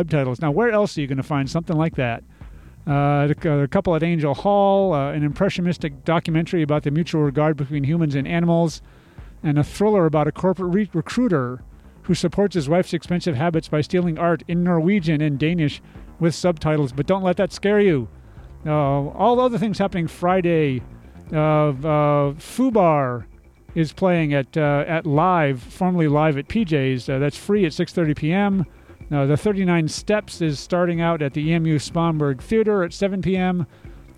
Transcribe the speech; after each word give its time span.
subtitles. 0.00 0.40
Now, 0.40 0.52
where 0.52 0.70
else 0.70 0.96
are 0.96 1.00
you 1.00 1.08
going 1.08 1.16
to 1.16 1.24
find 1.24 1.50
something 1.50 1.76
like 1.76 1.96
that? 1.96 2.22
Uh, 2.86 3.26
a 3.28 3.66
couple 3.66 3.96
at 3.96 4.04
Angell 4.04 4.32
Hall, 4.32 4.92
uh, 4.94 5.10
an 5.10 5.24
impressionistic 5.24 6.04
documentary 6.04 6.62
about 6.62 6.84
the 6.84 6.92
mutual 6.92 7.22
regard 7.22 7.56
between 7.56 7.82
humans 7.82 8.14
and 8.14 8.26
animals, 8.28 8.80
and 9.42 9.58
a 9.58 9.64
thriller 9.64 10.06
about 10.06 10.28
a 10.28 10.32
corporate 10.32 10.72
re- 10.72 10.90
recruiter 10.94 11.62
who 12.02 12.14
supports 12.14 12.54
his 12.54 12.68
wife's 12.68 12.94
expensive 12.94 13.34
habits 13.34 13.66
by 13.66 13.80
stealing 13.80 14.18
art 14.18 14.44
in 14.46 14.62
Norwegian 14.62 15.20
and 15.20 15.36
Danish 15.36 15.82
with 16.20 16.32
subtitles. 16.32 16.92
But 16.92 17.08
don't 17.08 17.24
let 17.24 17.36
that 17.38 17.52
scare 17.52 17.80
you. 17.80 18.08
Uh, 18.64 18.70
all 18.70 19.40
other 19.40 19.58
things 19.58 19.78
happening 19.78 20.06
Friday. 20.06 20.80
Uh, 21.32 21.70
uh, 21.70 21.72
Fubar 22.34 23.24
is 23.74 23.92
playing 23.92 24.32
at 24.32 24.56
uh, 24.56 24.84
at 24.86 25.06
live, 25.06 25.60
formerly 25.60 26.06
live 26.06 26.38
at 26.38 26.46
PJ's. 26.46 27.08
Uh, 27.08 27.18
that's 27.18 27.36
free 27.36 27.66
at 27.66 27.72
6:30 27.72 28.16
p.m. 28.16 28.64
Uh, 29.10 29.24
the 29.26 29.36
39 29.36 29.88
Steps 29.88 30.40
is 30.40 30.58
starting 30.58 31.00
out 31.00 31.22
at 31.22 31.32
the 31.32 31.52
EMU 31.52 31.78
Sponberg 31.78 32.42
Theater 32.42 32.82
at 32.82 32.92
7 32.92 33.22
p.m. 33.22 33.66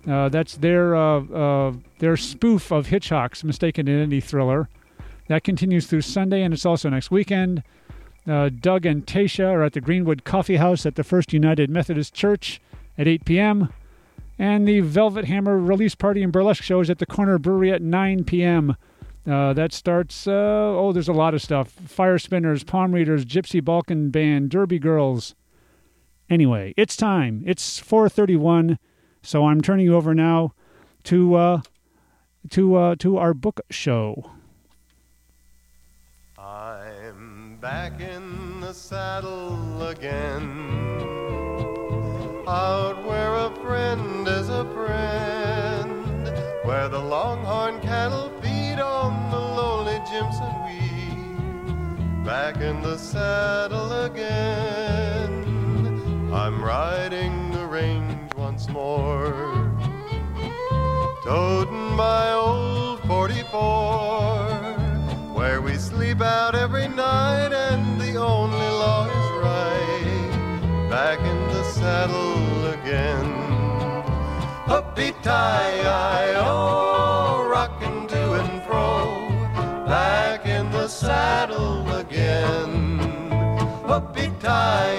Uh, 0.07 0.29
that's 0.29 0.57
their 0.57 0.95
uh, 0.95 1.73
their 1.99 2.17
spoof 2.17 2.71
of 2.71 2.87
Hitchcock's 2.87 3.43
Mistaken 3.43 3.87
Identity 3.87 4.19
thriller. 4.19 4.67
That 5.27 5.43
continues 5.43 5.87
through 5.87 6.01
Sunday, 6.01 6.41
and 6.43 6.53
it's 6.53 6.65
also 6.65 6.89
next 6.89 7.11
weekend. 7.11 7.63
Doug 8.25 8.85
and 8.85 9.05
Tasha 9.05 9.45
are 9.45 9.63
at 9.63 9.73
the 9.73 9.81
Greenwood 9.81 10.23
Coffee 10.23 10.57
House 10.57 10.85
at 10.85 10.95
the 10.95 11.03
First 11.03 11.31
United 11.31 11.69
Methodist 11.69 12.13
Church 12.13 12.59
at 12.97 13.07
8 13.07 13.25
p.m. 13.25 13.69
And 14.37 14.67
the 14.67 14.81
Velvet 14.81 15.25
Hammer 15.25 15.57
release 15.57 15.95
party 15.95 16.23
and 16.23 16.33
burlesque 16.33 16.63
show 16.63 16.81
is 16.81 16.89
at 16.89 16.99
the 16.99 17.05
Corner 17.05 17.37
Brewery 17.37 17.71
at 17.71 17.81
9 17.81 18.23
p.m. 18.23 18.75
Uh, 19.27 19.53
that 19.53 19.71
starts, 19.71 20.25
uh, 20.25 20.31
oh, 20.31 20.91
there's 20.91 21.07
a 21.07 21.13
lot 21.13 21.33
of 21.33 21.41
stuff. 21.41 21.69
Fire 21.69 22.17
Spinners, 22.17 22.63
Palm 22.63 22.91
Readers, 22.91 23.23
Gypsy 23.23 23.63
Balkan 23.63 24.09
Band, 24.09 24.49
Derby 24.49 24.79
Girls. 24.79 25.35
Anyway, 26.29 26.73
it's 26.75 26.95
time. 26.95 27.43
It's 27.45 27.77
431, 27.77 28.79
so 29.21 29.45
I'm 29.45 29.61
turning 29.61 29.85
you 29.85 29.95
over 29.95 30.15
now 30.15 30.53
to, 31.03 31.35
uh, 31.35 31.61
to, 32.49 32.75
uh, 32.75 32.95
to 32.95 33.17
our 33.17 33.35
book 33.35 33.61
show. 33.69 34.31
I'm 36.39 37.57
back 37.61 38.01
in 38.01 38.59
the 38.59 38.73
saddle 38.73 39.83
again, 39.83 40.49
out 42.47 43.05
where 43.05 43.35
a 43.35 43.55
friend 43.61 44.27
is 44.27 44.49
a 44.49 44.65
friend, 44.73 46.25
where 46.65 46.89
the 46.89 46.97
longhorn 46.99 47.79
cattle 47.81 48.31
feed 48.41 48.60
on 48.79 49.29
the 49.31 49.39
lonely 49.39 49.99
Jimson 50.09 50.53
weed. 50.65 52.25
Back 52.25 52.57
in 52.57 52.81
the 52.81 52.97
saddle 52.97 53.91
again, 54.03 55.31
I'm 56.33 56.63
riding 56.63 57.51
the 57.51 57.65
range 57.65 58.33
once 58.35 58.69
more, 58.69 59.33
toting 61.23 61.95
my 61.95 62.33
old 62.33 62.99
44 63.01 64.71
where 65.33 65.61
we 65.61 65.73
sleep 65.75 66.21
out 66.21 66.55
every 66.55 66.87
night 66.87 67.51
and 67.51 67.99
the 67.99 68.15
only 68.15 68.69
law 68.83 69.05
is 69.05 69.31
right. 69.49 70.89
Back 70.89 71.19
in 71.19 71.39
the 71.47 71.63
saddle 71.63 72.67
again. 72.67 73.27
Hoopy 74.71 75.11
tie, 75.23 76.33
oh, 76.37 77.40
saddle 81.01 81.91
again. 81.95 82.99
Tie. 84.39 84.91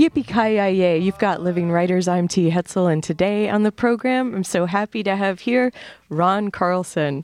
Yippee 0.00 0.26
ki 0.26 0.54
yay! 0.54 0.96
You've 0.96 1.18
got 1.18 1.42
Living 1.42 1.70
Writers. 1.70 2.08
I'm 2.08 2.26
T. 2.26 2.50
Hetzel, 2.50 2.90
and 2.90 3.04
today 3.04 3.50
on 3.50 3.64
the 3.64 3.70
program, 3.70 4.34
I'm 4.34 4.44
so 4.44 4.64
happy 4.64 5.02
to 5.02 5.14
have 5.14 5.40
here 5.40 5.72
Ron 6.08 6.50
Carlson. 6.50 7.22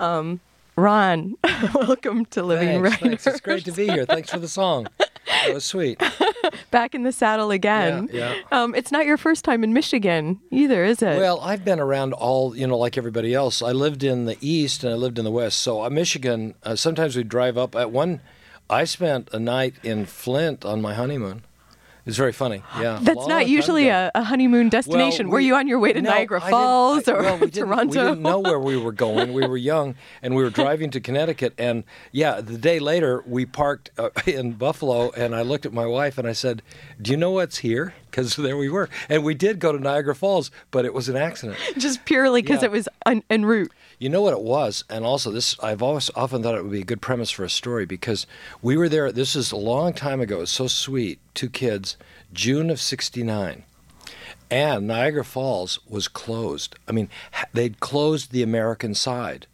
Um, 0.00 0.40
Ron, 0.76 1.36
welcome 1.74 2.24
to 2.26 2.42
Living 2.42 2.82
thanks, 2.82 2.82
Writers. 2.82 3.00
Thanks. 3.00 3.26
It's 3.28 3.40
great 3.40 3.64
to 3.66 3.72
be 3.72 3.86
here. 3.86 4.04
Thanks 4.04 4.30
for 4.30 4.40
the 4.40 4.48
song. 4.48 4.88
That 4.98 5.54
was 5.54 5.64
sweet. 5.64 6.02
Back 6.72 6.94
in 6.96 7.04
the 7.04 7.12
saddle 7.12 7.52
again. 7.52 8.08
Yeah, 8.12 8.34
Um, 8.50 8.74
it's 8.74 8.90
not 8.90 9.06
your 9.06 9.16
first 9.16 9.44
time 9.44 9.62
in 9.62 9.72
Michigan 9.72 10.40
either, 10.50 10.84
is 10.84 11.00
it? 11.00 11.16
Well, 11.16 11.40
I've 11.40 11.64
been 11.64 11.78
around 11.78 12.12
all, 12.12 12.56
you 12.56 12.66
know, 12.66 12.76
like 12.76 12.98
everybody 12.98 13.32
else. 13.34 13.62
I 13.62 13.70
lived 13.70 14.02
in 14.02 14.24
the 14.24 14.36
east 14.40 14.82
and 14.82 14.92
I 14.92 14.96
lived 14.96 15.18
in 15.18 15.24
the 15.24 15.30
west. 15.30 15.60
So 15.60 15.84
uh, 15.84 15.90
Michigan, 15.90 16.54
uh, 16.64 16.74
sometimes 16.74 17.14
we 17.16 17.22
drive 17.22 17.56
up. 17.56 17.76
At 17.76 17.92
one, 17.92 18.20
I 18.68 18.84
spent 18.84 19.28
a 19.32 19.38
night 19.38 19.74
in 19.84 20.06
Flint 20.06 20.64
on 20.64 20.82
my 20.82 20.94
honeymoon. 20.94 21.42
It's 22.06 22.16
very 22.18 22.32
funny. 22.32 22.62
Yeah. 22.80 22.98
That's 23.00 23.26
not 23.26 23.48
usually 23.48 23.88
a, 23.88 24.10
a 24.14 24.22
honeymoon 24.24 24.68
destination. 24.68 25.28
Well, 25.28 25.34
Were 25.34 25.40
you 25.40 25.54
on 25.54 25.66
your 25.68 25.78
way 25.78 25.92
to 25.92 26.02
no, 26.02 26.10
Niagara 26.10 26.42
I 26.42 26.50
Falls 26.50 27.08
I- 27.08 27.12
or 27.12 27.22
well, 27.22 27.38
we 27.38 27.50
Toronto? 27.50 27.84
We 27.86 28.08
didn't 28.10 28.22
know 28.22 28.40
where 28.40 28.58
we 28.58 28.76
were 28.76 28.92
going. 28.92 29.32
We 29.32 29.46
were 29.46 29.56
young, 29.56 29.94
and 30.22 30.34
we 30.34 30.42
were 30.42 30.50
driving 30.62 30.90
to 30.90 31.00
Connecticut. 31.00 31.54
And 31.56 31.84
yeah, 32.12 32.40
the 32.40 32.58
day 32.58 32.78
later, 32.78 33.22
we 33.26 33.46
parked 33.46 33.90
uh, 33.96 34.10
in 34.26 34.52
Buffalo, 34.52 35.10
and 35.12 35.34
I 35.34 35.42
looked 35.42 35.64
at 35.66 35.72
my 35.72 35.86
wife 35.86 36.18
and 36.18 36.26
I 36.28 36.32
said, 36.32 36.62
"Do 37.00 37.10
you 37.10 37.16
know 37.16 37.30
what's 37.30 37.58
here?" 37.58 37.94
Because 38.10 38.36
there 38.36 38.56
we 38.56 38.68
were, 38.68 38.88
and 39.08 39.24
we 39.24 39.34
did 39.34 39.58
go 39.58 39.72
to 39.72 39.78
Niagara 39.78 40.14
Falls, 40.14 40.50
but 40.70 40.84
it 40.84 40.94
was 40.94 41.08
an 41.08 41.16
accident. 41.16 41.58
Just 41.78 42.04
purely 42.04 42.42
because 42.42 42.60
Yeah. 42.62 42.66
it 42.66 42.70
was 42.72 42.88
en, 43.06 43.22
en 43.30 43.44
route. 43.44 43.72
You 44.04 44.10
know 44.10 44.20
what 44.20 44.34
it 44.34 44.42
was, 44.42 44.84
and 44.90 45.02
also 45.02 45.30
this 45.30 45.58
I've 45.60 45.80
always 45.82 46.10
often 46.14 46.42
thought 46.42 46.56
it 46.56 46.62
would 46.62 46.70
be 46.70 46.82
a 46.82 46.84
good 46.84 47.00
premise 47.00 47.30
for 47.30 47.42
a 47.42 47.48
story 47.48 47.86
because 47.86 48.26
we 48.60 48.76
were 48.76 48.90
there. 48.90 49.10
This 49.10 49.34
is 49.34 49.50
a 49.50 49.56
long 49.56 49.94
time 49.94 50.20
ago. 50.20 50.36
It 50.36 50.40
was 50.40 50.50
so 50.50 50.66
sweet. 50.66 51.20
Two 51.32 51.48
kids, 51.48 51.96
June 52.30 52.68
of 52.68 52.82
'69, 52.82 53.64
and 54.50 54.86
Niagara 54.86 55.24
Falls 55.24 55.78
was 55.88 56.06
closed. 56.06 56.76
I 56.86 56.92
mean, 56.92 57.08
they'd 57.54 57.80
closed 57.80 58.30
the 58.30 58.42
American 58.42 58.94
side. 58.94 59.46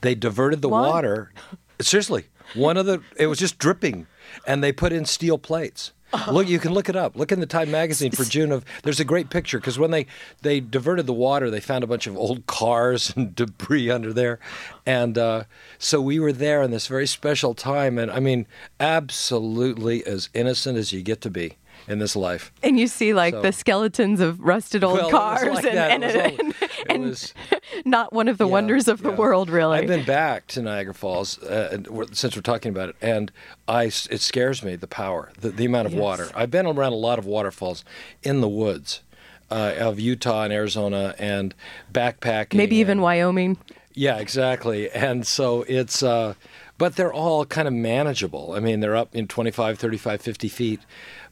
They 0.00 0.14
diverted 0.14 0.62
the 0.62 0.70
What? 0.70 0.88
water. 0.88 1.30
Seriously, 1.78 2.28
one 2.54 2.78
of 2.78 2.86
the 2.86 3.02
it 3.18 3.26
was 3.26 3.38
just 3.38 3.58
dripping, 3.58 4.06
and 4.46 4.64
they 4.64 4.72
put 4.72 4.94
in 4.94 5.04
steel 5.04 5.36
plates. 5.36 5.92
Look, 6.30 6.48
you 6.48 6.58
can 6.58 6.72
look 6.72 6.88
it 6.88 6.96
up. 6.96 7.16
Look 7.16 7.32
in 7.32 7.40
the 7.40 7.46
Time 7.46 7.70
magazine 7.70 8.12
for 8.12 8.24
June 8.24 8.52
of. 8.52 8.64
There's 8.82 9.00
a 9.00 9.04
great 9.04 9.30
picture 9.30 9.58
because 9.58 9.78
when 9.78 9.90
they 9.90 10.06
they 10.42 10.60
diverted 10.60 11.06
the 11.06 11.12
water, 11.12 11.50
they 11.50 11.60
found 11.60 11.84
a 11.84 11.86
bunch 11.86 12.06
of 12.06 12.16
old 12.16 12.46
cars 12.46 13.12
and 13.16 13.34
debris 13.34 13.90
under 13.90 14.12
there, 14.12 14.38
and 14.86 15.18
uh, 15.18 15.44
so 15.78 16.00
we 16.00 16.18
were 16.18 16.32
there 16.32 16.62
in 16.62 16.70
this 16.70 16.86
very 16.86 17.06
special 17.06 17.54
time. 17.54 17.98
And 17.98 18.10
I 18.10 18.20
mean, 18.20 18.46
absolutely 18.80 20.04
as 20.06 20.28
innocent 20.34 20.78
as 20.78 20.92
you 20.92 21.02
get 21.02 21.20
to 21.22 21.30
be 21.30 21.56
in 21.88 21.98
this 21.98 22.16
life. 22.16 22.52
And 22.62 22.78
you 22.78 22.86
see 22.86 23.12
like 23.14 23.34
So- 23.34 23.42
the 23.42 23.52
skeletons 23.52 24.20
of 24.20 24.40
rusted 24.40 24.82
old 24.84 24.98
Well, 24.98 25.10
cars 25.10 25.42
like 25.54 25.64
and, 25.66 26.02
and, 26.02 26.04
It 26.04 26.40
and, 26.40 26.54
and 26.88 27.02
was- 27.04 27.34
not 27.84 28.12
one 28.12 28.28
of 28.28 28.38
the 28.38 28.46
Yeah, 28.46 28.52
wonders 28.52 28.88
of 28.88 29.02
the 29.02 29.10
world, 29.10 29.50
really. 29.50 29.78
I've 29.78 29.86
been 29.86 30.04
back 30.04 30.46
to 30.48 30.62
Niagara 30.62 30.94
Falls 30.94 31.42
uh, 31.42 31.78
we're- 31.90 32.08
since 32.12 32.34
we're 32.36 32.42
talking 32.42 32.70
about 32.70 32.88
it, 32.90 32.96
and 33.02 33.30
I 33.68 33.84
it 33.84 34.20
scares 34.20 34.62
me 34.62 34.76
the 34.76 34.86
power, 34.86 35.30
the, 35.40 35.50
the 35.50 35.64
amount 35.66 35.86
of 35.86 35.92
Yes. 35.92 36.00
water. 36.02 36.30
I've 36.34 36.50
been 36.50 36.66
around 36.66 36.92
a 36.92 36.96
lot 36.96 37.18
of 37.18 37.26
waterfalls 37.26 37.84
in 38.22 38.40
the 38.40 38.48
woods 38.48 39.00
uh, 39.50 39.74
of 39.78 40.00
Utah 40.00 40.44
and 40.44 40.52
Arizona, 40.52 41.14
and 41.18 41.54
backpacking. 41.92 42.54
Maybe 42.54 42.76
even 42.76 43.00
Wyoming. 43.00 43.58
Yeah, 43.92 44.16
exactly. 44.18 44.90
And 44.90 45.24
so 45.26 45.62
it's, 45.68 46.02
uh, 46.02 46.34
but 46.78 46.96
they're 46.96 47.12
all 47.12 47.44
kind 47.46 47.68
of 47.68 47.74
manageable. 47.74 48.54
I 48.54 48.60
mean, 48.60 48.80
they're 48.80 48.96
up 48.96 49.14
in 49.14 49.28
25, 49.28 49.78
35, 49.78 50.20
50 50.20 50.48
feet, 50.48 50.80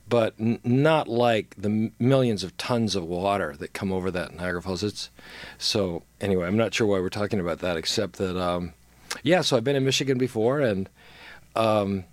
but 0.08 0.34
n- 0.38 0.60
not 0.64 1.08
like 1.08 1.54
the 1.56 1.68
m- 1.68 1.92
millions 1.98 2.44
of 2.44 2.56
tons 2.56 2.94
of 2.94 3.04
water 3.04 3.54
that 3.58 3.72
come 3.72 3.92
over 3.92 4.10
that 4.10 4.34
Niagara 4.34 4.60
Falls. 4.62 4.82
It's 4.82 5.10
so 5.58 6.02
anyway. 6.20 6.46
I'm 6.46 6.56
not 6.56 6.74
sure 6.74 6.86
why 6.86 7.00
we're 7.00 7.08
talking 7.08 7.40
about 7.40 7.60
that, 7.60 7.76
except 7.76 8.16
that 8.16 8.36
um, 8.40 8.74
yeah. 9.22 9.40
So 9.42 9.56
I've 9.56 9.64
been 9.64 9.76
in 9.76 9.84
Michigan 9.84 10.18
before, 10.18 10.60
and 10.60 10.88
um, 11.56 12.04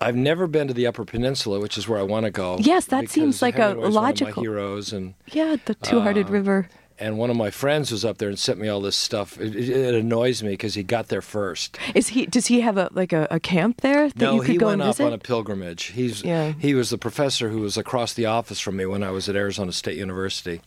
I've 0.00 0.16
never 0.16 0.46
been 0.46 0.66
to 0.68 0.74
the 0.74 0.86
Upper 0.86 1.04
Peninsula, 1.04 1.60
which 1.60 1.76
is 1.76 1.86
where 1.88 1.98
I 1.98 2.02
want 2.02 2.24
to 2.24 2.30
go. 2.30 2.56
Yes, 2.58 2.86
that 2.86 3.08
seems 3.10 3.42
like 3.42 3.58
a 3.58 3.68
Hemingway's 3.68 3.82
one 3.82 3.88
of 3.88 3.94
logical- 4.20 4.42
heroes, 4.42 4.92
and 4.92 5.14
Yeah, 5.32 5.56
the 5.64 5.74
Two-Hearted 5.74 6.28
Uh, 6.28 6.32
River. 6.32 6.68
And 7.00 7.18
one 7.18 7.30
of 7.30 7.36
my 7.36 7.50
friends 7.50 7.90
was 7.90 8.04
up 8.04 8.18
there 8.18 8.28
and 8.28 8.38
sent 8.38 8.58
me 8.58 8.68
all 8.68 8.80
this 8.80 8.94
stuff. 8.96 9.40
It, 9.40 9.56
it, 9.56 9.68
it 9.68 9.94
annoys 9.94 10.42
me 10.42 10.50
because 10.50 10.74
he 10.74 10.82
got 10.82 11.08
there 11.08 11.22
first. 11.22 11.78
Is 11.94 12.08
he? 12.08 12.26
Does 12.26 12.46
he 12.46 12.60
have 12.60 12.76
a 12.76 12.88
like 12.92 13.12
a, 13.12 13.26
a 13.30 13.40
camp 13.40 13.80
there 13.80 14.08
that 14.10 14.16
no, 14.20 14.34
you 14.36 14.40
could 14.42 14.50
he 14.50 14.56
go 14.58 14.66
went 14.66 14.80
and 14.82 14.90
up 14.90 14.96
visit? 14.96 15.06
on 15.06 15.12
a 15.14 15.18
pilgrimage. 15.18 15.84
He's 15.86 16.22
Yeah. 16.22 16.52
he 16.58 16.74
was 16.74 16.90
the 16.90 16.98
professor 16.98 17.48
who 17.48 17.60
was 17.60 17.76
across 17.76 18.14
the 18.14 18.26
office 18.26 18.60
from 18.60 18.76
me 18.76 18.86
when 18.86 19.02
I 19.02 19.10
was 19.10 19.28
at 19.28 19.36
Arizona 19.36 19.72
State 19.72 19.96
University, 19.98 20.60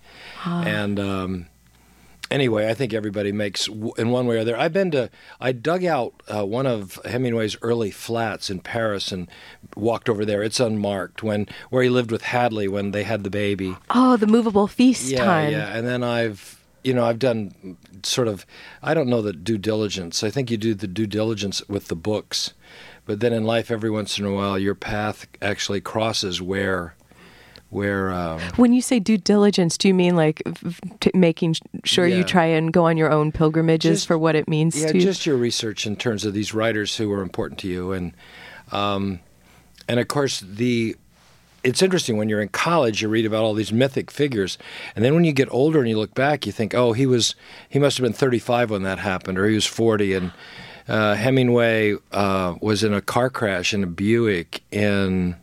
Ah. 0.46 0.64
and 0.64 1.00
um, 1.00 1.46
anyway, 2.34 2.68
I 2.70 2.74
think 2.74 2.94
everybody 2.94 3.32
makes 3.32 3.68
in 3.68 4.10
one 4.10 4.28
way 4.28 4.36
or 4.36 4.40
other. 4.40 4.58
I've 4.58 4.74
been 4.74 4.92
to 4.92 5.10
I 5.40 5.54
dug 5.54 5.86
out 5.86 6.22
uh, 6.28 6.46
one 6.46 6.66
of 6.66 7.00
Hemingway's 7.06 7.56
early 7.62 7.92
flats 7.92 8.50
in 8.50 8.60
Paris 8.60 9.12
and 9.14 9.30
walked 9.78 10.10
over 10.10 10.26
there. 10.26 10.44
It's 10.44 10.60
unmarked 10.60 11.24
when 11.24 11.48
where 11.70 11.84
he 11.84 11.90
lived 11.90 12.12
with 12.12 12.24
Hadley 12.24 12.68
when 12.68 12.92
they 12.92 13.04
had 13.04 13.24
the 13.24 13.30
baby. 13.30 13.78
oh, 13.92 14.18
the 14.18 14.28
movable 14.28 14.68
feast 14.68 15.10
yeah, 15.10 15.24
time. 15.24 15.52
yeah, 15.52 15.78
and 15.78 15.88
then 15.88 16.04
I've 16.04 16.60
you 16.84 16.94
know, 16.94 17.06
I've 17.06 17.20
done 17.20 17.78
sort 18.04 18.28
of, 18.28 18.46
I 18.82 18.94
don't 18.94 19.08
know 19.08 19.22
the 19.22 19.32
due 19.32 19.58
diligence. 19.58 20.22
I 20.22 20.30
think 20.30 20.52
you 20.52 20.58
do 20.58 20.74
the 20.74 20.86
due 20.88 21.08
diligence 21.08 21.66
with 21.70 21.88
the 21.88 21.96
books, 21.96 22.54
but 23.06 23.22
then 23.22 23.32
in 23.32 23.46
life, 23.46 23.72
every 23.72 23.90
once 23.90 24.20
in 24.20 24.26
a 24.26 24.34
while, 24.34 24.60
your 24.60 24.76
path 24.76 25.26
actually 25.42 25.80
crosses 25.80 26.42
where, 26.42 26.96
where. 27.74 28.12
Um, 28.12 28.40
When 28.56 28.72
you 28.74 28.82
say 28.82 29.00
due 29.00 29.18
diligence, 29.18 29.78
do 29.78 29.88
you 29.88 29.94
mean 29.94 30.16
like 30.16 30.42
t- 31.00 31.12
making 31.14 31.56
sure 31.84 32.08
Yeah. 32.08 32.18
you 32.18 32.24
try 32.24 32.46
and 32.46 32.72
go 32.72 32.86
on 32.86 32.98
your 32.98 33.12
own 33.12 33.32
pilgrimages 33.32 34.00
Just- 34.00 34.08
for 34.08 34.18
what 34.18 34.36
it 34.36 34.48
means 34.48 34.80
yeah, 34.80 34.88
to 34.88 34.96
you? 34.98 35.02
just 35.02 35.26
your 35.26 35.36
research 35.38 35.86
in 35.86 35.96
terms 35.96 36.26
of 36.26 36.34
these 36.34 36.54
writers 36.54 36.96
who 36.98 37.12
are 37.12 37.22
important 37.22 37.60
to 37.62 37.68
you, 37.68 37.92
and 37.92 38.14
um, 38.72 39.20
and 39.88 40.00
of 40.00 40.08
course 40.08 40.40
the. 40.40 40.96
It's 41.66 41.82
interesting 41.82 42.18
when 42.18 42.28
you're 42.28 42.42
in 42.42 42.50
college, 42.50 43.02
you 43.02 43.08
read 43.08 43.26
about 43.26 43.44
all 43.46 43.54
these 43.54 43.72
mythic 43.72 44.12
figures, 44.12 44.58
and 44.98 45.06
then 45.06 45.16
when 45.16 45.24
you 45.24 45.32
get 45.32 45.48
older 45.50 45.80
and 45.80 45.88
you 45.88 45.98
look 45.98 46.14
back, 46.14 46.46
you 46.46 46.52
think, 46.52 46.76
oh, 46.76 46.92
he 46.92 47.06
was 47.06 47.36
he 47.70 47.80
must 47.80 47.98
have 47.98 48.04
been 48.04 48.12
35 48.12 48.70
when 48.70 48.84
that 48.84 49.00
happened, 49.00 49.38
or 49.40 49.48
he 49.48 49.56
was 49.56 49.66
40, 49.66 50.14
and 50.14 50.32
uh, 50.90 51.16
Hemingway 51.16 51.96
uh, 52.12 52.56
was 52.60 52.84
in 52.84 52.94
a 52.94 53.00
car 53.00 53.30
crash 53.30 53.74
in 53.74 53.82
a 53.82 53.88
Buick 53.88 54.62
in 54.72 55.38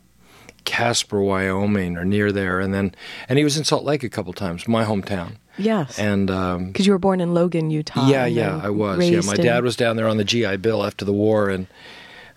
Casper, 0.71 1.21
Wyoming, 1.21 1.97
or 1.97 2.05
near 2.05 2.31
there, 2.31 2.61
and 2.61 2.73
then 2.73 2.95
and 3.29 3.39
he 3.39 3.45
was 3.45 3.57
in 3.59 3.65
Salt 3.65 3.83
Lake 3.85 4.05
a 4.05 4.09
couple 4.09 4.33
times, 4.33 4.69
my 4.69 4.85
hometown, 4.85 5.33
yes. 5.59 5.99
and. 5.99 6.31
Um, 6.31 6.67
Because 6.69 6.87
you 6.87 6.93
were 6.93 6.99
born 7.01 7.21
in 7.21 7.35
Logan, 7.35 7.71
Utah. 7.71 8.07
yeah, 8.09 8.25
yeah, 8.27 8.61
I 8.63 8.71
was. 8.71 9.09
Yeah, 9.11 9.21
my 9.27 9.35
dad 9.35 9.65
was 9.65 9.75
down 9.75 9.97
there 9.97 10.07
on 10.07 10.17
the 10.17 10.25
GI 10.25 10.59
Bill 10.59 10.85
after 10.87 11.05
the 11.05 11.13
war, 11.13 11.51
and 11.51 11.67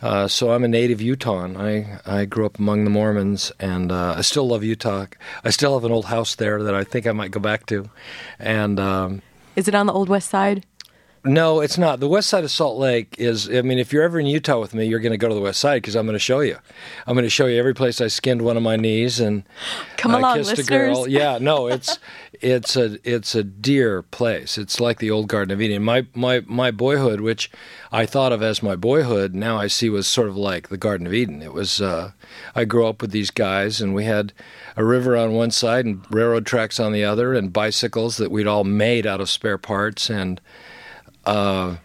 uh, 0.01 0.27
so 0.27 0.51
I'm 0.51 0.63
a 0.63 0.67
native 0.67 0.99
Utahn. 0.99 1.55
I 1.55 1.99
I 2.05 2.25
grew 2.25 2.45
up 2.47 2.57
among 2.57 2.85
the 2.85 2.89
Mormons, 2.89 3.51
and 3.59 3.91
uh, 3.91 4.15
I 4.17 4.21
still 4.21 4.47
love 4.47 4.63
Utah. 4.63 5.05
I 5.43 5.51
still 5.51 5.75
have 5.75 5.85
an 5.85 5.91
old 5.91 6.05
house 6.05 6.33
there 6.35 6.63
that 6.63 6.73
I 6.73 6.83
think 6.83 7.05
I 7.05 7.11
might 7.11 7.31
go 7.31 7.39
back 7.39 7.67
to, 7.67 7.87
and. 8.39 8.79
Um, 8.79 9.21
Is 9.55 9.67
it 9.67 9.75
on 9.75 9.85
the 9.85 9.93
Old 9.93 10.09
West 10.09 10.29
Side? 10.29 10.65
No, 11.25 11.61
it's 11.61 11.77
not. 11.77 11.99
The 12.01 12.07
west 12.07 12.29
side 12.29 12.43
of 12.43 12.51
Salt 12.51 12.77
Lake 12.77 13.15
is. 13.17 13.49
I 13.49 13.61
mean, 13.61 13.79
if 13.79 13.93
you're 13.93 14.03
ever 14.03 14.19
in 14.19 14.25
Utah 14.25 14.59
with 14.59 14.73
me, 14.73 14.85
you're 14.85 14.99
going 14.99 15.13
to 15.13 15.17
go 15.17 15.29
to 15.29 15.33
the 15.33 15.41
west 15.41 15.59
side 15.59 15.81
because 15.81 15.95
I'm 15.95 16.05
going 16.05 16.15
to 16.15 16.19
show 16.19 16.41
you. 16.41 16.57
I'm 17.07 17.13
going 17.13 17.23
to 17.23 17.29
show 17.29 17.45
you 17.45 17.57
every 17.57 17.73
place 17.73 18.01
I 18.01 18.07
skinned 18.07 18.41
one 18.41 18.57
of 18.57 18.63
my 18.63 18.75
knees 18.75 19.19
and 19.21 19.43
Come 19.95 20.13
uh, 20.13 20.19
along, 20.19 20.37
kissed 20.37 20.57
listeners. 20.57 20.67
a 20.67 20.71
girl. 20.71 21.07
Yeah, 21.07 21.37
no, 21.39 21.67
it's 21.67 21.97
it's 22.41 22.75
a 22.75 22.97
it's 23.09 23.35
a 23.35 23.43
dear 23.43 24.01
place. 24.01 24.57
It's 24.57 24.81
like 24.81 24.99
the 24.99 25.11
old 25.11 25.27
Garden 25.29 25.51
of 25.53 25.61
Eden. 25.61 25.81
My 25.83 26.05
my 26.13 26.41
my 26.45 26.71
boyhood, 26.71 27.21
which 27.21 27.49
I 27.91 28.05
thought 28.05 28.33
of 28.33 28.41
as 28.41 28.61
my 28.61 28.75
boyhood, 28.75 29.33
now 29.33 29.57
I 29.57 29.67
see 29.67 29.89
was 29.89 30.07
sort 30.07 30.27
of 30.27 30.35
like 30.35 30.67
the 30.67 30.77
Garden 30.77 31.07
of 31.07 31.13
Eden. 31.13 31.41
It 31.41 31.53
was. 31.53 31.79
Uh, 31.81 32.11
I 32.53 32.65
grew 32.65 32.85
up 32.85 33.01
with 33.01 33.11
these 33.11 33.31
guys, 33.31 33.79
and 33.79 33.95
we 33.95 34.03
had 34.03 34.33
a 34.75 34.83
river 34.83 35.15
on 35.15 35.31
one 35.31 35.51
side 35.51 35.85
and 35.85 36.05
railroad 36.09 36.45
tracks 36.45 36.81
on 36.81 36.91
the 36.91 37.05
other, 37.05 37.33
and 37.33 37.53
bicycles 37.53 38.17
that 38.17 38.31
we'd 38.31 38.47
all 38.47 38.65
made 38.65 39.07
out 39.07 39.21
of 39.21 39.29
spare 39.29 39.57
parts, 39.57 40.09
and. 40.09 40.41
Uh, 41.25 41.77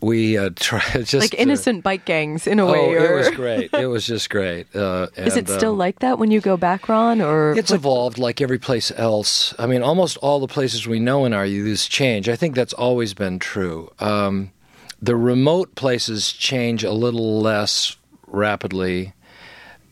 we 0.00 0.36
uh, 0.36 0.50
tried 0.56 1.06
just 1.06 1.14
like 1.14 1.34
uh, 1.34 1.42
innocent 1.42 1.82
bike 1.82 2.04
gangs 2.04 2.46
in 2.46 2.58
a 2.58 2.66
Oh, 2.66 2.72
way. 2.72 2.92
it 2.92 3.16
was 3.16 3.30
great. 3.30 3.72
It 3.72 3.86
was 3.86 4.06
just 4.06 4.28
great. 4.30 4.66
Uh, 4.74 5.06
Is 5.16 5.36
it 5.36 5.48
still 5.48 5.72
um, 5.72 5.78
like 5.78 6.00
that 6.00 6.18
when 6.18 6.30
you 6.30 6.40
go 6.40 6.56
back, 6.56 6.88
Ron? 6.88 7.20
Or 7.22 7.56
It's 7.56 7.70
evolved 7.70 8.18
like 8.18 8.40
every 8.40 8.58
place 8.58 8.92
else. 8.96 9.54
I 9.58 9.66
mean, 9.66 9.82
almost 9.82 10.16
all 10.18 10.40
the 10.40 10.46
places 10.48 10.86
we 10.86 11.00
know 11.00 11.24
in 11.24 11.32
our 11.32 11.46
youth 11.46 11.88
change. 11.88 12.28
I 12.28 12.36
think 12.36 12.54
that's 12.54 12.74
always 12.74 13.14
been 13.14 13.38
true. 13.38 13.90
Um, 13.98 14.50
the 15.00 15.16
remote 15.16 15.74
places 15.74 16.32
change 16.32 16.84
a 16.84 16.92
little 16.92 17.40
less 17.40 17.96
rapidly. 18.26 19.14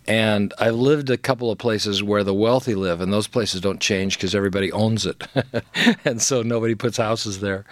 And 0.07 0.53
I've 0.59 0.75
lived 0.75 1.11
a 1.11 1.17
couple 1.17 1.51
of 1.51 1.59
places 1.59 2.03
where 2.03 2.25
the 2.25 2.35
wealthy 2.35 2.75
live, 2.75 3.01
and 3.01 3.13
those 3.13 3.29
places 3.29 3.61
don't 3.61 3.81
change 3.81 4.17
because 4.17 4.35
everybody 4.35 4.73
owns 4.73 5.07
it. 5.07 5.23
and 6.05 6.21
so 6.21 6.43
nobody 6.43 6.75
puts 6.75 6.97
houses 6.97 7.41
there. 7.41 7.65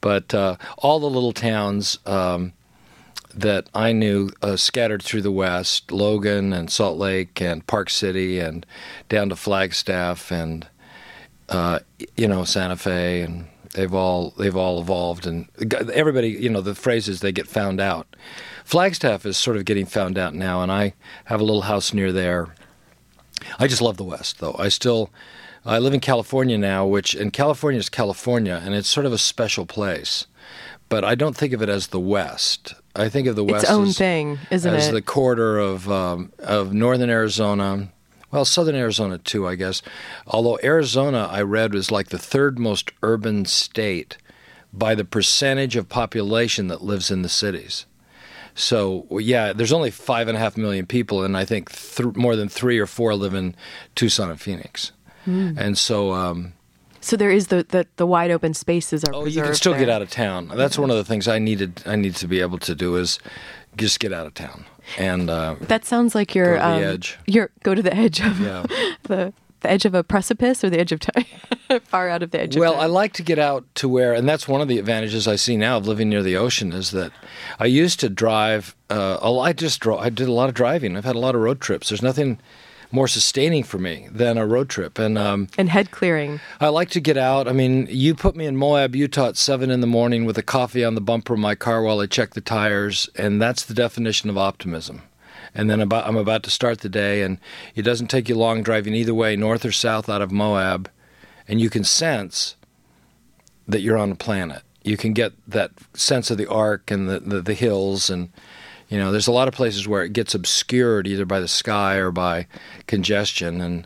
But 0.00 0.34
uh, 0.34 0.56
all 0.78 0.98
the 0.98 1.10
little 1.10 1.32
towns 1.32 1.98
um, 2.04 2.52
that 3.32 3.68
I 3.74 3.92
knew 3.92 4.30
uh, 4.42 4.56
scattered 4.56 5.02
through 5.02 5.22
the 5.22 5.30
West 5.30 5.92
Logan 5.92 6.52
and 6.52 6.70
Salt 6.70 6.98
Lake 6.98 7.40
and 7.40 7.64
Park 7.66 7.90
City 7.90 8.40
and 8.40 8.66
down 9.08 9.28
to 9.28 9.36
Flagstaff 9.36 10.32
and, 10.32 10.66
uh, 11.48 11.78
you 12.16 12.26
know, 12.26 12.42
Santa 12.42 12.76
Fe. 12.76 13.22
And 13.22 13.46
they've 13.74 13.94
all, 13.94 14.30
they've 14.36 14.56
all 14.56 14.80
evolved. 14.80 15.28
And 15.28 15.46
everybody, 15.92 16.30
you 16.30 16.48
know, 16.48 16.60
the 16.60 16.74
phrase 16.74 17.08
is 17.08 17.20
they 17.20 17.30
get 17.30 17.46
found 17.46 17.80
out. 17.80 18.08
Flagstaff 18.68 19.24
is 19.24 19.38
sort 19.38 19.56
of 19.56 19.64
getting 19.64 19.86
found 19.86 20.18
out 20.18 20.34
now, 20.34 20.60
and 20.60 20.70
I 20.70 20.92
have 21.24 21.40
a 21.40 21.42
little 21.42 21.62
house 21.62 21.94
near 21.94 22.12
there. 22.12 22.48
I 23.58 23.66
just 23.66 23.80
love 23.80 23.96
the 23.96 24.04
West, 24.04 24.40
though. 24.40 24.54
I 24.58 24.68
still, 24.68 25.08
I 25.64 25.78
live 25.78 25.94
in 25.94 26.00
California 26.00 26.58
now, 26.58 26.84
which, 26.84 27.14
and 27.14 27.32
California 27.32 27.78
is 27.78 27.88
California, 27.88 28.60
and 28.62 28.74
it's 28.74 28.90
sort 28.90 29.06
of 29.06 29.12
a 29.14 29.16
special 29.16 29.64
place. 29.64 30.26
But 30.90 31.02
I 31.02 31.14
don't 31.14 31.34
think 31.34 31.54
of 31.54 31.62
it 31.62 31.70
as 31.70 31.86
the 31.86 31.98
West. 31.98 32.74
I 32.94 33.08
think 33.08 33.26
of 33.26 33.36
the 33.36 33.42
West 33.44 33.64
its 33.64 33.72
own 33.72 33.88
as, 33.88 33.96
thing, 33.96 34.38
isn't 34.50 34.74
as 34.74 34.88
it? 34.88 34.92
the 34.92 35.00
corridor 35.00 35.56
of 35.56 35.90
um, 35.90 36.30
of 36.38 36.74
northern 36.74 37.08
Arizona, 37.08 37.88
well, 38.30 38.44
southern 38.44 38.74
Arizona 38.74 39.16
too, 39.16 39.48
I 39.48 39.54
guess. 39.54 39.80
Although 40.26 40.58
Arizona, 40.62 41.26
I 41.32 41.40
read, 41.40 41.72
was 41.72 41.90
like 41.90 42.08
the 42.08 42.18
third 42.18 42.58
most 42.58 42.90
urban 43.02 43.46
state 43.46 44.18
by 44.74 44.94
the 44.94 45.06
percentage 45.06 45.74
of 45.74 45.88
population 45.88 46.68
that 46.68 46.82
lives 46.82 47.10
in 47.10 47.22
the 47.22 47.30
cities. 47.30 47.86
So 48.58 49.06
yeah, 49.10 49.52
there's 49.52 49.72
only 49.72 49.90
five 49.90 50.28
and 50.28 50.36
a 50.36 50.40
half 50.40 50.56
million 50.56 50.86
people, 50.86 51.24
and 51.24 51.36
I 51.36 51.44
think 51.44 51.70
th- 51.70 52.16
more 52.16 52.36
than 52.36 52.48
three 52.48 52.78
or 52.78 52.86
four 52.86 53.14
live 53.14 53.34
in 53.34 53.54
Tucson 53.94 54.30
and 54.30 54.40
Phoenix. 54.40 54.92
Hmm. 55.24 55.52
And 55.56 55.78
so, 55.78 56.12
um, 56.12 56.54
so 57.00 57.16
there 57.16 57.30
is 57.30 57.48
the, 57.48 57.64
the, 57.68 57.86
the 57.96 58.06
wide 58.06 58.30
open 58.30 58.54
spaces 58.54 59.04
are 59.04 59.14
oh, 59.14 59.24
you 59.26 59.42
can 59.42 59.54
still 59.54 59.74
get 59.74 59.88
out 59.88 60.02
of 60.02 60.10
town. 60.10 60.50
That's 60.54 60.78
one 60.78 60.90
of 60.90 60.96
the 60.96 61.04
things 61.04 61.28
I 61.28 61.38
needed. 61.38 61.82
I 61.86 61.96
need 61.96 62.16
to 62.16 62.26
be 62.26 62.40
able 62.40 62.58
to 62.58 62.74
do 62.74 62.96
is 62.96 63.18
just 63.76 64.00
get 64.00 64.12
out 64.12 64.26
of 64.26 64.34
town 64.34 64.64
and 64.96 65.28
uh, 65.28 65.56
That 65.60 65.84
sounds 65.84 66.14
like 66.14 66.34
you're 66.34 66.56
Go 66.56 66.62
to 66.62 66.80
the 66.80 66.86
um, 66.88 66.94
edge. 66.94 67.18
You're 67.26 67.50
go 67.62 67.74
to 67.74 67.82
the 67.82 67.94
edge 67.94 68.20
of 68.20 68.40
yeah. 68.40 68.64
the 69.04 69.32
the 69.60 69.70
edge 69.70 69.84
of 69.84 69.94
a 69.94 70.04
precipice 70.04 70.62
or 70.62 70.70
the 70.70 70.78
edge 70.78 70.92
of 70.92 71.00
time, 71.00 71.24
far 71.84 72.08
out 72.08 72.22
of 72.22 72.30
the 72.30 72.40
edge. 72.40 72.56
Well, 72.56 72.78
I 72.80 72.86
like 72.86 73.12
to 73.14 73.22
get 73.22 73.38
out 73.38 73.64
to 73.76 73.88
where, 73.88 74.12
and 74.14 74.28
that's 74.28 74.46
one 74.48 74.60
of 74.60 74.68
the 74.68 74.78
advantages 74.78 75.26
I 75.26 75.36
see 75.36 75.56
now 75.56 75.76
of 75.78 75.86
living 75.86 76.08
near 76.08 76.22
the 76.22 76.36
ocean 76.36 76.72
is 76.72 76.90
that 76.92 77.12
I 77.58 77.66
used 77.66 78.00
to 78.00 78.08
drive. 78.08 78.74
Uh, 78.90 79.18
a 79.20 79.30
lot- 79.30 79.42
I 79.44 79.52
just 79.52 79.80
drove. 79.80 80.00
I 80.00 80.10
did 80.10 80.28
a 80.28 80.32
lot 80.32 80.48
of 80.48 80.54
driving. 80.54 80.96
I've 80.96 81.04
had 81.04 81.16
a 81.16 81.20
lot 81.20 81.34
of 81.34 81.40
road 81.40 81.60
trips. 81.60 81.88
There's 81.88 82.02
nothing 82.02 82.38
more 82.90 83.06
sustaining 83.08 83.62
for 83.64 83.76
me 83.78 84.08
than 84.10 84.38
a 84.38 84.46
road 84.46 84.68
trip, 84.70 84.98
and 84.98 85.18
um, 85.18 85.48
and 85.58 85.68
head 85.68 85.90
clearing. 85.90 86.40
I 86.60 86.68
like 86.68 86.88
to 86.90 87.00
get 87.00 87.16
out. 87.18 87.46
I 87.46 87.52
mean, 87.52 87.86
you 87.90 88.14
put 88.14 88.34
me 88.34 88.46
in 88.46 88.56
Moab, 88.56 88.96
Utah 88.96 89.28
at 89.28 89.36
seven 89.36 89.70
in 89.70 89.80
the 89.82 89.86
morning 89.86 90.24
with 90.24 90.38
a 90.38 90.42
coffee 90.42 90.84
on 90.84 90.94
the 90.94 91.00
bumper 91.02 91.34
of 91.34 91.38
my 91.40 91.54
car 91.54 91.82
while 91.82 92.00
I 92.00 92.06
check 92.06 92.32
the 92.34 92.40
tires, 92.40 93.10
and 93.14 93.42
that's 93.42 93.64
the 93.64 93.74
definition 93.74 94.30
of 94.30 94.38
optimism. 94.38 95.02
And 95.58 95.68
then 95.68 95.80
about, 95.80 96.06
I'm 96.06 96.16
about 96.16 96.44
to 96.44 96.50
start 96.50 96.82
the 96.82 96.88
day, 96.88 97.20
and 97.22 97.38
it 97.74 97.82
doesn't 97.82 98.06
take 98.06 98.28
you 98.28 98.36
long 98.36 98.62
driving 98.62 98.94
either 98.94 99.12
way, 99.12 99.34
north 99.34 99.64
or 99.64 99.72
south 99.72 100.08
out 100.08 100.22
of 100.22 100.30
Moab, 100.30 100.88
and 101.48 101.60
you 101.60 101.68
can 101.68 101.82
sense 101.82 102.54
that 103.66 103.80
you're 103.80 103.98
on 103.98 104.12
a 104.12 104.14
planet. 104.14 104.62
You 104.84 104.96
can 104.96 105.12
get 105.12 105.32
that 105.48 105.72
sense 105.94 106.30
of 106.30 106.38
the 106.38 106.48
arc 106.48 106.92
and 106.92 107.08
the, 107.08 107.18
the, 107.18 107.42
the 107.42 107.54
hills, 107.54 108.08
and 108.08 108.30
you 108.88 108.98
know, 108.98 109.10
there's 109.10 109.26
a 109.26 109.32
lot 109.32 109.48
of 109.48 109.54
places 109.54 109.88
where 109.88 110.04
it 110.04 110.12
gets 110.12 110.32
obscured 110.32 111.08
either 111.08 111.26
by 111.26 111.40
the 111.40 111.48
sky 111.48 111.96
or 111.96 112.12
by 112.12 112.46
congestion, 112.86 113.60
and 113.60 113.84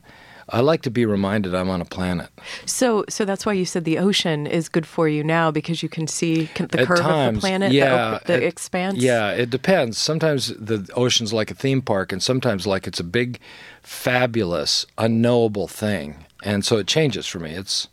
I 0.49 0.61
like 0.61 0.83
to 0.83 0.91
be 0.91 1.07
reminded 1.07 1.55
I'm 1.55 1.71
on 1.71 1.81
a 1.81 1.85
planet. 1.85 2.29
So 2.67 3.05
so 3.09 3.25
that's 3.25 3.47
why 3.47 3.53
you 3.53 3.65
said 3.65 3.85
the 3.85 3.99
ocean 3.99 4.47
is 4.47 4.69
good 4.69 4.87
for 4.87 5.09
you 5.09 5.23
now 5.25 5.51
because 5.51 5.83
you 5.83 5.89
can 5.89 6.07
see 6.07 6.51
the 6.57 6.81
At 6.81 6.87
curve 6.87 7.01
of 7.01 7.35
the 7.35 7.41
planet, 7.41 7.71
the 7.71 7.77
yeah, 7.77 8.15
op- 8.15 8.25
the, 8.25 8.35
it- 8.35 8.43
expanse. 8.43 8.99
Yeah, 8.99 9.31
it 9.31 9.51
depends. 9.51 9.99
Sometimes 9.99 10.49
the 10.59 10.89
ocean's 10.95 11.33
like 11.33 11.51
a 11.51 11.55
theme 11.55 11.83
park, 11.83 12.13
and 12.13 12.23
sometimes 12.23 12.67
like 12.67 12.87
it's 12.87 13.01
a 13.01 13.05
big, 13.05 13.39
fabulous, 13.83 14.85
unknowable 14.99 15.69
thing, 15.69 16.25
and 16.43 16.65
so 16.65 16.77
it 16.79 16.87
changes 16.87 17.27
for 17.27 17.39
me. 17.39 17.51
It's 17.53 17.89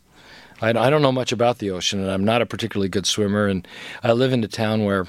I, 0.61 0.69
I 0.69 0.89
don't 0.89 1.01
know 1.01 1.11
much 1.11 1.31
about 1.31 1.59
the 1.59 1.69
ocean, 1.71 1.99
and 2.01 2.09
I'm 2.09 2.25
not 2.25 2.41
a 2.41 2.45
particularly 2.45 2.89
good 2.89 3.05
swimmer, 3.05 3.47
and 3.47 3.67
I 4.03 4.11
live 4.13 4.33
in 4.33 4.43
a 4.43 4.47
town 4.47 4.83
where. 4.85 5.05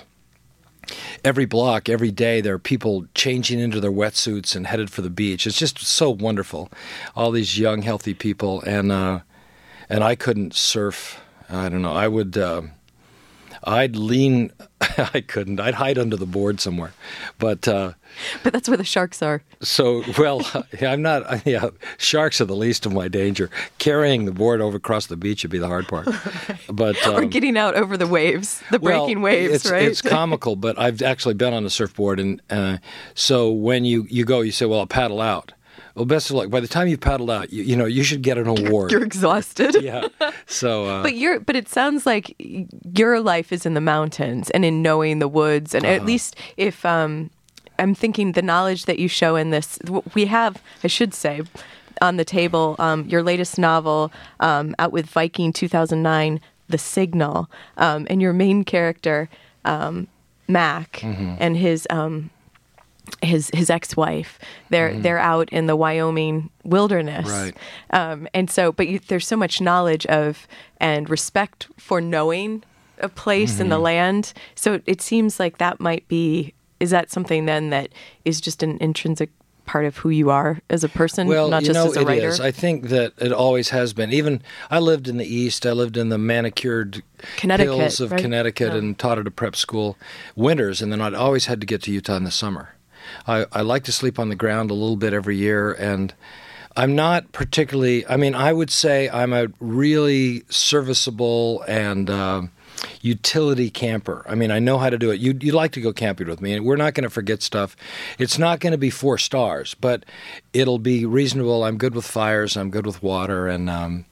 Every 1.24 1.44
block, 1.44 1.88
every 1.88 2.10
day, 2.10 2.40
there 2.40 2.54
are 2.54 2.58
people 2.58 3.06
changing 3.14 3.60
into 3.60 3.80
their 3.80 3.92
wetsuits 3.92 4.56
and 4.56 4.66
headed 4.66 4.90
for 4.90 5.02
the 5.02 5.10
beach. 5.10 5.46
It's 5.46 5.58
just 5.58 5.78
so 5.78 6.10
wonderful. 6.10 6.70
All 7.14 7.30
these 7.30 7.58
young, 7.58 7.82
healthy 7.82 8.14
people, 8.14 8.62
and 8.62 8.90
uh, 8.90 9.20
and 9.88 10.02
I 10.02 10.14
couldn't 10.14 10.54
surf. 10.54 11.20
I 11.48 11.68
don't 11.68 11.82
know. 11.82 11.92
I 11.94 12.08
would. 12.08 12.36
Uh, 12.36 12.62
I'd 13.64 13.96
lean. 13.96 14.52
I 14.80 15.20
couldn't. 15.20 15.60
I'd 15.60 15.74
hide 15.74 15.98
under 15.98 16.16
the 16.16 16.26
board 16.26 16.60
somewhere. 16.60 16.92
But 17.38 17.68
uh, 17.68 17.92
but 18.42 18.52
that's 18.52 18.68
where 18.68 18.76
the 18.76 18.84
sharks 18.84 19.22
are. 19.22 19.42
so, 19.60 20.02
well, 20.18 20.46
I'm 20.80 21.02
not. 21.02 21.20
Yeah, 21.50 21.70
sharks 21.96 22.40
are 22.40 22.44
the 22.44 22.54
least 22.56 22.86
of 22.86 22.92
my 22.92 23.08
danger. 23.08 23.50
Carrying 23.78 24.24
the 24.24 24.32
board 24.32 24.60
over 24.60 24.76
across 24.76 25.06
the 25.06 25.16
beach 25.16 25.42
would 25.42 25.50
be 25.50 25.58
the 25.58 25.66
hard 25.66 25.88
part. 25.88 26.06
But 26.70 26.96
or 27.06 27.22
um, 27.22 27.28
getting 27.28 27.56
out 27.56 27.74
over 27.74 27.96
the 27.96 28.06
waves, 28.06 28.62
the 28.70 28.78
well, 28.78 29.06
breaking 29.06 29.22
waves, 29.22 29.54
it's, 29.54 29.70
right? 29.70 29.82
It's 29.84 30.02
comical, 30.02 30.54
but 30.54 30.78
I've 30.78 31.02
actually 31.02 31.34
been 31.34 31.54
on 31.54 31.64
a 31.64 31.70
surfboard, 31.70 32.20
and 32.20 32.42
uh, 32.50 32.78
so 33.14 33.50
when 33.50 33.84
you 33.84 34.06
you 34.10 34.24
go, 34.24 34.42
you 34.42 34.52
say, 34.52 34.66
"Well, 34.66 34.80
I'll 34.80 34.86
paddle 34.86 35.20
out." 35.20 35.52
Well, 35.94 36.04
best 36.06 36.30
of 36.30 36.36
luck. 36.36 36.50
By 36.50 36.60
the 36.60 36.68
time 36.68 36.88
you've 36.88 37.00
paddled 37.00 37.30
out, 37.30 37.52
you, 37.52 37.62
you 37.62 37.76
know 37.76 37.84
you 37.86 38.02
should 38.04 38.22
get 38.22 38.38
an 38.38 38.46
award. 38.56 38.92
You're 38.92 39.04
exhausted. 39.04 39.76
yeah. 39.82 40.08
So. 40.46 40.84
Uh, 40.90 41.02
But 41.02 41.14
you're 41.16 41.40
but 41.40 41.56
it 41.56 41.68
sounds 41.68 42.06
like 42.06 42.34
your 42.38 43.20
life 43.20 43.52
is 43.52 43.66
in 43.66 43.74
the 43.74 43.80
mountains 43.80 44.50
and 44.50 44.64
in 44.64 44.82
knowing 44.82 45.18
the 45.18 45.28
woods 45.28 45.74
and 45.74 45.84
Uh-huh. 45.84 45.94
at 45.96 46.04
least 46.06 46.36
if 46.56 46.84
um 46.84 47.30
I'm 47.78 47.94
thinking 47.94 48.32
the 48.32 48.42
knowledge 48.42 48.84
that 48.84 48.98
you 48.98 49.08
show 49.08 49.36
in 49.36 49.50
this 49.50 49.78
we 50.14 50.26
have 50.26 50.62
I 50.84 50.88
should 50.88 51.14
say 51.14 51.42
on 52.02 52.16
the 52.16 52.24
table 52.24 52.76
um, 52.78 53.04
your 53.08 53.22
latest 53.22 53.58
novel 53.58 54.10
um, 54.40 54.74
out 54.78 54.92
with 54.92 55.06
Viking 55.06 55.52
2009 55.52 56.40
The 56.68 56.78
Signal 56.78 57.48
um, 57.76 58.06
and 58.10 58.20
your 58.22 58.32
main 58.32 58.64
character 58.64 59.28
um, 59.64 60.06
Mac 60.48 61.00
Mm-hmm. 61.02 61.34
and 61.38 61.56
his 61.56 61.86
his 63.22 63.50
his 63.54 63.70
ex-wife 63.70 64.38
they're 64.70 64.94
they're 64.98 65.18
out 65.18 65.48
in 65.50 65.66
the 65.66 65.76
Wyoming 65.76 66.50
wilderness 66.64 67.26
Mm-hmm. 67.28 67.44
Right. 67.44 67.56
um, 67.90 68.28
and 68.34 68.50
so 68.50 68.72
but 68.72 68.88
you, 68.88 68.98
there's 68.98 69.26
so 69.26 69.36
much 69.36 69.60
knowledge 69.60 70.06
of 70.06 70.46
and 70.78 71.08
respect 71.10 71.68
for 71.78 72.00
knowing 72.00 72.62
a 72.98 73.08
place 73.08 73.60
in 73.60 73.68
the 73.68 73.76
Mm-hmm. 73.76 73.84
land 73.84 74.32
so 74.54 74.74
it, 74.74 74.82
it 74.86 75.00
seems 75.02 75.40
like 75.40 75.58
that 75.58 75.80
might 75.80 76.06
be 76.08 76.54
is 76.80 76.90
that 76.90 77.10
something 77.10 77.46
then 77.46 77.70
that 77.70 77.88
is 78.24 78.40
just 78.40 78.62
an 78.62 78.78
intrinsic 78.80 79.30
part 79.66 79.84
of 79.84 79.98
who 79.98 80.08
you 80.08 80.30
are 80.30 80.58
as 80.68 80.82
a 80.82 80.88
person 80.88 81.28
well, 81.28 81.48
not 81.48 81.62
just 81.62 81.74
know, 81.74 81.86
as 81.86 81.96
a 81.96 82.04
writer 82.04 82.26
is. 82.28 82.40
I 82.40 82.50
think 82.50 82.88
that 82.88 83.12
it 83.18 83.30
always 83.32 83.68
has 83.68 83.92
been. 83.92 84.12
Even 84.12 84.42
I 84.68 84.80
lived 84.80 85.06
in 85.06 85.16
the 85.16 85.24
East. 85.24 85.64
I 85.64 85.70
lived 85.70 85.96
in 85.96 86.08
the 86.08 86.18
manicured 86.18 87.04
Connecticut, 87.36 87.76
hills 87.76 88.00
of 88.00 88.10
right? 88.10 88.20
Connecticut 88.20 88.72
Yeah. 88.72 88.78
and 88.78 88.98
taught 88.98 89.20
at 89.20 89.28
a 89.28 89.30
prep 89.30 89.54
school 89.54 89.96
winters, 90.34 90.82
and 90.82 90.90
then 90.90 91.00
I'd 91.00 91.14
always 91.14 91.46
had 91.46 91.60
to 91.60 91.66
get 91.68 91.82
to 91.82 91.92
Utah 91.92 92.16
in 92.16 92.24
the 92.24 92.32
summer. 92.32 92.70
I, 93.26 93.46
I 93.52 93.62
like 93.62 93.84
to 93.84 93.92
sleep 93.92 94.18
on 94.18 94.28
the 94.28 94.36
ground 94.36 94.70
a 94.70 94.74
little 94.74 94.96
bit 94.96 95.12
every 95.12 95.36
year, 95.36 95.72
and 95.72 96.14
I'm 96.76 96.94
not 96.94 97.32
particularly. 97.32 98.06
I 98.06 98.16
mean, 98.16 98.34
I 98.34 98.52
would 98.52 98.70
say 98.70 99.08
I'm 99.08 99.32
a 99.32 99.48
really 99.60 100.44
serviceable 100.48 101.62
and. 101.66 102.08
Uh, 102.08 102.42
utility 103.02 103.70
camper. 103.70 104.24
I 104.28 104.34
mean, 104.34 104.50
I 104.50 104.58
know 104.58 104.78
how 104.78 104.90
to 104.90 104.98
do 104.98 105.10
it. 105.10 105.20
You 105.20 105.36
you 105.40 105.52
like 105.52 105.72
to 105.72 105.80
go 105.80 105.92
camping 105.92 106.28
with 106.28 106.40
me, 106.40 106.54
and 106.54 106.64
we're 106.64 106.76
not 106.76 106.94
going 106.94 107.04
to 107.04 107.10
forget 107.10 107.42
stuff. 107.42 107.76
It's 108.18 108.38
not 108.38 108.60
going 108.60 108.72
to 108.72 108.78
be 108.78 108.90
four 108.90 109.18
stars, 109.18 109.74
but 109.74 110.04
it'll 110.52 110.78
be 110.78 111.04
reasonable. 111.04 111.64
I'm 111.64 111.76
good 111.76 111.94
with 111.94 112.06
fires. 112.06 112.56
I'm 112.56 112.70
good 112.70 112.86
with 112.86 113.02
water, 113.02 113.48
and 113.48 113.68
um, 113.68 114.04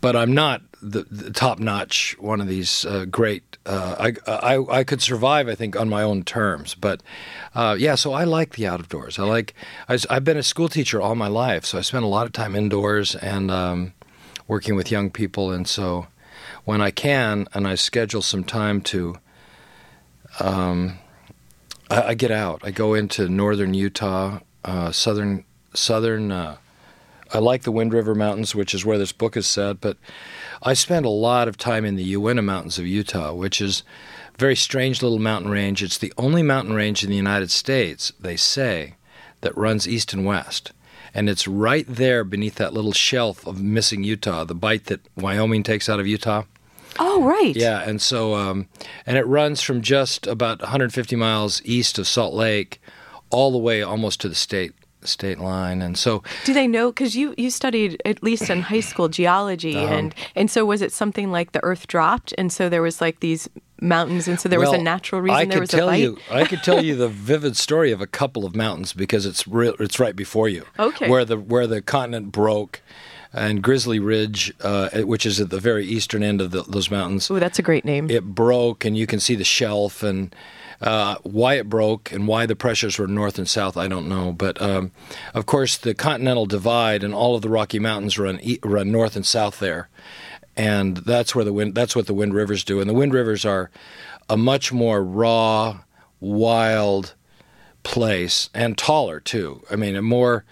but 0.00 0.16
I'm 0.16 0.34
not 0.34 0.62
the, 0.82 1.04
the 1.10 1.30
top 1.30 1.58
notch 1.58 2.16
one 2.18 2.40
of 2.40 2.48
these 2.48 2.84
uh, 2.84 3.06
great. 3.06 3.56
Uh, 3.64 4.12
I, 4.26 4.30
I 4.30 4.78
I 4.78 4.84
could 4.84 5.02
survive, 5.02 5.48
I 5.48 5.54
think, 5.54 5.74
on 5.74 5.88
my 5.88 6.02
own 6.02 6.22
terms. 6.22 6.74
But 6.74 7.02
uh, 7.54 7.76
yeah, 7.78 7.94
so 7.94 8.12
I 8.12 8.24
like 8.24 8.54
the 8.54 8.66
outdoors. 8.66 9.18
I 9.18 9.24
like. 9.24 9.54
I 9.88 9.94
was, 9.94 10.06
I've 10.06 10.24
been 10.24 10.36
a 10.36 10.42
school 10.42 10.68
teacher 10.68 11.00
all 11.00 11.14
my 11.14 11.28
life, 11.28 11.64
so 11.64 11.78
I 11.78 11.80
spent 11.80 12.04
a 12.04 12.08
lot 12.08 12.26
of 12.26 12.32
time 12.32 12.54
indoors 12.54 13.14
and 13.16 13.50
um, 13.50 13.92
working 14.46 14.76
with 14.76 14.90
young 14.90 15.10
people, 15.10 15.50
and 15.50 15.66
so 15.66 16.06
when 16.64 16.80
I 16.80 16.90
can 16.90 17.48
and 17.54 17.66
I 17.66 17.74
schedule 17.74 18.22
some 18.22 18.44
time 18.44 18.80
to. 18.82 19.18
Um, 20.38 20.98
I, 21.88 22.02
I 22.02 22.14
get 22.14 22.30
out. 22.30 22.60
I 22.62 22.70
go 22.70 22.92
into 22.94 23.28
northern 23.28 23.72
Utah, 23.72 24.40
uh, 24.64 24.92
southern 24.92 25.44
southern. 25.74 26.30
I 27.32 27.38
like 27.38 27.62
the 27.62 27.72
Wind 27.72 27.92
River 27.92 28.14
Mountains, 28.14 28.54
which 28.54 28.74
is 28.74 28.84
where 28.84 28.98
this 28.98 29.12
book 29.12 29.36
is 29.36 29.46
set, 29.46 29.80
but 29.80 29.96
I 30.62 30.74
spend 30.74 31.06
a 31.06 31.10
lot 31.10 31.48
of 31.48 31.56
time 31.56 31.84
in 31.84 31.96
the 31.96 32.04
Uinta 32.04 32.42
Mountains 32.42 32.78
of 32.78 32.86
Utah, 32.86 33.32
which 33.34 33.60
is 33.60 33.82
a 34.34 34.38
very 34.38 34.56
strange 34.56 35.02
little 35.02 35.18
mountain 35.18 35.50
range. 35.50 35.82
It's 35.82 35.98
the 35.98 36.12
only 36.16 36.42
mountain 36.42 36.74
range 36.74 37.02
in 37.02 37.10
the 37.10 37.16
United 37.16 37.50
States, 37.50 38.12
they 38.20 38.36
say, 38.36 38.94
that 39.40 39.56
runs 39.56 39.88
east 39.88 40.12
and 40.12 40.24
west. 40.24 40.72
And 41.14 41.28
it's 41.28 41.48
right 41.48 41.86
there 41.88 42.24
beneath 42.24 42.56
that 42.56 42.74
little 42.74 42.92
shelf 42.92 43.46
of 43.46 43.60
missing 43.60 44.04
Utah, 44.04 44.44
the 44.44 44.54
bite 44.54 44.84
that 44.84 45.00
Wyoming 45.16 45.62
takes 45.62 45.88
out 45.88 46.00
of 46.00 46.06
Utah. 46.06 46.44
oh 46.98 47.22
right 47.22 47.56
Yeah, 47.56 47.82
and 47.82 48.00
so 48.00 48.34
um, 48.34 48.68
and 49.06 49.16
it 49.16 49.26
runs 49.26 49.62
from 49.62 49.80
just 49.80 50.26
about 50.26 50.60
150 50.60 51.16
miles 51.16 51.62
east 51.64 51.98
of 51.98 52.06
Salt 52.06 52.34
Lake, 52.34 52.80
all 53.30 53.50
the 53.50 53.58
way 53.58 53.82
almost 53.82 54.20
to 54.20 54.28
the 54.28 54.34
state 54.34 54.72
state 55.08 55.38
line. 55.38 55.82
And 55.82 55.96
so 55.98 56.22
do 56.44 56.52
they 56.52 56.66
know 56.66 56.90
because 56.90 57.14
you 57.16 57.34
you 57.36 57.50
studied 57.50 58.00
at 58.04 58.22
least 58.22 58.50
in 58.50 58.62
high 58.62 58.80
school 58.80 59.08
geology 59.08 59.76
Uh-huh. 59.76 59.94
and 59.94 60.14
and 60.34 60.50
so 60.50 60.64
was 60.64 60.82
it 60.82 60.92
something 60.92 61.30
like 61.30 61.52
the 61.52 61.62
earth 61.64 61.86
dropped 61.86 62.34
and 62.38 62.52
so 62.52 62.68
there 62.68 62.82
was 62.82 63.00
like 63.00 63.20
these 63.20 63.48
mountains 63.80 64.26
and 64.28 64.40
so 64.40 64.48
there 64.48 64.58
was 64.60 64.72
a 64.72 64.78
natural 64.78 65.20
reason 65.20 65.36
I 65.36 65.44
there 65.44 65.52
could 65.54 65.60
was 65.60 65.70
tell 65.70 65.90
a 65.90 65.96
you, 65.96 66.18
I 66.30 66.44
could 66.44 66.62
tell 66.62 66.82
you 66.82 66.94
the 67.04 67.08
vivid 67.08 67.56
story 67.56 67.92
of 67.92 68.00
a 68.00 68.06
couple 68.06 68.44
of 68.46 68.56
mountains 68.56 68.92
because 68.94 69.26
it's 69.26 69.46
real, 69.46 69.74
it's 69.78 70.00
right 70.00 70.16
before 70.16 70.48
you. 70.48 70.64
Okay. 70.78 71.08
Where 71.10 71.24
the 71.26 71.36
where 71.36 71.66
the 71.66 71.82
continent 71.82 72.32
broke, 72.32 72.80
and 73.34 73.62
Grizzly 73.62 73.98
Ridge, 73.98 74.52
uh, 74.62 74.88
which 75.02 75.26
is 75.26 75.40
at 75.40 75.50
the 75.50 75.60
very 75.60 75.84
eastern 75.84 76.22
end 76.22 76.40
of 76.40 76.52
the, 76.52 76.62
those 76.62 76.90
mountains, 76.90 77.30
oh 77.30 77.38
that's 77.38 77.58
a 77.58 77.62
great 77.62 77.84
name 77.84 78.10
it 78.10 78.24
broke, 78.24 78.86
and 78.86 78.96
you 78.96 79.06
can 79.06 79.20
see 79.20 79.34
the 79.36 79.44
shelf 79.44 80.02
and. 80.02 80.34
Uh, 80.80 81.16
why 81.22 81.54
it 81.54 81.68
broke 81.68 82.12
and 82.12 82.28
why 82.28 82.44
the 82.44 82.56
pressures 82.56 82.98
were 82.98 83.06
north 83.06 83.38
and 83.38 83.48
south, 83.48 83.76
I 83.76 83.88
don't 83.88 84.08
know. 84.08 84.32
But 84.32 84.60
um, 84.60 84.92
of 85.34 85.46
course, 85.46 85.78
the 85.78 85.94
Continental 85.94 86.46
Divide 86.46 87.02
and 87.02 87.14
all 87.14 87.34
of 87.34 87.42
the 87.42 87.48
Rocky 87.48 87.78
Mountains 87.78 88.18
run 88.18 88.40
run 88.62 88.92
north 88.92 89.16
and 89.16 89.24
south 89.24 89.58
there, 89.58 89.88
and 90.56 90.98
that's 90.98 91.34
where 91.34 91.44
the 91.44 91.52
wind. 91.52 91.74
That's 91.74 91.96
what 91.96 92.06
the 92.06 92.14
Wind 92.14 92.34
Rivers 92.34 92.62
do. 92.62 92.80
And 92.80 92.90
the 92.90 92.94
Wind 92.94 93.14
Rivers 93.14 93.44
are 93.46 93.70
a 94.28 94.36
much 94.36 94.72
more 94.72 95.02
raw, 95.02 95.80
wild 96.20 97.14
place 97.82 98.50
and 98.52 98.76
taller 98.76 99.20
too. 99.20 99.62
I 99.70 99.76
mean, 99.76 99.96
a 99.96 100.02
more 100.02 100.44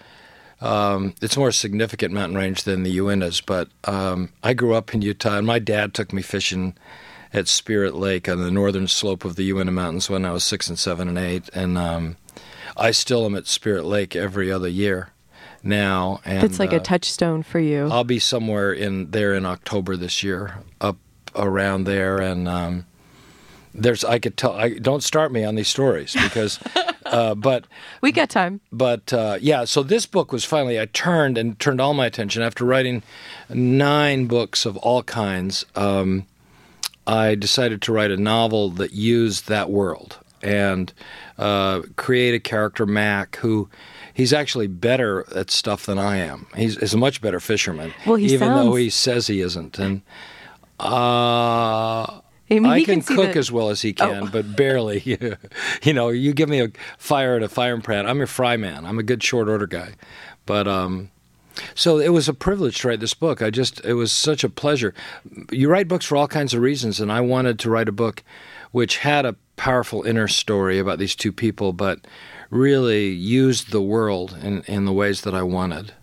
um, 0.61 1.13
it's 1.21 1.35
a 1.35 1.39
more 1.39 1.51
significant 1.51 2.13
mountain 2.13 2.37
range 2.37 2.63
than 2.63 2.83
the 2.83 2.97
Uintas. 2.97 3.45
But 3.45 3.69
um, 3.83 4.29
I 4.41 4.53
grew 4.53 4.73
up 4.73 4.93
in 4.93 5.01
Utah, 5.01 5.37
and 5.37 5.45
my 5.45 5.59
dad 5.59 5.93
took 5.93 6.13
me 6.13 6.21
fishing 6.21 6.75
at 7.35 7.49
Spirit 7.49 7.95
Lake 7.95 8.29
on 8.29 8.39
the 8.39 8.49
northern 8.49 8.87
slope 8.87 9.25
of 9.25 9.35
the 9.35 9.43
Uinta 9.43 9.71
Mountains 9.71 10.09
when 10.09 10.23
I 10.23 10.31
was 10.31 10.43
six 10.43 10.69
and 10.69 10.79
seven 10.79 11.09
and 11.09 11.17
eight, 11.17 11.49
and 11.53 11.77
um, 11.77 12.15
I 12.77 12.91
still 12.91 13.25
am 13.25 13.35
at 13.35 13.45
Spirit 13.45 13.83
Lake 13.83 14.15
every 14.15 14.51
other 14.51 14.69
year 14.69 15.09
now. 15.61 16.21
And 16.23 16.45
it's 16.45 16.59
like 16.59 16.71
uh, 16.71 16.77
a 16.77 16.79
touchstone 16.79 17.43
for 17.43 17.59
you 17.59 17.89
I'll 17.91 18.05
be 18.05 18.19
somewhere 18.19 18.71
in 18.71 19.11
there 19.11 19.33
in 19.33 19.45
October 19.45 19.97
this 19.97 20.23
year, 20.23 20.59
up 20.79 20.97
around 21.35 21.83
there, 21.83 22.19
and 22.19 22.47
um, 22.47 22.85
there's 23.73 24.05
I 24.05 24.17
could 24.19 24.37
tell. 24.37 24.53
I 24.53 24.69
don't 24.69 25.03
start 25.03 25.33
me 25.33 25.43
on 25.43 25.55
these 25.55 25.67
stories 25.67 26.13
because, 26.13 26.57
uh, 27.05 27.35
but 27.35 27.65
we 27.99 28.13
got 28.13 28.29
time 28.29 28.61
but 28.71 29.11
uh, 29.11 29.39
yeah. 29.41 29.65
So 29.65 29.83
this 29.83 30.05
book 30.05 30.31
was 30.31 30.45
finally 30.45 30.79
I 30.79 30.85
turned 30.85 31.37
and 31.37 31.59
turned 31.59 31.81
all 31.81 31.93
my 31.93 32.05
attention 32.05 32.41
after 32.43 32.63
writing 32.63 33.03
nine 33.49 34.27
books 34.27 34.65
of 34.65 34.77
all 34.77 35.03
kinds. 35.03 35.65
Um, 35.75 36.27
I 37.07 37.35
decided 37.35 37.81
to 37.83 37.91
write 37.93 38.11
a 38.11 38.17
novel 38.17 38.69
that 38.71 38.93
used 38.93 39.47
that 39.47 39.69
world 39.69 40.17
and 40.41 40.91
uh, 41.37 41.81
create 41.95 42.33
a 42.35 42.39
character 42.39 42.85
Mac 42.85 43.35
who. 43.37 43.69
He's 44.13 44.31
actually 44.31 44.67
better 44.67 45.25
at 45.35 45.51
stuff 45.51 45.85
than 45.85 45.99
I 45.99 46.15
am. 46.19 46.47
He's, 46.55 46.77
he's 46.79 46.93
a 46.93 46.97
much 46.97 47.19
better 47.21 47.41
fisherman, 47.41 47.93
Well, 48.05 48.17
even 48.17 48.47
though 48.47 48.75
he 48.75 48.89
says 48.89 49.27
he 49.27 49.41
isn't. 49.41 49.77
And 49.77 50.03
uh, 50.79 50.85
I 52.05 52.21
mean, 52.49 52.65
I 52.65 52.79
he 52.79 52.85
can, 52.85 53.01
can 53.01 53.15
cook 53.17 53.35
as 53.35 53.51
well 53.51 53.69
as 53.69 53.81
he 53.81 53.91
can, 53.91 54.23
Oh. 54.23 54.29
but 54.31 54.55
barely. 54.55 55.01
you 55.83 55.93
know, 55.93 56.09
you 56.09 56.33
give 56.33 56.47
me 56.47 56.61
a 56.61 56.71
fire 56.97 57.35
at 57.35 57.43
a 57.43 57.49
fire 57.49 57.73
and 57.73 57.83
pan. 57.83 58.05
I'm 58.05 58.21
a 58.21 58.25
fry 58.27 58.55
man. 58.55 58.85
I'm 58.85 58.99
a 58.99 59.03
good 59.03 59.21
short 59.21 59.49
order 59.49 59.67
guy. 59.67 59.95
But 60.45 60.65
um, 60.67 61.09
so 61.73 61.99
it 61.99 62.09
was 62.09 62.27
a 62.29 62.33
privilege 62.33 62.79
to 62.79 62.87
write 62.87 62.99
this 62.99 63.13
book. 63.13 63.41
I 63.41 63.49
just 63.49 63.83
it 63.85 63.93
was 63.93 64.11
such 64.11 64.43
a 64.43 64.49
pleasure. 64.49 64.93
You 65.51 65.69
write 65.69 65.87
books 65.87 66.05
for 66.05 66.15
all 66.17 66.27
kinds 66.27 66.53
of 66.53 66.61
reasons, 66.61 66.99
and 66.99 67.11
I 67.11 67.21
wanted 67.21 67.59
to 67.59 67.69
write 67.69 67.89
a 67.89 67.93
book 67.93 68.23
which 68.71 68.97
had 68.97 69.25
a 69.25 69.35
powerful 69.55 70.03
inner 70.03 70.27
story 70.27 70.79
about 70.79 70.99
these 70.99 71.15
two 71.15 71.31
people, 71.31 71.71
but 71.71 71.99
really 72.49 73.07
used 73.09 73.71
the 73.71 73.81
world 73.81 74.37
in 74.41 74.61
in 74.63 74.85
the 74.85 74.93
ways 74.93 75.21
that 75.21 75.33
I 75.33 75.43
wanted. 75.43 75.93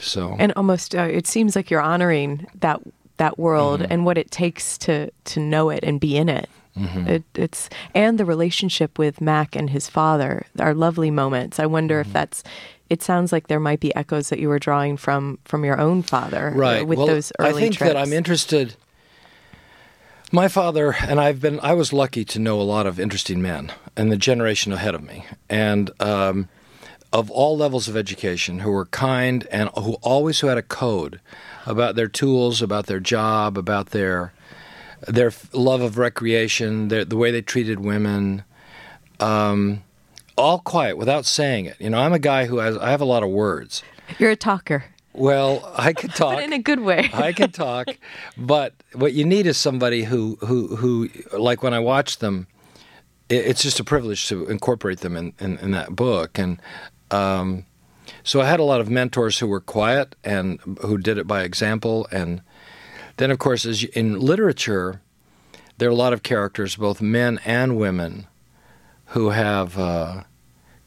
So 0.00 0.36
and 0.38 0.52
almost 0.56 0.94
uh, 0.94 1.02
it 1.02 1.26
seems 1.26 1.56
like 1.56 1.70
you're 1.70 1.80
honoring 1.80 2.46
that 2.60 2.80
that 3.18 3.38
world 3.38 3.80
Mm-hmm. 3.80 3.92
and 3.92 4.04
what 4.04 4.18
it 4.18 4.30
takes 4.30 4.76
to 4.78 5.10
to 5.24 5.40
know 5.40 5.70
it 5.70 5.80
and 5.82 5.98
be 6.00 6.16
in 6.16 6.28
it. 6.28 6.48
Mm-hmm. 6.76 7.08
It, 7.08 7.24
it's 7.34 7.70
and 7.94 8.18
the 8.18 8.26
relationship 8.26 8.98
with 8.98 9.20
Mac 9.22 9.56
and 9.56 9.70
his 9.70 9.88
father 9.88 10.44
are 10.58 10.74
lovely 10.74 11.10
moments. 11.10 11.58
I 11.58 11.66
wonder 11.66 12.00
Mm-hmm. 12.00 12.08
if 12.10 12.12
that's. 12.12 12.42
It 12.88 13.02
sounds 13.02 13.32
like 13.32 13.48
there 13.48 13.60
might 13.60 13.80
be 13.80 13.94
echoes 13.94 14.28
that 14.28 14.38
you 14.38 14.48
were 14.48 14.58
drawing 14.58 14.96
from 14.96 15.38
from 15.44 15.64
your 15.64 15.80
own 15.80 16.02
father, 16.02 16.48
uh, 16.48 16.54
right 16.54 16.86
With 16.86 16.98
well, 16.98 17.06
those 17.08 17.32
early 17.38 17.50
I 17.50 17.52
think 17.52 17.76
trips. 17.76 17.92
that 17.92 17.96
I'm 17.96 18.12
interested. 18.12 18.74
My 20.32 20.48
father 20.48 20.94
and 21.06 21.20
I've 21.20 21.40
been. 21.40 21.60
I 21.60 21.72
was 21.72 21.92
lucky 21.92 22.24
to 22.26 22.38
know 22.38 22.60
a 22.60 22.62
lot 22.62 22.86
of 22.86 22.98
interesting 22.98 23.40
men 23.40 23.72
and 23.96 24.10
the 24.10 24.16
generation 24.16 24.72
ahead 24.72 24.94
of 24.94 25.02
me, 25.02 25.24
and 25.48 25.90
um, 26.00 26.48
of 27.12 27.30
all 27.30 27.56
levels 27.56 27.88
of 27.88 27.96
education, 27.96 28.60
who 28.60 28.70
were 28.70 28.86
kind 28.86 29.46
and 29.50 29.70
who 29.76 29.94
always 30.02 30.40
who 30.40 30.48
had 30.48 30.58
a 30.58 30.62
code 30.62 31.20
about 31.64 31.94
their 31.94 32.08
tools, 32.08 32.60
about 32.60 32.86
their 32.86 33.00
job, 33.00 33.56
about 33.56 33.90
their 33.90 34.32
their 35.06 35.32
love 35.52 35.80
of 35.80 35.98
recreation, 35.98 36.88
their, 36.88 37.04
the 37.04 37.16
way 37.16 37.30
they 37.30 37.42
treated 37.42 37.80
women. 37.80 38.42
Um, 39.20 39.82
all 40.36 40.58
quiet 40.60 40.96
without 40.96 41.24
saying 41.26 41.66
it. 41.66 41.76
You 41.80 41.90
know, 41.90 41.98
I'm 41.98 42.12
a 42.12 42.18
guy 42.18 42.46
who 42.46 42.58
has 42.58 42.76
I 42.78 42.90
have 42.90 43.00
a 43.00 43.04
lot 43.06 43.22
of 43.22 43.30
words. 43.30 43.82
You're 44.18 44.30
a 44.30 44.36
talker, 44.36 44.84
Well, 45.12 45.72
I 45.76 45.92
could 45.92 46.14
talk. 46.14 46.34
but 46.36 46.44
in 46.44 46.52
a 46.52 46.58
good 46.58 46.80
way. 46.80 47.10
I 47.12 47.32
could 47.32 47.52
talk, 47.54 47.88
but 48.36 48.74
what 48.94 49.12
you 49.14 49.24
need 49.24 49.46
is 49.46 49.56
somebody 49.56 50.04
who 50.04 50.36
who 50.40 50.76
who 50.76 51.08
like 51.38 51.62
when 51.62 51.74
I 51.74 51.80
watch 51.80 52.18
them, 52.18 52.46
it, 53.28 53.46
it's 53.46 53.62
just 53.62 53.80
a 53.80 53.84
privilege 53.84 54.28
to 54.28 54.46
incorporate 54.46 55.00
them 55.00 55.16
in 55.16 55.32
in, 55.40 55.58
in 55.58 55.70
that 55.72 55.96
book, 55.96 56.38
and 56.38 56.60
um, 57.10 57.64
so 58.22 58.40
I 58.40 58.46
had 58.46 58.60
a 58.60 58.64
lot 58.64 58.80
of 58.80 58.88
mentors 58.90 59.38
who 59.38 59.46
were 59.48 59.60
quiet 59.60 60.14
and 60.22 60.60
who 60.82 60.98
did 60.98 61.18
it 61.18 61.26
by 61.26 61.42
example, 61.42 62.06
and 62.12 62.42
then 63.16 63.30
of 63.30 63.38
course 63.38 63.64
as 63.66 63.82
you, 63.82 63.88
in 63.94 64.20
literature, 64.20 65.00
there 65.78 65.88
are 65.88 65.92
a 65.92 65.96
lot 65.96 66.12
of 66.12 66.22
characters, 66.22 66.76
both 66.76 67.00
men 67.00 67.40
and 67.44 67.76
women, 67.76 68.26
who 69.06 69.30
have 69.30 69.78
uh, 69.78 70.22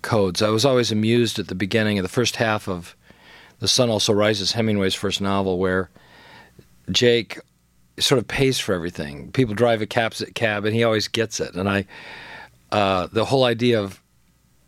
codes. 0.02 0.42
I 0.42 0.50
was 0.50 0.66
always 0.66 0.92
amused 0.92 1.40
at 1.40 1.48
the 1.48 1.56
beginning 1.56 1.98
of 1.98 2.04
the 2.04 2.10
first 2.10 2.38
half 2.38 2.68
of 2.68 2.96
the 3.60 3.68
Sun 3.68 3.90
Also 3.90 4.14
Rises, 4.14 4.54
Hemingway's 4.54 4.96
first 4.96 5.22
novel, 5.22 5.58
where 5.58 5.90
Jake 6.92 7.40
sort 8.00 8.20
of 8.20 8.28
pays 8.28 8.60
for 8.60 8.74
everything. 8.74 9.32
People 9.32 9.56
drive 9.56 9.82
a 9.82 9.86
cab, 9.86 10.14
cab 10.34 10.66
and 10.66 10.74
he 10.74 10.84
always 10.84 11.08
gets 11.08 11.40
it. 11.40 11.56
And 11.56 11.70
I, 11.70 11.86
uh, 12.72 13.08
the 13.12 13.26
whole 13.26 13.44
idea 13.44 13.82
of 13.82 14.02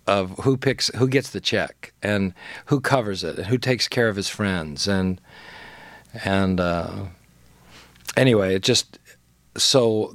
of 0.07 0.31
who 0.39 0.57
picks, 0.57 0.87
who 0.95 1.07
gets 1.07 1.29
the 1.29 1.39
check, 1.39 1.93
and 2.01 2.33
who 2.65 2.81
covers 2.81 3.23
it, 3.23 3.37
and 3.37 3.45
who 3.47 3.57
takes 3.57 3.87
care 3.87 4.09
of 4.09 4.15
his 4.15 4.27
friends, 4.27 4.87
and 4.87 5.21
and 6.25 6.59
uh, 6.59 7.05
anyway, 8.17 8.55
it 8.55 8.63
just 8.63 8.99
so 9.55 10.13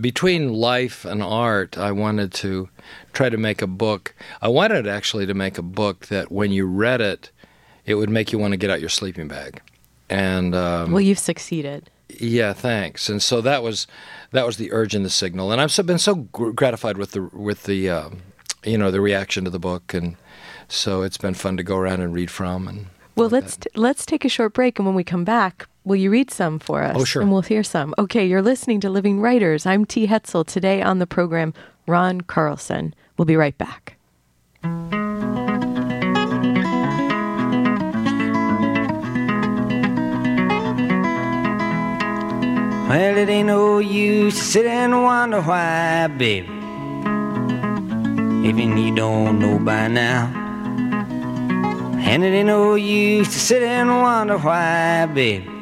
between 0.00 0.52
life 0.52 1.04
and 1.04 1.22
art, 1.22 1.78
I 1.78 1.92
wanted 1.92 2.32
to 2.34 2.68
try 3.12 3.28
to 3.28 3.36
make 3.36 3.62
a 3.62 3.66
book. 3.66 4.14
I 4.42 4.48
wanted 4.48 4.86
actually 4.86 5.26
to 5.26 5.34
make 5.34 5.58
a 5.58 5.62
book 5.62 6.06
that 6.06 6.30
when 6.30 6.52
you 6.52 6.66
read 6.66 7.00
it, 7.00 7.30
it 7.84 7.94
would 7.94 8.10
make 8.10 8.32
you 8.32 8.38
want 8.38 8.52
to 8.52 8.56
get 8.56 8.70
out 8.70 8.80
your 8.80 8.88
sleeping 8.88 9.28
bag. 9.28 9.60
And 10.08 10.54
um, 10.54 10.92
well, 10.92 11.00
you've 11.00 11.18
succeeded. 11.18 11.90
yeah, 12.08 12.52
thanks. 12.52 13.08
And 13.08 13.22
so 13.22 13.40
that 13.40 13.62
was 13.62 13.86
that 14.32 14.46
was 14.46 14.56
the 14.56 14.72
urge 14.72 14.94
and 14.94 15.04
the 15.04 15.10
signal. 15.10 15.50
And 15.50 15.60
I've 15.60 15.72
so, 15.72 15.82
been 15.82 15.98
so 15.98 16.14
gr- 16.14 16.50
gratified 16.50 16.98
with 16.98 17.12
the 17.12 17.22
with 17.32 17.64
the 17.64 17.90
um, 17.90 18.22
you 18.64 18.78
know 18.78 18.90
the 18.90 19.00
reaction 19.00 19.44
to 19.44 19.50
the 19.50 19.58
book, 19.58 19.94
and 19.94 20.16
so 20.68 21.02
it's 21.02 21.18
been 21.18 21.34
fun 21.34 21.56
to 21.56 21.62
go 21.62 21.76
around 21.76 22.02
and 22.02 22.12
read 22.12 22.30
from. 22.30 22.68
And 22.68 22.86
Well, 23.16 23.28
let's 23.28 23.56
t- 23.56 23.70
let's 23.74 24.06
take 24.06 24.24
a 24.24 24.28
short 24.28 24.52
break, 24.52 24.78
and 24.78 24.86
when 24.86 24.94
we 24.94 25.04
come 25.04 25.24
back, 25.24 25.68
will 25.86 25.96
you 25.96 26.10
read 26.10 26.30
some 26.30 26.58
for 26.58 26.82
us? 26.82 26.96
Oh, 26.98 27.04
sure. 27.04 27.22
And 27.22 27.32
we'll 27.32 27.40
hear 27.42 27.62
some. 27.62 27.94
Okay, 27.98 28.26
you're 28.26 28.42
listening 28.42 28.80
to 28.80 28.90
Living 28.90 29.20
Writers. 29.20 29.64
I'm 29.64 29.86
T. 29.86 30.06
Hetzel. 30.08 30.44
Today 30.44 30.82
on 30.82 30.98
the 30.98 31.06
program, 31.06 31.54
Ron 31.86 32.20
Carlson. 32.22 32.92
We'll 33.16 33.24
be 33.24 33.36
right 33.36 33.56
back. 33.56 33.96
Well, 42.88 43.16
it 43.16 43.28
ain't 43.28 43.46
no 43.46 43.78
use 43.78 44.36
to 44.36 44.44
sit 44.44 44.66
and 44.66 45.02
wonder 45.02 45.40
why, 45.40 46.08
baby. 46.08 46.48
Even 48.48 48.76
you 48.76 48.94
don't 48.94 49.38
know 49.38 49.58
by 49.58 49.88
now. 49.88 50.32
And 51.98 52.22
it 52.24 52.28
ain't 52.28 52.46
no 52.46 52.74
use 52.74 53.28
to 53.28 53.38
sit 53.38 53.62
and 53.62 53.88
wonder 53.88 54.38
why, 54.38 55.06
baby. 55.06 55.55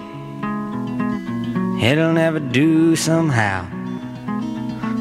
It'll 1.83 2.12
never 2.12 2.40
do 2.40 2.97
somehow. 2.97 3.64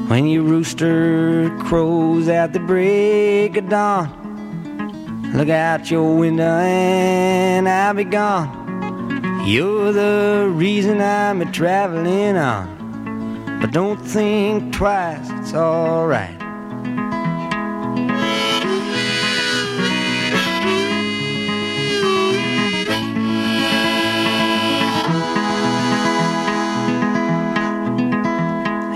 When 0.08 0.27
your 0.27 0.44
rooster 0.44 1.50
crows 1.60 2.27
at 2.27 2.53
the 2.53 2.60
break 2.60 3.56
of 3.58 3.70
dawn, 3.70 5.32
look 5.34 5.50
out 5.50 5.89
your 5.89 6.15
window 6.18 6.44
and 6.44 7.70
I'll 7.70 7.94
be 7.94 8.03
gone. 8.03 9.44
You're 9.46 9.92
the 9.92 10.50
reason 10.51 11.01
I'm 11.01 11.42
a 11.42 11.51
traveling 11.51 12.38
on. 12.38 13.60
But 13.62 13.72
don't 13.72 13.98
think 13.98 14.74
twice, 14.74 15.30
it's 15.39 15.53
alright. 15.53 16.43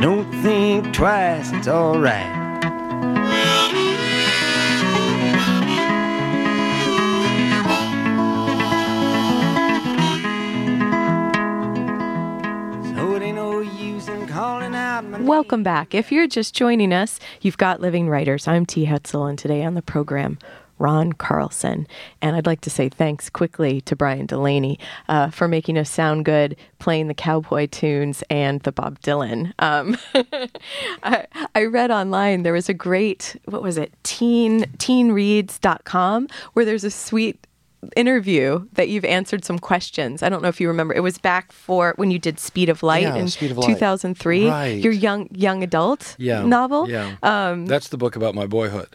Don't 0.00 0.30
think 0.42 0.94
twice, 0.94 1.52
it's 1.52 1.68
alright. 1.68 2.38
Welcome 15.20 15.62
back. 15.62 15.94
If 15.94 16.10
you're 16.10 16.26
just 16.26 16.54
joining 16.54 16.92
us, 16.94 17.20
you've 17.42 17.58
got 17.58 17.80
Living 17.80 18.08
Writers. 18.08 18.48
I'm 18.48 18.64
T. 18.64 18.86
Hetzel, 18.86 19.28
and 19.28 19.38
today 19.38 19.62
on 19.62 19.74
the 19.74 19.82
program, 19.82 20.38
Ron 20.80 21.12
Carlson. 21.12 21.86
And 22.20 22.34
I'd 22.34 22.46
like 22.46 22.62
to 22.62 22.70
say 22.70 22.88
thanks 22.88 23.30
quickly 23.30 23.80
to 23.82 23.94
Brian 23.94 24.26
Delaney 24.26 24.78
uh, 25.08 25.30
for 25.30 25.46
making 25.46 25.78
us 25.78 25.90
sound 25.90 26.24
good, 26.24 26.56
playing 26.78 27.06
the 27.08 27.14
cowboy 27.14 27.66
tunes 27.66 28.24
and 28.30 28.60
the 28.62 28.72
Bob 28.72 28.98
Dylan. 29.00 29.52
Um, 29.58 29.96
I, 31.02 31.26
I 31.54 31.64
read 31.64 31.90
online 31.90 32.42
there 32.42 32.52
was 32.54 32.68
a 32.68 32.74
great, 32.74 33.36
what 33.44 33.62
was 33.62 33.76
it, 33.76 33.92
teen, 34.02 34.62
teenreads.com, 34.78 36.28
where 36.54 36.64
there's 36.64 36.84
a 36.84 36.90
sweet 36.90 37.46
interview 37.96 38.66
that 38.74 38.88
you've 38.88 39.04
answered 39.04 39.44
some 39.44 39.58
questions. 39.58 40.22
I 40.22 40.28
don't 40.28 40.42
know 40.42 40.48
if 40.48 40.60
you 40.60 40.68
remember. 40.68 40.94
It 40.94 41.00
was 41.00 41.18
back 41.18 41.52
for 41.52 41.94
when 41.96 42.10
you 42.10 42.18
did 42.18 42.38
Speed 42.38 42.68
of 42.68 42.82
Light 42.82 43.02
Yeah, 43.02 43.16
in 43.16 43.28
Speed 43.28 43.52
of 43.52 43.58
Light. 43.58 43.66
2003. 43.68 44.48
Right. 44.48 44.82
Your 44.82 44.92
young 44.92 45.28
young 45.32 45.62
adult 45.62 46.16
yeah, 46.18 46.44
novel. 46.44 46.88
Yeah, 46.88 47.16
Um, 47.22 47.66
that's 47.66 47.88
the 47.88 47.96
book 47.96 48.16
about 48.16 48.34
my 48.34 48.46
boyhood. 48.46 48.88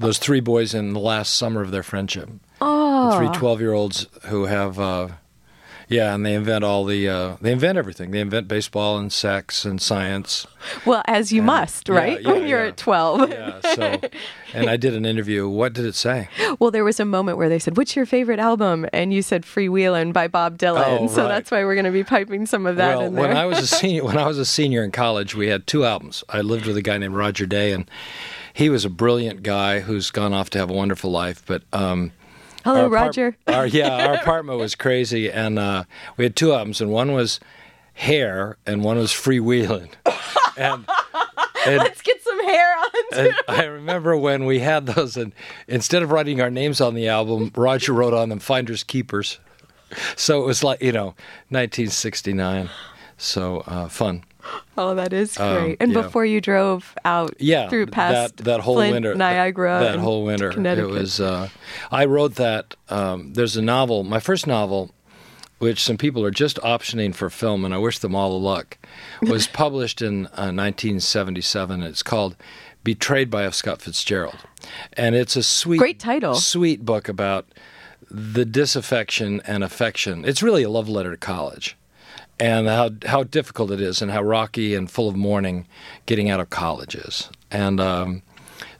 Those 0.00 0.16
three 0.18 0.40
boys 0.40 0.72
in 0.72 0.94
the 0.94 0.98
last 0.98 1.34
summer 1.34 1.60
of 1.60 1.72
their 1.72 1.82
friendship. 1.82 2.30
oh, 2.60 3.10
The 3.10 3.16
three 3.18 3.38
12 3.38 3.60
year 3.60 3.74
olds 3.74 4.06
who 4.28 4.46
have, 4.46 4.78
uh, 4.80 5.08
yeah, 5.88 6.14
and 6.14 6.24
they 6.24 6.34
invent 6.34 6.64
all 6.64 6.86
the, 6.86 7.06
uh, 7.06 7.36
they 7.42 7.52
invent 7.52 7.76
everything. 7.76 8.10
They 8.10 8.20
invent 8.20 8.48
baseball 8.48 8.96
and 8.96 9.12
sex 9.12 9.66
and 9.66 9.78
science. 9.78 10.46
well, 10.86 11.02
as 11.06 11.32
you 11.32 11.42
must, 11.42 11.90
right? 11.90 12.22
yeah, 12.22 12.32
when 12.32 12.46
you're 12.46 12.62
yeah. 12.62 12.68
at 12.68 12.78
12. 12.78 13.28
Yeah, 13.30 13.60
so, 13.74 14.00
and 14.54 14.70
I 14.70 14.78
did 14.78 14.94
an 14.94 15.04
interview. 15.04 15.46
What 15.48 15.74
did 15.74 15.84
it 15.84 15.94
say? 15.94 16.28
Well, 16.58 16.70
there 16.70 16.84
was 16.84 16.98
a 16.98 17.04
moment 17.04 17.36
where 17.36 17.50
they 17.50 17.58
said, 17.58 17.76
"What's 17.76 17.94
your 17.94 18.06
favorite 18.06 18.38
album?" 18.38 18.86
and 18.92 19.12
you 19.12 19.20
said 19.20 19.42
"Freewheelin' 19.42 20.12
by 20.14 20.28
Bob 20.28 20.56
Dylan. 20.56 21.00
Oh, 21.00 21.06
so 21.08 21.28
that's 21.28 21.50
why 21.50 21.62
we're 21.64 21.74
going 21.74 21.84
to 21.84 21.90
be 21.90 22.04
piping 22.04 22.46
some 22.46 22.66
of 22.66 22.76
that 22.76 22.96
well, 22.96 23.06
in 23.06 23.14
there. 23.14 23.28
when 23.28 23.36
I 23.36 23.44
was 23.44 23.58
a 23.58 23.66
senior, 23.80 24.04
when 24.04 24.16
I 24.16 24.26
was 24.26 24.38
a 24.38 24.46
senior 24.46 24.82
in 24.82 24.92
college, 24.92 25.34
we 25.34 25.48
had 25.48 25.66
two 25.66 25.84
albums. 25.84 26.24
I 26.28 26.40
lived 26.40 26.66
with 26.66 26.76
a 26.76 26.82
guy 26.82 26.96
named 26.98 27.14
Roger 27.16 27.46
Day, 27.46 27.72
and 27.72 27.90
he 28.60 28.68
was 28.68 28.84
a 28.84 28.90
brilliant 28.90 29.42
guy 29.42 29.80
who's 29.80 30.10
gone 30.10 30.34
off 30.34 30.50
to 30.50 30.58
have 30.58 30.68
a 30.68 30.74
wonderful 30.74 31.10
life. 31.10 31.42
But 31.46 31.62
um, 31.72 32.12
Hello, 32.62 32.82
our 32.82 32.88
Roger. 32.90 33.34
our, 33.46 33.66
yeah, 33.66 34.06
our 34.06 34.14
apartment 34.16 34.58
was 34.58 34.74
crazy, 34.74 35.32
and 35.32 35.58
uh, 35.58 35.84
we 36.18 36.24
had 36.24 36.36
two 36.36 36.52
albums, 36.52 36.82
and 36.82 36.90
one 36.90 37.12
was 37.12 37.40
Hair, 37.94 38.58
and 38.66 38.84
one 38.84 38.98
was 38.98 39.12
Freewheeling. 39.12 39.88
and, 40.58 40.86
and 41.66 41.78
Let's 41.78 42.02
get 42.02 42.22
some 42.22 42.44
hair 42.44 42.74
on. 42.76 43.30
I 43.48 43.64
remember 43.64 44.14
when 44.14 44.44
we 44.44 44.58
had 44.58 44.84
those, 44.84 45.16
and 45.16 45.32
instead 45.66 46.02
of 46.02 46.12
writing 46.12 46.42
our 46.42 46.50
names 46.50 46.82
on 46.82 46.92
the 46.92 47.08
album, 47.08 47.50
Roger 47.56 47.94
wrote 47.94 48.12
on 48.12 48.28
them 48.28 48.40
"Finders 48.40 48.84
Keepers." 48.84 49.38
So 50.16 50.42
it 50.42 50.46
was 50.46 50.62
like 50.62 50.82
you 50.82 50.92
know, 50.92 51.14
1969. 51.48 52.68
So 53.20 53.62
uh, 53.66 53.88
fun. 53.88 54.24
Oh, 54.78 54.94
that 54.94 55.12
is 55.12 55.38
Um, 55.38 55.54
great. 55.64 55.76
and 55.80 55.92
yeah. 55.92 56.00
before 56.02 56.24
you 56.24 56.40
drove 56.40 56.94
out 57.04 57.34
Yeah, 57.38 57.68
through 57.68 57.86
past 57.88 58.38
that 58.38 58.44
that 58.44 58.60
whole 58.60 58.76
Flint, 58.76 58.94
winter, 58.94 59.14
Niagara, 59.14 59.78
that 59.80 59.92
and 59.92 60.00
whole 60.00 60.24
winter, 60.24 60.50
Connecticut. 60.50 60.90
it 60.90 60.92
was. 60.92 61.20
Uh, 61.20 61.48
I 61.90 62.06
wrote 62.06 62.36
that. 62.36 62.74
Um, 62.88 63.34
there's 63.34 63.56
a 63.56 63.62
novel. 63.62 64.02
My 64.04 64.18
first 64.20 64.46
novel 64.46 64.90
which 65.58 65.82
some 65.84 65.98
people 65.98 66.24
are 66.24 66.30
just 66.30 66.56
optioning 66.62 67.14
for 67.14 67.28
film, 67.28 67.66
and 67.66 67.74
I 67.74 67.76
wish 67.76 67.98
them 67.98 68.14
all 68.14 68.30
the 68.30 68.42
luck, 68.42 68.78
was 69.20 69.46
published 69.62 70.00
in 70.00 70.24
uh, 70.28 70.48
1977. 70.56 71.82
It's 71.82 72.02
called 72.02 72.34
Betrayed 72.82 73.28
by 73.28 73.44
F. 73.44 73.52
Scott 73.52 73.82
Fitzgerald. 73.82 74.38
And 74.94 75.14
it's 75.14 75.36
a 75.36 75.42
sweet, 75.42 75.76
Great 75.76 76.00
title. 76.00 76.34
sweet 76.34 76.86
book 76.86 77.10
about 77.10 77.46
the 78.10 78.46
disaffection 78.46 79.42
and 79.46 79.62
affection. 79.62 80.24
It's 80.24 80.42
really 80.42 80.62
a 80.62 80.70
love 80.70 80.88
letter 80.88 81.10
to 81.10 81.18
college 81.18 81.76
and 82.40 82.66
how, 82.66 82.90
how 83.06 83.22
difficult 83.22 83.70
it 83.70 83.80
is 83.80 84.02
and 84.02 84.10
how 84.10 84.22
rocky 84.22 84.74
and 84.74 84.90
full 84.90 85.08
of 85.08 85.14
mourning 85.14 85.66
getting 86.06 86.30
out 86.30 86.40
of 86.40 86.50
college 86.50 86.94
is. 86.94 87.28
And, 87.50 87.80
um, 87.80 88.22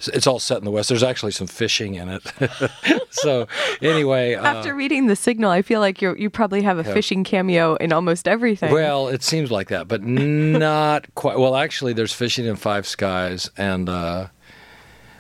it's 0.09 0.27
all 0.27 0.39
set 0.39 0.59
in 0.59 0.65
the 0.65 0.71
West. 0.71 0.89
There's 0.89 1.03
actually 1.03 1.33
some 1.33 1.47
fishing 1.47 1.95
in 1.95 2.09
it. 2.09 2.23
so 3.11 3.47
anyway, 3.83 4.35
uh, 4.35 4.45
After 4.45 4.75
reading 4.75 5.07
the 5.07 5.17
signal, 5.17 5.51
I 5.51 5.63
feel 5.63 5.81
like 5.81 6.01
you 6.01 6.15
you 6.17 6.31
probably 6.31 6.63
have 6.63 6.79
a 6.79 6.85
fishing 6.85 7.23
cameo 7.23 7.75
in 7.77 7.93
almost 7.93 8.27
everything. 8.27 8.73
Well, 8.73 9.09
it 9.09 9.23
seems 9.23 9.51
like 9.51 9.69
that, 9.69 9.89
but 9.89 10.03
not 10.03 11.07
quite. 11.15 11.39
Well, 11.39 11.57
actually, 11.57 11.93
there's 11.93 12.13
fishing 12.13 12.47
in 12.47 12.57
Five 12.57 12.87
Skies, 12.87 13.51
and 13.57 13.89
uh, 13.89 14.29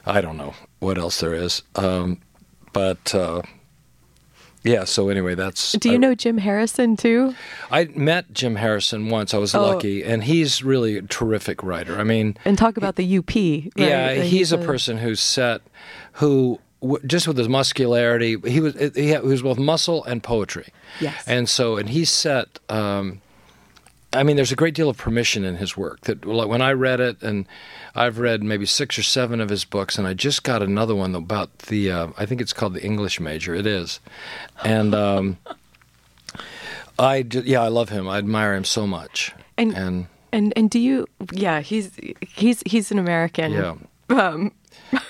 I 0.06 0.20
don't 0.20 0.36
know 0.36 0.54
what 0.78 0.96
else 0.96 1.20
there 1.20 1.34
is. 1.34 1.62
Um, 1.76 2.20
but 2.72 3.14
uh, 3.14 3.42
yeah. 4.62 4.84
So 4.84 5.08
anyway, 5.08 5.34
that's. 5.34 5.72
Do 5.72 5.88
you 5.88 5.94
I, 5.96 5.98
know 5.98 6.14
Jim 6.14 6.38
Harrison 6.38 6.96
too? 6.96 7.34
I 7.70 7.84
met 7.94 8.32
Jim 8.32 8.56
Harrison 8.56 9.08
once. 9.08 9.32
I 9.34 9.38
was 9.38 9.54
Oh. 9.54 9.62
lucky, 9.62 10.02
and 10.04 10.24
he's 10.24 10.62
really 10.62 10.96
a 10.96 11.02
terrific 11.02 11.62
writer. 11.62 11.98
I 11.98 12.04
mean, 12.04 12.36
And 12.44 12.56
talk 12.58 12.76
about 12.76 12.96
the 12.96 13.18
UP. 13.18 13.34
right? 13.34 13.70
yeah, 13.76 14.14
That 14.14 14.26
he's 14.26 14.52
a 14.52 14.58
person 14.58 14.98
who's 14.98 15.20
set, 15.20 15.60
who 16.14 16.58
w- 16.82 17.04
just 17.06 17.26
with 17.28 17.36
his 17.38 17.48
muscularity, 17.48 18.36
he 18.46 18.60
was 18.60 18.74
he, 18.94 19.08
had, 19.10 19.22
he 19.22 19.28
was 19.28 19.42
both 19.42 19.58
muscle 19.58 20.04
and 20.04 20.22
poetry. 20.22 20.68
Yes. 21.00 21.22
and 21.26 21.48
so 21.48 21.76
and 21.76 21.88
he 21.88 22.04
set. 22.04 22.58
Um, 22.68 23.20
I 24.12 24.22
mean, 24.24 24.34
there's 24.36 24.50
a 24.50 24.56
great 24.56 24.74
deal 24.74 24.88
of 24.88 24.96
permission 24.96 25.44
in 25.44 25.56
his 25.56 25.76
work. 25.76 26.00
That 26.02 26.24
when 26.26 26.60
I 26.60 26.72
read 26.72 26.98
it, 27.00 27.22
and 27.22 27.46
I've 27.94 28.18
read 28.18 28.42
maybe 28.42 28.66
six 28.66 28.98
or 28.98 29.02
seven 29.04 29.40
of 29.40 29.48
his 29.50 29.64
books, 29.64 29.98
and 29.98 30.06
I 30.06 30.14
just 30.14 30.42
got 30.42 30.62
another 30.62 30.94
one 30.96 31.14
about 31.14 31.56
the. 31.60 31.90
Uh, 31.92 32.08
I 32.18 32.26
think 32.26 32.40
it's 32.40 32.52
called 32.52 32.74
the 32.74 32.82
English 32.84 33.20
Major. 33.20 33.54
It 33.54 33.66
is, 33.66 34.00
and 34.64 34.94
um, 34.94 35.38
I 36.98 37.24
yeah, 37.30 37.62
I 37.62 37.68
love 37.68 37.88
him. 37.88 38.08
I 38.08 38.18
admire 38.18 38.54
him 38.54 38.64
so 38.64 38.86
much. 38.86 39.32
And- 39.56 39.74
and 39.76 40.06
And 40.32 40.52
and 40.56 40.70
do 40.70 40.78
you? 40.78 41.06
Yeah, 41.32 41.60
he's 41.60 41.90
he's 42.20 42.62
he's 42.66 42.90
an 42.90 42.98
American. 42.98 43.52
yeah. 43.52 43.74
Um, 44.10 44.52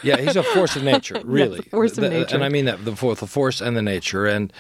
Yeah, 0.03 0.19
he's 0.21 0.37
a 0.37 0.43
force 0.43 0.77
of 0.77 0.83
nature, 0.83 1.21
really. 1.25 1.61
a 1.61 1.63
force 1.63 1.93
of 1.93 2.05
The- 2.05 2.11
nature. 2.11 2.35
And 2.35 2.45
I 2.45 2.51
mean 2.51 2.67
that 2.67 2.85
the, 2.85 2.91
the 2.91 3.27
force 3.27 3.63
and 3.63 3.75
the 3.77 3.83
nature. 3.83 4.27
And 4.27 4.53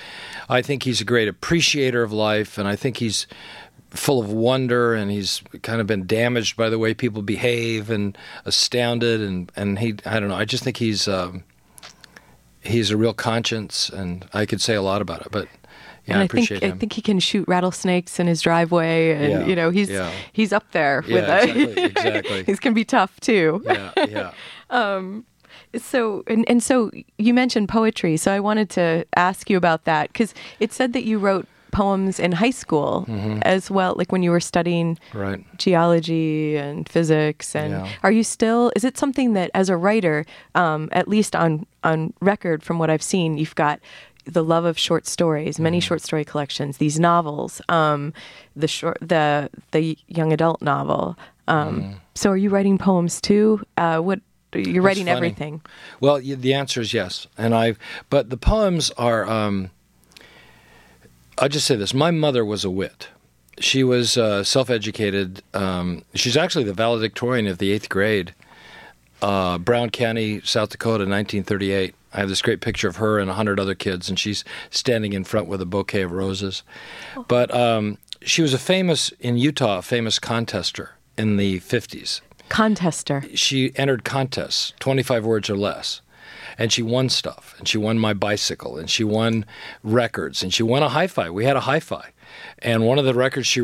I 0.48 0.62
think 0.62 0.82
he's 0.84 1.00
a 1.02 1.04
great 1.04 1.28
appreciator 1.28 2.02
of 2.02 2.10
life, 2.12 2.56
and 2.56 2.66
I 2.66 2.74
think 2.76 2.96
he's 2.98 3.26
full 3.90 4.20
of 4.20 4.30
wonder, 4.32 4.94
and 4.94 5.10
he's 5.10 5.42
kind 5.62 5.80
of 5.80 5.86
been 5.86 6.06
damaged 6.06 6.56
by 6.56 6.68
the 6.70 6.78
way 6.78 6.94
people 6.94 7.22
behave, 7.22 7.90
and 7.90 8.16
astounded, 8.44 9.20
and 9.20 9.50
and 9.56 9.78
he 9.78 9.96
I 10.06 10.20
don't 10.20 10.28
know. 10.28 10.36
I 10.36 10.44
just 10.44 10.64
think 10.64 10.76
he's 10.78 11.06
um, 11.08 11.44
he's 12.60 12.90
a 12.90 12.96
real 12.96 13.14
conscience, 13.14 13.88
and 13.88 14.26
I 14.32 14.46
could 14.46 14.60
say 14.60 14.74
a 14.74 14.82
lot 14.82 15.02
about 15.02 15.22
it, 15.22 15.28
but 15.30 15.48
yeah, 16.06 16.14
and 16.14 16.18
I 16.18 16.22
I 16.22 16.24
appreciate 16.24 16.60
think 16.60 16.70
him. 16.72 16.76
I 16.76 16.78
think 16.78 16.92
he 16.94 17.02
can 17.02 17.20
shoot 17.20 17.46
rattlesnakes 17.48 18.18
in 18.18 18.26
his 18.26 18.40
driveway, 18.40 19.12
and 19.12 19.32
Yeah, 19.32 19.46
you 19.46 19.56
know 19.56 19.70
he's 19.70 19.90
yeah. 19.90 20.10
he's 20.32 20.52
up 20.52 20.70
there 20.72 21.02
with 21.06 21.24
a, 21.28 21.42
exactly, 21.42 21.82
exactly. 21.84 22.44
he's 22.44 22.60
gonna 22.60 22.74
be 22.74 22.84
tough 22.84 23.18
too. 23.20 23.62
yeah, 23.64 23.92
yeah. 24.08 24.32
So 25.78 26.24
and 26.26 26.44
and 26.48 26.60
so 26.60 26.90
you 27.16 27.32
mentioned 27.32 27.68
poetry, 27.68 28.16
so 28.16 28.32
I 28.32 28.40
wanted 28.40 28.70
to 28.70 29.04
ask 29.14 29.48
you 29.48 29.56
about 29.56 29.84
that 29.84 30.12
because 30.12 30.34
it 30.58 30.72
said 30.72 30.94
that 30.94 31.04
you 31.04 31.18
wrote 31.20 31.46
poems 31.70 32.18
in 32.20 32.32
high 32.32 32.50
school 32.52 33.04
Mm-hmm. 33.08 33.38
as 33.42 33.70
well, 33.70 33.94
like 33.96 34.12
when 34.12 34.22
you 34.22 34.30
were 34.30 34.40
studying 34.40 34.98
Right. 35.14 35.44
geology 35.58 36.56
and 36.56 36.88
physics 36.88 37.54
and 37.56 37.72
Yeah. 37.72 37.88
are 38.02 38.12
you 38.12 38.22
still 38.24 38.70
is 38.76 38.84
it 38.84 38.98
something 38.98 39.32
that 39.34 39.50
as 39.54 39.68
a 39.68 39.76
writer 39.76 40.24
um, 40.54 40.88
at 40.92 41.06
least 41.08 41.34
on 41.34 41.66
on 41.84 42.12
record 42.20 42.62
from 42.62 42.78
what 42.78 42.90
i've 42.90 43.02
seen 43.02 43.38
you've 43.38 43.54
got 43.54 43.80
the 44.26 44.44
love 44.44 44.64
of 44.66 44.76
short 44.78 45.06
stories 45.06 45.58
many 45.58 45.78
Mm-hmm. 45.78 45.86
short 45.88 46.02
story 46.02 46.24
collections 46.24 46.76
these 46.78 46.98
novels 47.00 47.62
um, 47.68 48.12
the 48.56 48.68
short 48.68 48.98
the 49.00 49.48
the 49.72 49.96
young 50.08 50.32
adult 50.32 50.60
novel 50.62 51.16
um, 51.48 51.94
so 52.14 52.30
are 52.30 52.36
you 52.36 52.50
writing 52.50 52.78
poems 52.78 53.20
too 53.20 53.60
uh, 53.76 53.98
what 53.98 54.20
you're 54.54 54.82
writing 54.82 55.06
funny. 55.06 55.16
everything 55.16 55.62
Well, 56.00 56.18
the 56.20 56.54
answer 56.54 56.80
is 56.80 56.92
yes, 56.92 57.26
and 57.38 57.54
I. 57.54 57.74
But 58.10 58.30
the 58.30 58.36
poems 58.36 58.90
are. 58.98 59.22
Um, 59.28 59.70
I'll 61.40 61.48
just 61.48 61.66
say 61.66 61.76
this: 61.76 61.94
my 61.94 62.10
mother 62.10 62.44
was 62.44 62.64
a 62.64 62.70
wit. 62.70 63.08
She 63.58 63.84
was 63.84 64.16
uh, 64.16 64.44
self-educated. 64.44 65.42
Um, 65.52 66.04
she's 66.14 66.36
actually 66.36 66.64
the 66.64 66.72
valedictorian 66.72 67.46
of 67.46 67.58
the 67.58 67.72
eighth 67.72 67.88
grade, 67.88 68.34
uh, 69.20 69.58
Brown 69.58 69.90
County, 69.90 70.40
South 70.42 70.70
Dakota, 70.70 71.04
1938. 71.04 71.94
I 72.12 72.20
have 72.20 72.28
this 72.28 72.42
great 72.42 72.60
picture 72.60 72.88
of 72.88 72.96
her 72.96 73.18
and 73.18 73.30
a 73.30 73.34
hundred 73.34 73.60
other 73.60 73.74
kids, 73.74 74.08
and 74.08 74.18
she's 74.18 74.44
standing 74.70 75.12
in 75.12 75.24
front 75.24 75.46
with 75.48 75.60
a 75.60 75.66
bouquet 75.66 76.02
of 76.02 76.12
roses. 76.12 76.62
But 77.28 77.54
um, 77.54 77.98
she 78.22 78.42
was 78.42 78.54
a 78.54 78.58
famous 78.58 79.10
in 79.20 79.36
Utah, 79.36 79.78
a 79.78 79.82
famous 79.82 80.18
contester 80.18 80.90
in 81.16 81.36
the 81.36 81.60
50s 81.60 82.20
contester 82.50 83.30
she 83.34 83.72
entered 83.76 84.04
contests, 84.04 84.74
25 84.80 85.24
words 85.24 85.48
or 85.48 85.56
less. 85.56 86.02
And 86.60 86.70
she 86.72 86.82
won 86.82 87.08
stuff. 87.08 87.54
And 87.58 87.66
she 87.66 87.78
won 87.78 87.98
my 87.98 88.12
bicycle. 88.12 88.76
And 88.78 88.88
she 88.88 89.02
won 89.02 89.44
records. 89.82 90.42
And 90.42 90.52
she 90.54 90.62
won 90.62 90.82
a 90.82 90.88
hi-fi. 90.90 91.30
We 91.30 91.44
had 91.44 91.56
a 91.56 91.60
hi-fi. 91.60 92.10
And 92.60 92.86
one 92.86 92.98
of 92.98 93.04
the 93.04 93.14
records 93.14 93.46
she 93.48 93.60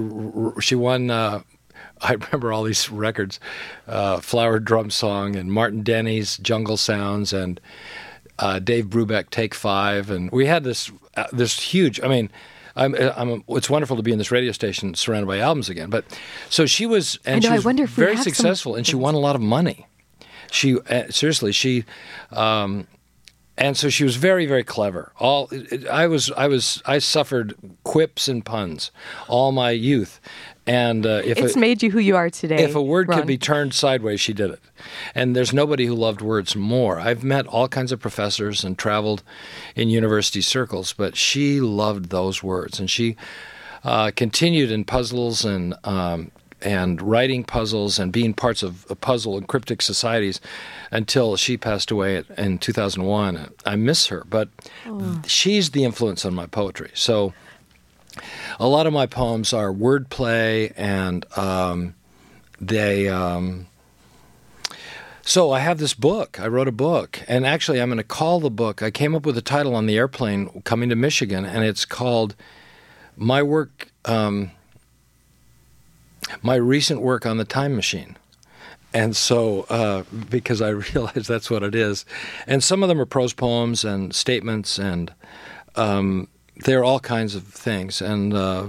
she 0.60 0.74
won. 0.74 1.10
Uh, 1.10 1.42
I 2.00 2.12
remember 2.12 2.52
all 2.52 2.62
these 2.64 2.90
records: 2.90 3.38
uh, 3.86 4.20
Flower 4.20 4.58
Drum 4.58 4.90
Song 4.90 5.36
and 5.36 5.52
Martin 5.52 5.82
Denny's 5.82 6.36
Jungle 6.38 6.76
Sounds 6.76 7.32
and 7.32 7.60
uh, 8.38 8.58
Dave 8.58 8.86
Brubeck 8.86 9.30
Take 9.30 9.54
Five. 9.54 10.10
And 10.10 10.30
we 10.32 10.46
had 10.46 10.64
this 10.64 10.90
uh, 11.16 11.26
this 11.32 11.60
huge. 11.60 12.00
I 12.02 12.08
mean. 12.08 12.30
I'm, 12.78 12.94
I'm, 12.94 13.42
it's 13.48 13.70
wonderful 13.70 13.96
to 13.96 14.02
be 14.02 14.12
in 14.12 14.18
this 14.18 14.30
radio 14.30 14.52
station 14.52 14.92
surrounded 14.94 15.26
by 15.26 15.38
albums 15.38 15.70
again. 15.70 15.88
But 15.88 16.04
so 16.50 16.66
she 16.66 16.84
was, 16.84 17.18
and 17.24 17.42
know, 17.42 17.48
she 17.48 17.52
I 17.52 17.56
was 17.56 17.64
wonder 17.64 17.84
if 17.84 17.90
very 17.90 18.16
have 18.16 18.24
some- 18.24 18.34
successful, 18.34 18.74
and 18.74 18.86
she 18.86 18.96
won 18.96 19.14
a 19.14 19.18
lot 19.18 19.34
of 19.34 19.40
money. 19.40 19.86
She 20.50 20.78
uh, 20.78 21.10
seriously, 21.10 21.52
she, 21.52 21.84
um, 22.32 22.86
and 23.58 23.76
so 23.76 23.88
she 23.88 24.04
was 24.04 24.16
very, 24.16 24.46
very 24.46 24.64
clever. 24.64 25.12
All 25.18 25.50
I 25.90 26.06
was, 26.06 26.30
I 26.32 26.46
was, 26.46 26.82
I 26.86 26.98
suffered 26.98 27.54
quips 27.84 28.28
and 28.28 28.44
puns 28.44 28.90
all 29.28 29.52
my 29.52 29.70
youth, 29.70 30.20
and 30.66 31.06
uh, 31.06 31.22
if 31.24 31.38
it's 31.38 31.54
a, 31.54 31.58
made 31.58 31.82
you 31.82 31.92
who 31.92 32.00
you 32.00 32.16
are 32.16 32.28
today 32.28 32.64
if 32.64 32.74
a 32.74 32.82
word 32.82 33.08
Ron. 33.08 33.18
could 33.18 33.26
be 33.26 33.38
turned 33.38 33.72
sideways, 33.72 34.20
she 34.20 34.32
did 34.32 34.50
it. 34.50 34.60
And 35.14 35.36
there's 35.36 35.52
nobody 35.52 35.86
who 35.86 35.94
loved 35.94 36.20
words 36.20 36.56
more. 36.56 36.98
I've 36.98 37.22
met 37.22 37.46
all 37.46 37.68
kinds 37.68 37.92
of 37.92 38.00
professors 38.00 38.64
and 38.64 38.76
traveled 38.76 39.22
in 39.76 39.88
university 39.88 40.40
circles, 40.40 40.92
but 40.92 41.16
she 41.16 41.60
loved 41.60 42.10
those 42.10 42.42
words, 42.42 42.80
and 42.80 42.90
she 42.90 43.16
uh, 43.84 44.10
continued 44.16 44.72
in 44.72 44.84
puzzles 44.84 45.44
and 45.44 45.74
um, 45.84 46.32
and 46.62 47.00
writing 47.02 47.44
puzzles 47.44 47.98
and 47.98 48.12
being 48.12 48.34
parts 48.34 48.62
of 48.62 48.86
a 48.90 48.94
puzzle 48.94 49.36
and 49.36 49.46
cryptic 49.46 49.82
societies 49.82 50.40
until 50.90 51.36
she 51.36 51.56
passed 51.56 51.90
away 51.90 52.16
at, 52.16 52.30
in 52.38 52.58
2001. 52.58 53.50
I 53.64 53.76
miss 53.76 54.06
her, 54.06 54.24
but 54.28 54.48
she's 55.26 55.70
the 55.70 55.84
influence 55.84 56.24
on 56.24 56.34
my 56.34 56.46
poetry. 56.46 56.90
So 56.94 57.34
a 58.58 58.66
lot 58.66 58.86
of 58.86 58.92
my 58.92 59.06
poems 59.06 59.52
are 59.52 59.72
wordplay 59.72 60.72
and 60.76 61.26
um, 61.36 61.94
they. 62.60 63.08
Um, 63.08 63.66
so 65.22 65.50
I 65.50 65.58
have 65.58 65.78
this 65.78 65.92
book. 65.92 66.38
I 66.38 66.46
wrote 66.46 66.68
a 66.68 66.72
book, 66.72 67.20
and 67.26 67.44
actually, 67.44 67.80
I'm 67.82 67.88
going 67.88 67.98
to 67.98 68.04
call 68.04 68.38
the 68.38 68.50
book. 68.50 68.80
I 68.80 68.92
came 68.92 69.12
up 69.12 69.26
with 69.26 69.36
a 69.36 69.42
title 69.42 69.74
on 69.74 69.86
the 69.86 69.96
airplane 69.96 70.62
coming 70.62 70.88
to 70.88 70.94
Michigan, 70.94 71.44
and 71.44 71.64
it's 71.64 71.84
called 71.84 72.36
"My 73.16 73.42
Work." 73.42 73.90
Um, 74.04 74.52
my 76.42 76.54
recent 76.56 77.00
work 77.00 77.26
on 77.26 77.36
the 77.36 77.44
time 77.44 77.74
machine. 77.76 78.16
And 78.92 79.14
so, 79.14 79.66
uh, 79.68 80.04
because 80.30 80.62
I 80.62 80.68
realize 80.94 81.26
that's 81.26 81.50
what 81.50 81.62
it 81.62 81.74
is, 81.74 82.04
and 82.46 82.62
some 82.62 82.82
of 82.82 82.88
them 82.88 83.00
are 83.00 83.06
prose 83.06 83.32
poems 83.32 83.84
and 83.84 84.14
statements, 84.14 84.78
and 84.78 85.12
um, 85.74 86.28
they're 86.56 86.84
all 86.84 87.00
kinds 87.00 87.34
of 87.34 87.44
things. 87.44 88.00
And 88.00 88.32
uh, 88.32 88.68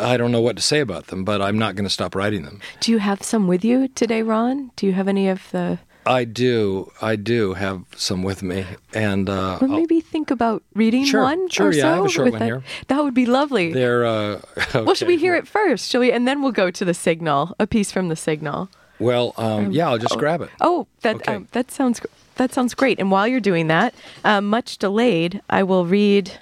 I 0.00 0.16
don't 0.16 0.30
know 0.30 0.40
what 0.40 0.56
to 0.56 0.62
say 0.62 0.80
about 0.80 1.08
them, 1.08 1.24
but 1.24 1.42
I'm 1.42 1.58
not 1.58 1.74
going 1.74 1.84
to 1.84 1.90
stop 1.90 2.14
writing 2.14 2.44
them. 2.44 2.60
do 2.80 2.92
you 2.92 2.98
have 2.98 3.22
some 3.22 3.48
with 3.48 3.64
you 3.64 3.88
today 3.88 4.22
ron 4.22 4.70
do 4.76 4.86
you 4.86 4.92
have 4.92 5.08
any 5.08 5.28
of 5.28 5.50
the 5.52 5.78
I 6.06 6.24
do, 6.24 6.92
I 7.00 7.16
do 7.16 7.54
have 7.54 7.82
some 7.96 8.22
with 8.22 8.42
me, 8.42 8.66
and 8.92 9.28
uh, 9.28 9.58
Or 9.60 9.68
maybe 9.68 10.00
think 10.00 10.30
about 10.30 10.62
reading 10.74 11.04
Sure, 11.04 11.22
one. 11.22 11.48
sure, 11.48 11.68
or 11.68 11.72
yeah, 11.72 11.86
I 11.86 11.96
have 11.96 11.98
so 12.00 12.04
a 12.04 12.08
short 12.10 12.30
one 12.32 12.38
that. 12.40 12.44
here. 12.46 12.62
That 12.88 13.02
would 13.02 13.14
be 13.14 13.26
lovely. 13.26 13.72
they're. 13.72 14.04
Uh, 14.04 14.40
well, 14.74 14.94
should 14.94 15.08
we 15.08 15.16
hear 15.16 15.32
well- 15.32 15.42
it 15.42 15.48
first? 15.48 15.90
Shall 15.90 16.00
we? 16.00 16.12
And 16.12 16.26
then 16.28 16.42
we'll 16.42 16.52
go 16.52 16.70
to 16.70 16.84
the 16.84 16.94
signal. 16.94 17.54
A 17.58 17.66
piece 17.66 17.90
from 17.92 18.08
the 18.08 18.16
signal. 18.16 18.68
Well, 18.98 19.34
um, 19.36 19.72
yeah, 19.72 19.88
I'll 19.88 19.98
just 19.98 20.16
grab 20.18 20.40
it. 20.40 20.50
Oh, 20.60 20.86
that 21.02 21.16
Okay. 21.16 21.34
um, 21.34 21.48
that 21.52 21.70
sounds 21.70 22.00
that 22.36 22.52
sounds 22.52 22.74
great. 22.74 22.98
And 23.00 23.10
while 23.10 23.26
you're 23.26 23.40
doing 23.40 23.66
that, 23.68 23.94
uh, 24.24 24.40
much 24.40 24.78
delayed, 24.78 25.40
I 25.50 25.62
will 25.62 25.84
read 25.86 26.38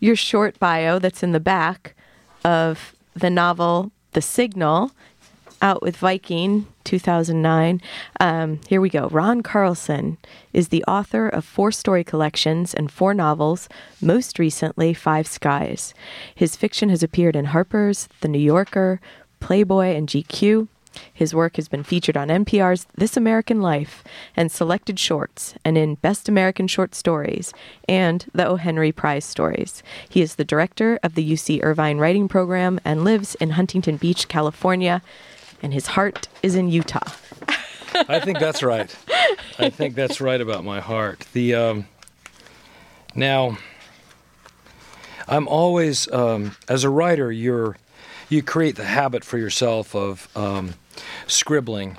your 0.00 0.16
short 0.16 0.58
bio 0.58 0.98
that's 0.98 1.22
in 1.22 1.32
the 1.32 1.40
back 1.40 1.94
of 2.44 2.94
the 3.14 3.30
novel 3.30 3.92
The 4.12 4.22
Signal, 4.22 4.92
out 5.60 5.82
with 5.82 5.96
Viking 5.98 6.66
2009. 6.84 7.80
Um, 8.20 8.60
here 8.68 8.80
we 8.80 8.88
go. 8.88 9.08
Ron 9.08 9.42
Carlson 9.42 10.18
is 10.52 10.68
the 10.68 10.84
author 10.84 11.28
of 11.28 11.44
four 11.44 11.72
story 11.72 12.04
collections 12.04 12.74
and 12.74 12.90
four 12.90 13.14
novels, 13.14 13.68
most 14.00 14.38
recently, 14.38 14.94
Five 14.94 15.26
Skies. 15.26 15.94
His 16.34 16.56
fiction 16.56 16.88
has 16.88 17.02
appeared 17.02 17.36
in 17.36 17.46
Harper's, 17.46 18.08
The 18.20 18.28
New 18.28 18.38
Yorker, 18.38 19.00
Playboy, 19.40 19.94
and 19.96 20.08
GQ. 20.08 20.68
His 21.12 21.34
work 21.34 21.56
has 21.56 21.68
been 21.68 21.82
featured 21.82 22.16
on 22.16 22.28
NPR's 22.28 22.86
This 22.94 23.16
American 23.16 23.60
Life 23.60 24.04
and 24.36 24.50
selected 24.50 24.98
shorts 24.98 25.54
and 25.64 25.78
in 25.78 25.96
Best 25.96 26.28
American 26.28 26.66
Short 26.66 26.94
Stories 26.94 27.52
and 27.88 28.26
the 28.34 28.46
O. 28.46 28.56
Henry 28.56 28.92
Prize 28.92 29.24
Stories. 29.24 29.82
He 30.08 30.20
is 30.20 30.34
the 30.34 30.44
director 30.44 30.98
of 31.02 31.14
the 31.14 31.32
UC 31.32 31.62
Irvine 31.62 31.98
Writing 31.98 32.28
Program 32.28 32.80
and 32.84 33.04
lives 33.04 33.34
in 33.36 33.50
Huntington 33.50 33.96
Beach, 33.96 34.28
California, 34.28 35.02
and 35.62 35.72
his 35.72 35.86
heart 35.86 36.28
is 36.42 36.54
in 36.54 36.68
Utah. 36.68 37.10
I 37.94 38.20
think 38.20 38.38
that's 38.38 38.62
right. 38.62 38.94
I 39.58 39.70
think 39.70 39.94
that's 39.94 40.20
right 40.20 40.40
about 40.40 40.64
my 40.64 40.80
heart. 40.80 41.26
The 41.32 41.54
um, 41.54 41.86
now, 43.14 43.58
I'm 45.28 45.46
always 45.46 46.10
um, 46.10 46.56
as 46.68 46.84
a 46.84 46.90
writer, 46.90 47.30
you're 47.30 47.76
you 48.28 48.42
create 48.42 48.76
the 48.76 48.84
habit 48.84 49.24
for 49.24 49.36
yourself 49.38 49.94
of 49.94 50.28
um, 50.36 50.74
scribbling, 51.26 51.98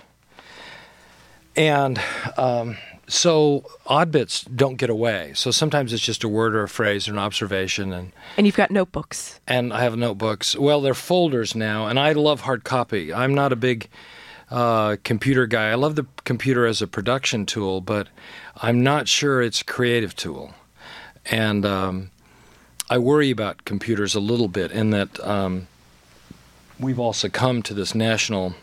and 1.55 2.01
um, 2.37 2.77
so 3.13 3.63
odd 3.85 4.11
bits 4.11 4.43
don't 4.43 4.75
get 4.77 4.89
away. 4.89 5.31
So 5.35 5.51
sometimes 5.51 5.93
it's 5.93 6.03
just 6.03 6.23
a 6.23 6.27
word 6.29 6.55
or 6.55 6.63
a 6.63 6.67
phrase 6.69 7.07
or 7.07 7.11
an 7.11 7.19
observation, 7.19 7.93
and 7.93 8.11
And 8.37 8.45
you've 8.45 8.55
got 8.55 8.71
notebooks. 8.71 9.39
and 9.47 9.71
I 9.71 9.81
have 9.83 9.95
notebooks. 9.95 10.55
Well, 10.57 10.81
they're 10.81 10.93
folders 10.93 11.53
now, 11.55 11.87
and 11.87 11.99
I 11.99 12.13
love 12.13 12.41
hard 12.41 12.63
copy. 12.63 13.13
I'm 13.13 13.33
not 13.35 13.51
a 13.53 13.55
big 13.55 13.87
uh, 14.49 14.97
computer 15.03 15.45
guy. 15.47 15.69
I 15.69 15.75
love 15.75 15.95
the 15.95 16.05
computer 16.23 16.65
as 16.65 16.81
a 16.81 16.87
production 16.87 17.45
tool, 17.45 17.81
but 17.81 18.07
I'm 18.57 18.83
not 18.83 19.07
sure 19.07 19.41
it's 19.41 19.61
a 19.61 19.65
creative 19.65 20.15
tool. 20.15 20.53
And 21.31 21.65
um, 21.65 22.09
I 22.89 22.97
worry 22.97 23.31
about 23.31 23.63
computers 23.65 24.15
a 24.15 24.19
little 24.19 24.47
bit 24.47 24.71
in 24.71 24.89
that 24.89 25.19
um, 25.25 25.67
we've 26.79 26.99
all 26.99 27.13
succumbed 27.13 27.65
to 27.65 27.73
this 27.73 27.95
national 27.95 28.55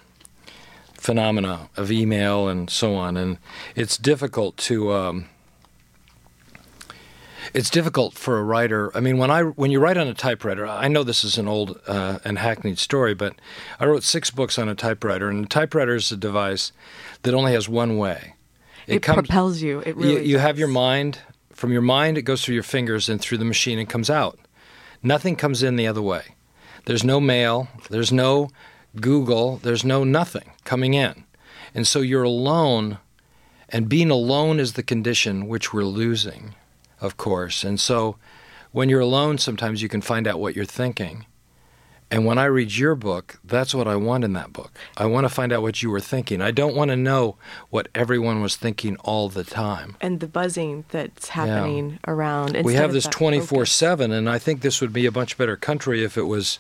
phenomena 1.01 1.71
of 1.77 1.91
email 1.91 2.47
and 2.47 2.69
so 2.71 2.95
on, 2.95 3.17
and 3.17 3.39
it's 3.75 3.97
difficult 3.97 4.57
to. 4.59 4.93
Um, 4.93 5.27
it's 7.55 7.71
difficult 7.71 8.15
for 8.15 8.39
a 8.39 8.45
writer. 8.45 8.97
I 8.97 9.01
mean, 9.01 9.17
when 9.19 9.31
I 9.31 9.43
when 9.43 9.71
you 9.71 9.81
write 9.81 9.97
on 9.97 10.07
a 10.07 10.15
typewriter, 10.15 10.67
I 10.67 10.89
know 10.89 11.03
this 11.03 11.25
is 11.25 11.39
an 11.39 11.49
old 11.49 11.81
uh, 11.87 12.19
and 12.25 12.39
hackneyed 12.39 12.79
story, 12.79 13.15
but 13.15 13.35
I 13.81 13.87
wrote 13.87 14.05
six 14.05 14.31
books 14.31 14.59
on 14.59 14.69
a 14.69 14.75
typewriter, 14.75 15.29
and 15.29 15.47
a 15.47 15.49
typewriter 15.49 15.95
is 15.95 16.13
a 16.13 16.17
device 16.17 16.71
that 17.23 17.35
only 17.35 17.53
has 17.53 17.69
one 17.69 17.97
way. 17.97 18.35
It, 18.87 19.03
propels 19.03 19.63
you. 19.63 19.81
It 19.81 19.97
really 19.97 20.15
you, 20.15 20.19
you 20.21 20.39
have 20.39 20.59
your 20.59 20.69
mind. 20.69 21.19
From 21.53 21.73
your 21.73 21.83
mind, 21.83 22.19
it 22.19 22.23
goes 22.23 22.45
through 22.45 22.55
your 22.55 22.63
fingers 22.63 23.09
and 23.09 23.21
through 23.21 23.39
the 23.39 23.45
machine 23.45 23.79
and 23.79 23.89
comes 23.89 24.11
out. 24.11 24.39
Nothing 25.03 25.37
comes 25.37 25.63
in 25.63 25.77
the 25.77 25.87
other 25.87 26.03
way. 26.03 26.23
There's 26.87 27.05
no 27.05 27.21
mail. 27.21 27.69
There's 27.91 28.13
no 28.13 28.51
Google. 28.98 29.59
There's 29.59 29.85
no 29.85 30.05
nothing 30.05 30.53
coming 30.64 30.94
in. 30.94 31.24
And 31.74 31.87
so 31.87 32.00
you're 32.00 32.24
alone, 32.24 32.98
and 33.68 33.88
being 33.88 34.11
alone 34.11 34.59
is 34.59 34.72
the 34.72 34.83
condition 34.83 35.46
which 35.46 35.72
we're 35.72 35.85
losing, 35.85 36.55
of 37.00 37.16
course. 37.16 37.62
And 37.62 37.79
so 37.79 38.16
when 38.72 38.88
you're 38.88 39.00
alone, 39.00 39.38
sometimes 39.38 39.83
you 39.83 39.88
can 39.88 40.00
find 40.00 40.26
out 40.26 40.40
what 40.40 40.57
you're 40.57 40.64
thinking. 40.64 41.26
And 42.12 42.26
when 42.26 42.38
I 42.38 42.46
read 42.46 42.74
your 42.74 42.96
book, 42.96 43.38
that's 43.44 43.72
what 43.72 43.87
I 43.87 43.94
want 43.94 44.24
in 44.24 44.33
that 44.33 44.53
book. 44.53 44.72
I 44.96 45.07
want 45.07 45.26
to 45.26 45.29
find 45.29 45.53
out 45.53 45.62
what 45.62 45.81
you 45.81 45.90
were 45.90 46.00
thinking. 46.00 46.42
I 46.42 46.50
don't 46.50 46.74
want 46.74 46.90
to 46.90 46.96
know 46.96 47.37
what 47.68 47.87
everyone 47.94 48.40
was 48.42 48.57
thinking 48.57 48.96
all 49.05 49.29
the 49.29 49.44
time. 49.44 49.96
and 50.00 50.18
the 50.18 50.26
buzzing 50.26 50.85
that's 50.88 51.29
happening 51.29 52.00
around. 52.09 52.57
we 52.64 52.74
have 52.74 52.92
this 52.92 53.07
24 53.07 53.64
7, 53.64 54.11
and 54.11 54.29
i 54.29 54.38
think 54.38 54.61
this 54.62 54.81
would 54.81 54.92
be 54.92 55.07
a 55.07 55.12
much 55.12 55.38
better 55.38 55.57
country 55.57 56.03
if 56.03 56.18
it 56.18 56.24
was 56.24 56.59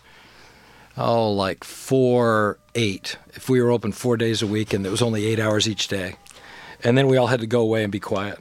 oh 1.00 1.32
like 1.32 1.64
4 1.64 2.58
8 2.74 3.16
if 3.34 3.48
we 3.48 3.60
were 3.60 3.70
open 3.70 3.92
four 3.92 4.16
days 4.16 4.42
a 4.42 4.46
week 4.46 4.72
and 4.72 4.86
it 4.86 4.90
was 4.90 5.02
only 5.02 5.26
eight 5.26 5.40
hours 5.40 5.68
each 5.68 5.88
day. 5.88 6.16
And 6.82 6.96
then 6.96 7.08
we 7.08 7.16
all 7.16 7.26
had 7.26 7.40
to 7.40 7.46
go 7.46 7.60
away 7.60 7.82
and 7.82 7.92
be 7.92 8.00
quiet. 8.00 8.38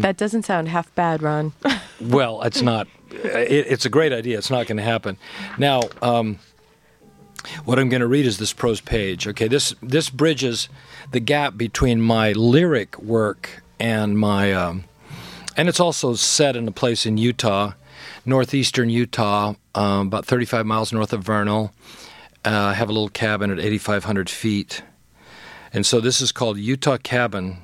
That 0.00 0.16
doesn't 0.16 0.44
sound 0.44 0.68
half 0.68 0.94
bad, 0.94 1.22
Ron. 1.22 1.52
well 2.00 2.42
it's 2.42 2.62
not. 2.62 2.86
It, 3.10 3.66
it's 3.68 3.86
a 3.86 3.90
great 3.90 4.12
idea. 4.12 4.38
It's 4.38 4.50
not 4.50 4.66
going 4.66 4.76
to 4.76 4.84
happen. 4.84 5.16
Now 5.58 5.82
um, 6.02 6.38
what 7.64 7.78
i'm 7.78 7.88
going 7.88 8.00
to 8.00 8.06
read 8.06 8.26
is 8.26 8.38
this 8.38 8.52
prose 8.52 8.80
page 8.80 9.26
okay? 9.26 9.48
This 9.48 9.74
this 9.82 10.10
bridges 10.10 10.68
the 11.12 11.20
gap 11.20 11.56
between 11.56 12.00
my 12.00 12.32
lyric 12.32 12.98
work 12.98 13.62
and 13.80 14.18
my 14.18 14.52
um, 14.52 14.84
and 15.56 15.68
it's 15.68 15.80
also 15.80 16.14
set 16.14 16.56
in 16.56 16.68
a 16.68 16.72
place 16.72 17.06
in 17.06 17.16
utah 17.16 17.72
northeastern 18.26 18.90
utah 18.90 19.54
um, 19.78 20.08
about 20.08 20.26
35 20.26 20.66
miles 20.66 20.92
north 20.92 21.12
of 21.12 21.22
vernal 21.22 21.72
uh, 22.44 22.50
i 22.50 22.74
have 22.74 22.88
a 22.88 22.92
little 22.92 23.08
cabin 23.08 23.50
at 23.50 23.60
8500 23.60 24.28
feet 24.28 24.82
and 25.72 25.84
so 25.86 26.00
this 26.00 26.20
is 26.20 26.32
called 26.32 26.58
utah 26.58 26.98
cabin 26.98 27.58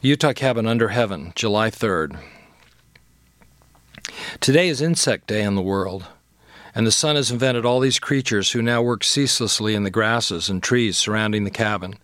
utah 0.00 0.32
cabin 0.32 0.66
under 0.66 0.88
heaven 0.88 1.32
july 1.34 1.70
3rd 1.70 2.18
Today 4.40 4.68
is 4.68 4.80
Insect 4.80 5.26
Day 5.26 5.42
in 5.42 5.54
the 5.54 5.62
world, 5.62 6.06
and 6.74 6.86
the 6.86 6.92
sun 6.92 7.16
has 7.16 7.30
invented 7.30 7.64
all 7.64 7.80
these 7.80 7.98
creatures 7.98 8.50
who 8.50 8.62
now 8.62 8.82
work 8.82 9.02
ceaselessly 9.02 9.74
in 9.74 9.84
the 9.84 9.90
grasses 9.90 10.48
and 10.48 10.62
trees 10.62 10.98
surrounding 10.98 11.44
the 11.44 11.50
cabin. 11.50 11.98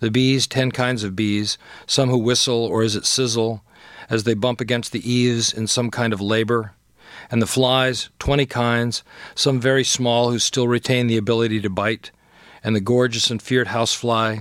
The 0.00 0.10
bees, 0.10 0.46
ten 0.46 0.70
kinds 0.70 1.04
of 1.04 1.16
bees, 1.16 1.58
some 1.86 2.10
who 2.10 2.18
whistle 2.18 2.64
or 2.64 2.82
is 2.82 2.96
it 2.96 3.06
sizzle 3.06 3.62
as 4.10 4.24
they 4.24 4.34
bump 4.34 4.60
against 4.60 4.92
the 4.92 5.10
eaves 5.10 5.52
in 5.52 5.66
some 5.66 5.90
kind 5.90 6.12
of 6.12 6.20
labor. 6.20 6.72
And 7.30 7.42
the 7.42 7.46
flies, 7.46 8.08
twenty 8.18 8.46
kinds, 8.46 9.02
some 9.34 9.60
very 9.60 9.84
small 9.84 10.30
who 10.30 10.38
still 10.38 10.68
retain 10.68 11.06
the 11.06 11.16
ability 11.16 11.60
to 11.60 11.70
bite, 11.70 12.10
and 12.62 12.74
the 12.74 12.80
gorgeous 12.80 13.30
and 13.30 13.42
feared 13.42 13.68
housefly, 13.68 14.38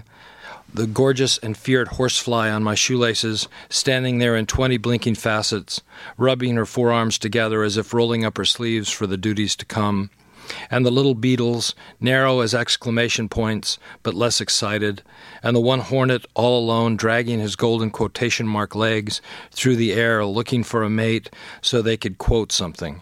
the 0.74 0.88
gorgeous 0.88 1.38
and 1.38 1.56
feared 1.56 1.88
horsefly 1.88 2.50
on 2.50 2.64
my 2.64 2.76
shoelaces, 2.76 3.48
standing 3.70 4.18
there 4.20 4.36
in 4.36 4.46
twenty 4.46 4.78
blinking 4.78 5.16
facets, 5.16 5.82
rubbing 6.18 6.56
her 6.56 6.66
forearms 6.66 7.18
together 7.18 7.64
as 7.64 7.78
if 7.78 7.94
rolling 7.94 8.26
up 8.26 8.38
her 8.38 8.46
sleeves 8.46 8.90
for 8.90 9.08
the 9.08 9.18
duties 9.18 9.56
to 9.56 9.66
come, 9.66 10.10
and 10.70 10.86
the 10.86 10.92
little 10.92 11.16
beetles, 11.16 11.76
narrow 12.00 12.42
as 12.42 12.54
exclamation 12.54 13.30
points, 13.30 13.78
but 14.04 14.14
less 14.14 14.42
excited, 14.42 15.02
and 15.42 15.56
the 15.56 15.62
one 15.62 15.80
hornet 15.80 16.26
all 16.34 16.60
alone 16.60 16.96
dragging 16.96 17.40
his 17.40 17.56
golden 17.56 17.90
quotation 17.90 18.48
mark 18.48 18.76
legs 18.76 19.22
through 19.52 19.76
the 19.76 19.94
air 19.94 20.26
looking 20.26 20.64
for 20.64 20.84
a 20.84 20.90
mate 20.90 21.30
so 21.62 21.82
they 21.82 21.98
could 21.98 22.18
quote 22.18 22.52
something 22.52 23.02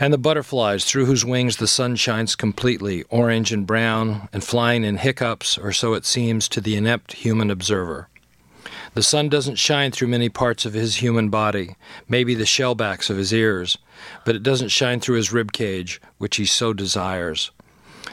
and 0.00 0.14
the 0.14 0.18
butterflies 0.18 0.84
through 0.86 1.04
whose 1.04 1.26
wings 1.26 1.58
the 1.58 1.66
sun 1.66 1.94
shines 1.94 2.34
completely, 2.34 3.02
orange 3.10 3.52
and 3.52 3.66
brown, 3.66 4.28
and 4.32 4.42
flying 4.42 4.82
in 4.82 4.96
hiccups, 4.96 5.58
or 5.58 5.72
so 5.72 5.92
it 5.92 6.06
seems 6.06 6.48
to 6.48 6.60
the 6.60 6.74
inept 6.74 7.12
human 7.12 7.50
observer. 7.50 8.08
The 8.94 9.02
sun 9.02 9.28
doesn't 9.28 9.56
shine 9.56 9.92
through 9.92 10.08
many 10.08 10.30
parts 10.30 10.64
of 10.64 10.72
his 10.72 10.96
human 10.96 11.28
body, 11.28 11.76
maybe 12.08 12.34
the 12.34 12.44
shellbacks 12.44 13.10
of 13.10 13.18
his 13.18 13.32
ears, 13.32 13.76
but 14.24 14.34
it 14.34 14.42
doesn't 14.42 14.68
shine 14.68 15.00
through 15.00 15.16
his 15.16 15.32
rib 15.32 15.52
cage, 15.52 16.00
which 16.18 16.36
he 16.36 16.44
so 16.44 16.72
desires. 16.72 17.50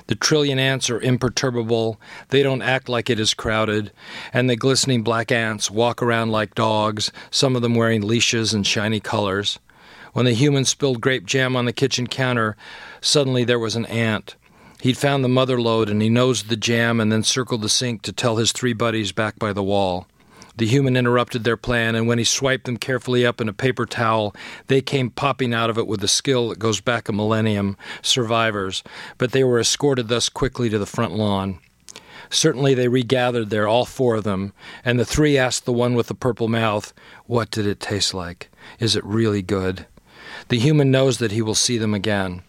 The 0.07 0.15
trillion 0.15 0.59
ants 0.59 0.89
are 0.89 1.01
imperturbable, 1.01 1.99
they 2.29 2.43
don't 2.43 2.61
act 2.61 2.87
like 2.87 3.09
it 3.09 3.19
is 3.19 3.33
crowded, 3.33 3.91
and 4.31 4.49
the 4.49 4.55
glistening 4.55 5.03
black 5.03 5.31
ants 5.31 5.69
walk 5.69 6.01
around 6.01 6.31
like 6.31 6.55
dogs, 6.55 7.11
some 7.29 7.55
of 7.55 7.61
them 7.61 7.75
wearing 7.75 8.01
leashes 8.01 8.53
and 8.53 8.65
shiny 8.65 8.99
colors. 8.99 9.59
When 10.13 10.25
the 10.25 10.33
human 10.33 10.65
spilled 10.65 11.01
grape 11.01 11.25
jam 11.25 11.55
on 11.55 11.65
the 11.65 11.73
kitchen 11.73 12.07
counter, 12.07 12.55
suddenly 13.01 13.43
there 13.43 13.59
was 13.59 13.75
an 13.75 13.85
ant. 13.85 14.35
He'd 14.81 14.97
found 14.97 15.23
the 15.23 15.29
mother 15.29 15.59
lode 15.59 15.89
and 15.89 16.01
he 16.01 16.09
nosed 16.09 16.49
the 16.49 16.55
jam 16.55 16.99
and 16.99 17.11
then 17.11 17.23
circled 17.23 17.61
the 17.61 17.69
sink 17.69 18.01
to 18.03 18.13
tell 18.13 18.37
his 18.37 18.51
three 18.51 18.73
buddies 18.73 19.11
back 19.11 19.37
by 19.39 19.53
the 19.53 19.63
wall. 19.63 20.07
The 20.57 20.65
human 20.65 20.97
interrupted 20.97 21.43
their 21.43 21.57
plan, 21.57 21.93
and 21.93 22.07
when 22.07 22.17
he 22.17 22.23
swiped 22.23 22.65
them 22.65 22.77
carefully 22.77 23.25
up 23.25 23.39
in 23.39 23.47
a 23.47 23.53
paper 23.53 23.85
towel, 23.85 24.35
they 24.67 24.81
came 24.81 25.11
popping 25.11 25.53
out 25.53 25.69
of 25.69 25.77
it 25.77 25.85
with 25.85 26.03
a 26.03 26.07
skill 26.07 26.49
that 26.49 26.59
goes 26.59 26.81
back 26.81 27.07
a 27.07 27.13
millennium, 27.13 27.77
survivors, 28.01 28.83
but 29.19 29.31
they 29.31 29.43
were 29.43 29.59
escorted 29.59 30.07
thus 30.07 30.29
quickly 30.29 30.67
to 30.69 30.79
the 30.79 30.87
front 30.87 31.13
lawn. 31.13 31.59
Certainly 32.29 32.73
they 32.73 32.87
regathered 32.87 33.51
there, 33.51 33.67
all 33.67 33.85
four 33.85 34.15
of 34.15 34.23
them, 34.23 34.51
and 34.83 34.99
the 34.99 35.05
three 35.05 35.37
asked 35.37 35.65
the 35.65 35.71
one 35.71 35.93
with 35.93 36.07
the 36.07 36.15
purple 36.15 36.47
mouth, 36.47 36.93
What 37.27 37.51
did 37.51 37.67
it 37.67 37.79
taste 37.79 38.13
like? 38.13 38.49
Is 38.79 38.95
it 38.95 39.05
really 39.05 39.43
good? 39.43 39.85
The 40.49 40.59
human 40.59 40.91
knows 40.91 41.19
that 41.19 41.31
he 41.31 41.41
will 41.41 41.55
see 41.55 41.77
them 41.77 41.93
again. 41.93 42.41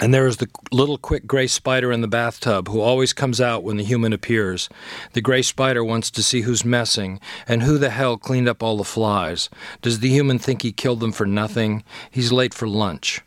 And 0.00 0.14
there 0.14 0.26
is 0.26 0.38
the 0.38 0.48
little 0.72 0.96
quick 0.96 1.26
gray 1.26 1.46
spider 1.46 1.92
in 1.92 2.00
the 2.00 2.08
bathtub 2.08 2.68
who 2.68 2.80
always 2.80 3.12
comes 3.12 3.38
out 3.38 3.62
when 3.62 3.76
the 3.76 3.84
human 3.84 4.14
appears. 4.14 4.70
The 5.12 5.20
gray 5.20 5.42
spider 5.42 5.84
wants 5.84 6.10
to 6.12 6.22
see 6.22 6.40
who's 6.40 6.64
messing 6.64 7.20
and 7.46 7.62
who 7.62 7.76
the 7.76 7.90
hell 7.90 8.16
cleaned 8.16 8.48
up 8.48 8.62
all 8.62 8.78
the 8.78 8.84
flies. 8.84 9.50
Does 9.82 10.00
the 10.00 10.08
human 10.08 10.38
think 10.38 10.62
he 10.62 10.72
killed 10.72 11.00
them 11.00 11.12
for 11.12 11.26
nothing? 11.26 11.84
He's 12.10 12.32
late 12.32 12.54
for 12.54 12.66
lunch. 12.66 13.20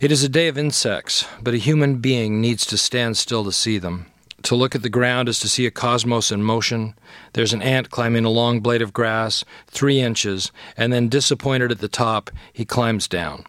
It 0.00 0.10
is 0.10 0.24
a 0.24 0.28
day 0.28 0.48
of 0.48 0.56
insects, 0.56 1.26
but 1.42 1.52
a 1.52 1.58
human 1.58 1.96
being 1.96 2.40
needs 2.40 2.64
to 2.66 2.78
stand 2.78 3.18
still 3.18 3.44
to 3.44 3.52
see 3.52 3.76
them. 3.76 4.06
To 4.44 4.54
look 4.54 4.74
at 4.74 4.82
the 4.82 4.88
ground 4.88 5.28
is 5.28 5.38
to 5.40 5.48
see 5.48 5.66
a 5.66 5.70
cosmos 5.70 6.30
in 6.30 6.42
motion. 6.42 6.94
There's 7.34 7.52
an 7.52 7.60
ant 7.60 7.90
climbing 7.90 8.24
a 8.24 8.30
long 8.30 8.60
blade 8.60 8.80
of 8.80 8.94
grass, 8.94 9.44
three 9.66 10.00
inches, 10.00 10.50
and 10.76 10.92
then, 10.92 11.08
disappointed 11.08 11.72
at 11.72 11.80
the 11.80 11.88
top, 11.88 12.30
he 12.52 12.64
climbs 12.64 13.06
down. 13.08 13.44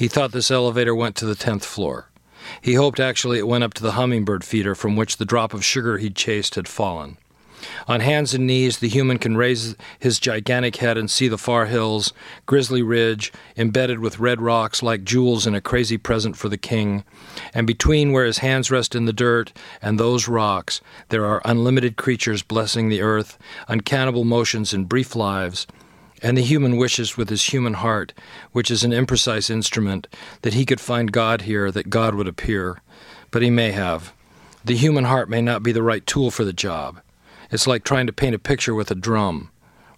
He 0.00 0.08
thought 0.08 0.32
this 0.32 0.50
elevator 0.50 0.94
went 0.94 1.14
to 1.16 1.26
the 1.26 1.34
10th 1.34 1.64
floor. 1.64 2.08
He 2.62 2.72
hoped 2.72 2.98
actually 2.98 3.38
it 3.38 3.46
went 3.46 3.64
up 3.64 3.74
to 3.74 3.82
the 3.82 3.92
hummingbird 3.92 4.44
feeder 4.44 4.74
from 4.74 4.96
which 4.96 5.18
the 5.18 5.26
drop 5.26 5.52
of 5.52 5.62
sugar 5.62 5.98
he'd 5.98 6.16
chased 6.16 6.54
had 6.54 6.66
fallen. 6.66 7.18
On 7.86 8.00
hands 8.00 8.32
and 8.32 8.46
knees, 8.46 8.78
the 8.78 8.88
human 8.88 9.18
can 9.18 9.36
raise 9.36 9.76
his 9.98 10.18
gigantic 10.18 10.76
head 10.76 10.96
and 10.96 11.10
see 11.10 11.28
the 11.28 11.36
far 11.36 11.66
hills, 11.66 12.14
Grizzly 12.46 12.80
Ridge, 12.80 13.30
embedded 13.58 13.98
with 13.98 14.18
red 14.18 14.40
rocks 14.40 14.82
like 14.82 15.04
jewels 15.04 15.46
in 15.46 15.54
a 15.54 15.60
crazy 15.60 15.98
present 15.98 16.34
for 16.34 16.48
the 16.48 16.56
king. 16.56 17.04
And 17.52 17.66
between 17.66 18.12
where 18.12 18.24
his 18.24 18.38
hands 18.38 18.70
rest 18.70 18.94
in 18.94 19.04
the 19.04 19.12
dirt 19.12 19.52
and 19.82 20.00
those 20.00 20.28
rocks, 20.28 20.80
there 21.10 21.26
are 21.26 21.42
unlimited 21.44 21.98
creatures 21.98 22.42
blessing 22.42 22.88
the 22.88 23.02
earth, 23.02 23.36
uncannibal 23.68 24.24
motions 24.24 24.72
in 24.72 24.84
brief 24.84 25.14
lives, 25.14 25.66
and 26.22 26.36
the 26.36 26.42
human 26.42 26.76
wishes 26.76 27.16
with 27.16 27.28
his 27.28 27.52
human 27.52 27.74
heart, 27.74 28.12
which 28.52 28.70
is 28.70 28.84
an 28.84 28.90
imprecise 28.90 29.50
instrument, 29.50 30.06
that 30.42 30.54
he 30.54 30.66
could 30.66 30.80
find 30.80 31.12
God 31.12 31.42
here, 31.42 31.70
that 31.70 31.90
God 31.90 32.14
would 32.14 32.28
appear. 32.28 32.80
But 33.30 33.42
he 33.42 33.50
may 33.50 33.72
have. 33.72 34.12
The 34.64 34.76
human 34.76 35.04
heart 35.04 35.30
may 35.30 35.40
not 35.40 35.62
be 35.62 35.72
the 35.72 35.82
right 35.82 36.06
tool 36.06 36.30
for 36.30 36.44
the 36.44 36.52
job. 36.52 37.00
It's 37.50 37.66
like 37.66 37.84
trying 37.84 38.06
to 38.06 38.12
paint 38.12 38.34
a 38.34 38.38
picture 38.38 38.74
with 38.74 38.90
a 38.90 38.94
drum 38.94 39.50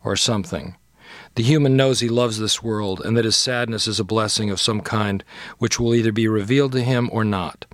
or 0.05 0.17
something. 0.17 0.77
The 1.35 1.43
human 1.43 1.77
knows 1.77 2.01
he 2.01 2.09
loves 2.09 2.39
this 2.39 2.63
world 2.63 3.01
and 3.05 3.17
that 3.17 3.25
his 3.25 3.37
sadness 3.37 3.87
is 3.87 3.99
a 3.99 4.05
blessing 4.05 4.51
of 4.51 4.61
some 4.61 4.81
kind 4.81 5.25
which 5.59 5.81
will 5.81 5.95
either 5.95 6.13
be 6.13 6.29
revealed 6.29 6.73
to 6.73 6.83
him 6.83 7.11
or 7.13 7.25
not. 7.25 7.67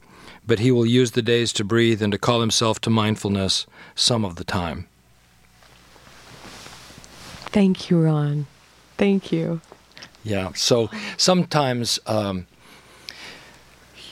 But 0.47 0.61
he 0.61 0.71
will 0.71 0.87
use 0.87 1.13
the 1.13 1.23
days 1.23 1.53
to 1.55 1.65
breathe 1.65 2.03
and 2.03 2.13
to 2.13 2.19
call 2.19 2.41
himself 2.41 2.81
to 2.81 2.91
mindfulness 2.91 3.67
some 3.95 4.25
of 4.25 4.37
the 4.37 4.45
time. 4.45 4.89
Thank 7.51 7.89
you, 7.91 8.01
Ron. 8.01 8.47
Thank 8.97 9.33
you. 9.33 9.61
Yeah. 10.23 10.53
So 10.55 10.91
sometimes 11.17 11.99
um, 12.07 12.47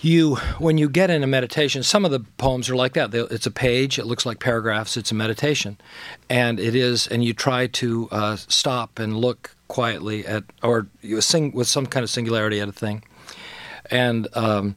you, 0.00 0.36
when 0.58 0.78
you 0.78 0.88
get 0.88 1.10
in 1.10 1.22
a 1.22 1.26
meditation, 1.26 1.82
some 1.82 2.04
of 2.04 2.10
the 2.10 2.20
poems 2.38 2.70
are 2.70 2.76
like 2.76 2.94
that. 2.94 3.12
It's 3.14 3.46
a 3.46 3.50
page. 3.50 3.98
It 3.98 4.06
looks 4.06 4.24
like 4.24 4.38
paragraphs. 4.38 4.96
It's 4.96 5.10
a 5.10 5.14
meditation, 5.14 5.76
and 6.30 6.58
it 6.58 6.74
is. 6.74 7.06
And 7.06 7.24
you 7.24 7.34
try 7.34 7.66
to 7.66 8.08
uh, 8.10 8.36
stop 8.36 8.98
and 8.98 9.18
look 9.18 9.54
quietly 9.68 10.26
at, 10.26 10.44
or 10.62 10.86
you 11.02 11.20
sing 11.20 11.52
with 11.52 11.66
some 11.68 11.86
kind 11.86 12.04
of 12.04 12.10
singularity 12.10 12.60
at 12.60 12.68
a 12.68 12.72
thing. 12.72 13.02
And 13.90 14.28
um, 14.34 14.76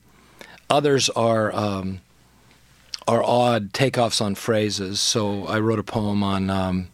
others 0.69 1.09
are. 1.09 1.55
Um, 1.55 2.01
are 3.07 3.23
odd 3.23 3.73
takeoffs 3.73 4.21
on 4.21 4.35
phrases. 4.35 4.99
So 4.99 5.47
I 5.47 5.59
wrote 5.59 5.79
a 5.79 5.83
poem 5.83 6.21
on 6.21 6.51
um, 6.51 6.89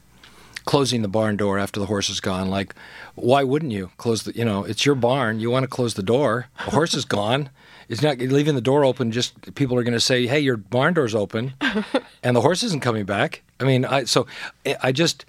closing 0.66 1.02
the 1.02 1.08
barn 1.08 1.38
door 1.38 1.58
after 1.58 1.80
the 1.80 1.86
horse 1.86 2.10
is 2.10 2.20
gone. 2.20 2.50
Like, 2.50 2.76
why 3.16 3.44
wouldn't 3.44 3.72
you 3.72 3.92
close 3.98 4.24
the? 4.24 4.36
You 4.36 4.46
know, 4.46 4.64
it's 4.64 4.86
your 4.86 4.96
barn. 4.96 5.40
You 5.40 5.50
want 5.50 5.64
to 5.64 5.68
close 5.68 5.94
the 5.94 6.04
door. 6.04 6.48
The 6.66 6.72
horse 6.72 6.94
is 6.94 7.06
gone. 7.06 7.50
It's 7.88 8.02
not 8.02 8.18
leaving 8.18 8.56
the 8.56 8.62
door 8.62 8.84
open. 8.84 9.12
Just 9.12 9.56
people 9.56 9.78
are 9.78 9.84
going 9.84 9.94
to 9.94 10.00
say, 10.00 10.28
"Hey, 10.28 10.40
your 10.40 10.58
barn 10.58 10.94
door's 10.94 11.16
open," 11.16 11.54
and 12.24 12.36
the 12.36 12.42
horse 12.42 12.64
isn't 12.64 12.82
coming 12.82 13.06
back. 13.06 13.44
I 13.60 13.64
mean, 13.64 13.86
I 13.86 14.06
so 14.06 14.28
I 14.82 14.92
just 14.92 15.26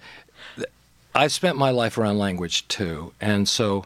I 1.13 1.27
spent 1.27 1.57
my 1.57 1.69
life 1.69 1.97
around 1.97 2.17
language 2.17 2.67
too, 2.67 3.13
and 3.21 3.47
so 3.47 3.85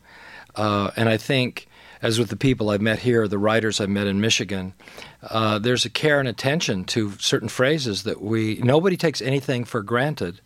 uh, 0.56 0.92
and 0.96 1.10
I 1.10 1.18
think 1.18 1.68
as 2.02 2.18
with 2.18 2.30
the 2.30 2.36
people 2.36 2.70
I've 2.70 2.82
met 2.82 3.00
here, 3.00 3.28
the 3.28 3.38
writers 3.38 3.80
I've 3.80 3.90
met 3.90 4.08
in 4.08 4.20
Michigan, 4.20 4.74
uh, 5.22 5.60
there's 5.60 5.86
a 5.86 5.90
care 5.90 6.20
and 6.20 6.28
attention 6.28 6.84
to 6.86 7.12
certain 7.20 7.48
phrases 7.48 8.04
that 8.04 8.22
we 8.22 8.56
nobody 8.56 8.98
takes 8.98 9.22
anything 9.22 9.66
for 9.66 9.82
granted. 9.82 10.42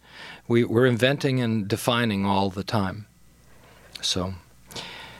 We, 0.48 0.64
we're 0.64 0.86
inventing 0.86 1.40
and 1.42 1.68
defining 1.68 2.26
all 2.26 2.50
the 2.50 2.64
time. 2.64 3.08
So, 4.02 4.36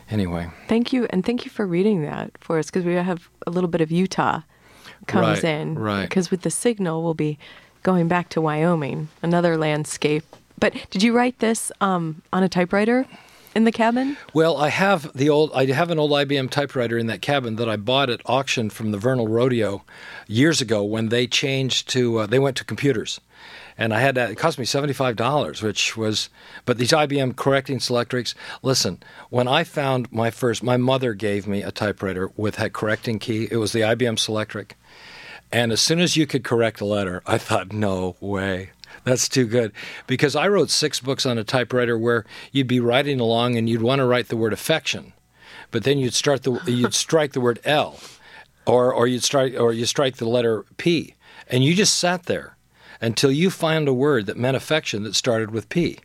anyway. 0.10 0.50
Thank 0.68 0.94
you, 0.94 1.08
and 1.10 1.26
thank 1.26 1.46
you 1.46 1.52
for 1.52 1.66
reading 1.66 2.02
that 2.04 2.32
for 2.40 2.60
us 2.60 2.68
because 2.68 2.86
we 2.86 2.94
have 2.94 3.30
a 3.48 3.52
little 3.52 3.70
bit 3.70 3.82
of 3.82 3.92
Utah 3.92 4.42
comes 5.08 5.44
Right, 5.44 5.60
in. 5.62 5.76
right. 5.76 6.04
Because 6.04 6.30
with 6.32 6.42
the 6.42 6.52
signal, 6.52 7.04
we'll 7.04 7.14
be 7.16 7.38
going 7.84 8.08
back 8.08 8.30
to 8.30 8.42
Wyoming, 8.42 9.08
another 9.24 9.58
landscape. 9.58 10.24
But 10.60 10.74
did 10.90 11.04
you 11.04 11.14
write 11.16 11.40
this 11.40 11.72
um, 11.82 12.22
on 12.32 12.44
a 12.44 12.50
typewriter 12.50 13.06
in 13.56 13.66
the 13.66 13.72
cabin? 13.72 14.18
Well, 14.34 14.58
I 14.58 14.70
have 14.70 15.12
the 15.14 15.30
old. 15.30 15.52
I 15.54 15.66
have 15.66 15.92
an 15.92 16.00
old 16.00 16.12
IBM 16.12 16.50
typewriter 16.50 16.98
in 16.98 17.08
that 17.08 17.22
cabin 17.22 17.56
that 17.58 17.68
I 17.68 17.76
bought 17.76 18.10
at 18.10 18.22
auction 18.26 18.70
from 18.70 18.92
the 18.92 18.98
Vernal 18.98 19.28
Rodeo 19.28 19.84
years 20.28 20.62
ago 20.62 20.84
when 20.84 21.10
they 21.10 21.28
changed 21.28 21.90
to. 21.90 22.20
Uh, 22.20 22.26
they 22.26 22.40
went 22.40 22.56
to 22.58 22.64
computers, 22.64 23.20
and 23.78 23.94
I 23.94 24.00
had 24.00 24.16
that. 24.16 24.32
It 24.32 24.36
cost 24.36 24.58
me 24.58 24.66
seventy 24.66 24.94
five 24.94 25.16
dollars, 25.16 25.62
which 25.62 25.98
was. 25.98 26.30
But 26.66 26.78
these 26.78 26.92
IBM 26.92 27.36
correcting 27.36 27.80
selectrics. 27.80 28.34
Listen, 28.62 29.02
when 29.30 29.48
I 29.48 29.64
found 29.64 30.12
my 30.12 30.32
first, 30.32 30.64
my 30.64 30.78
mother 30.78 31.14
gave 31.14 31.48
me 31.48 31.62
a 31.62 31.72
typewriter 31.72 32.32
with 32.38 32.60
a 32.60 32.70
correcting 32.70 33.20
key. 33.20 33.48
It 33.52 33.58
was 33.58 33.74
the 33.74 33.82
IBM 33.82 34.18
Selectric, 34.18 34.72
and 35.52 35.72
as 35.72 35.82
soon 35.82 36.00
as 36.00 36.16
you 36.16 36.26
could 36.26 36.44
correct 36.44 36.82
a 36.82 36.86
letter, 36.86 37.22
I 37.26 37.38
thought, 37.38 37.72
no 37.74 38.16
way. 38.20 38.72
That's 39.04 39.28
too 39.28 39.46
good. 39.46 39.72
Because 40.08 40.36
I 40.36 40.48
wrote 40.48 40.70
six 40.70 41.00
books 41.00 41.26
on 41.26 41.38
a 41.38 41.44
typewriter 41.44 41.98
where 41.98 42.26
you'd 42.52 42.68
be 42.68 42.80
writing 42.80 43.20
along 43.20 43.58
and 43.58 43.70
you'd 43.70 43.82
want 43.82 44.00
to 44.00 44.06
write 44.06 44.30
the 44.30 44.38
word 44.38 44.54
affection, 44.54 45.14
but 45.72 45.84
then 45.84 45.98
you'd 45.98 46.14
start 46.14 46.44
the 46.44 46.62
you'd 46.66 46.94
strike 46.94 47.34
the 47.34 47.42
word 47.42 47.60
L, 47.66 48.00
or 48.66 48.94
or 48.94 49.06
you'd 49.06 49.24
strike 49.24 49.60
or 49.60 49.74
you 49.74 49.86
strike 49.86 50.16
the 50.16 50.30
letter 50.30 50.66
P, 50.78 51.16
and 51.50 51.64
you 51.64 51.76
just 51.76 52.00
sat 52.00 52.24
there 52.24 52.55
until 53.02 53.32
you 53.32 53.50
found 53.50 53.88
a 53.88 53.94
word 53.94 54.26
that 54.28 54.38
meant 54.38 54.58
affection 54.58 55.04
that 55.04 55.16
started 55.16 55.52
with 55.52 55.70
P. 55.70 56.00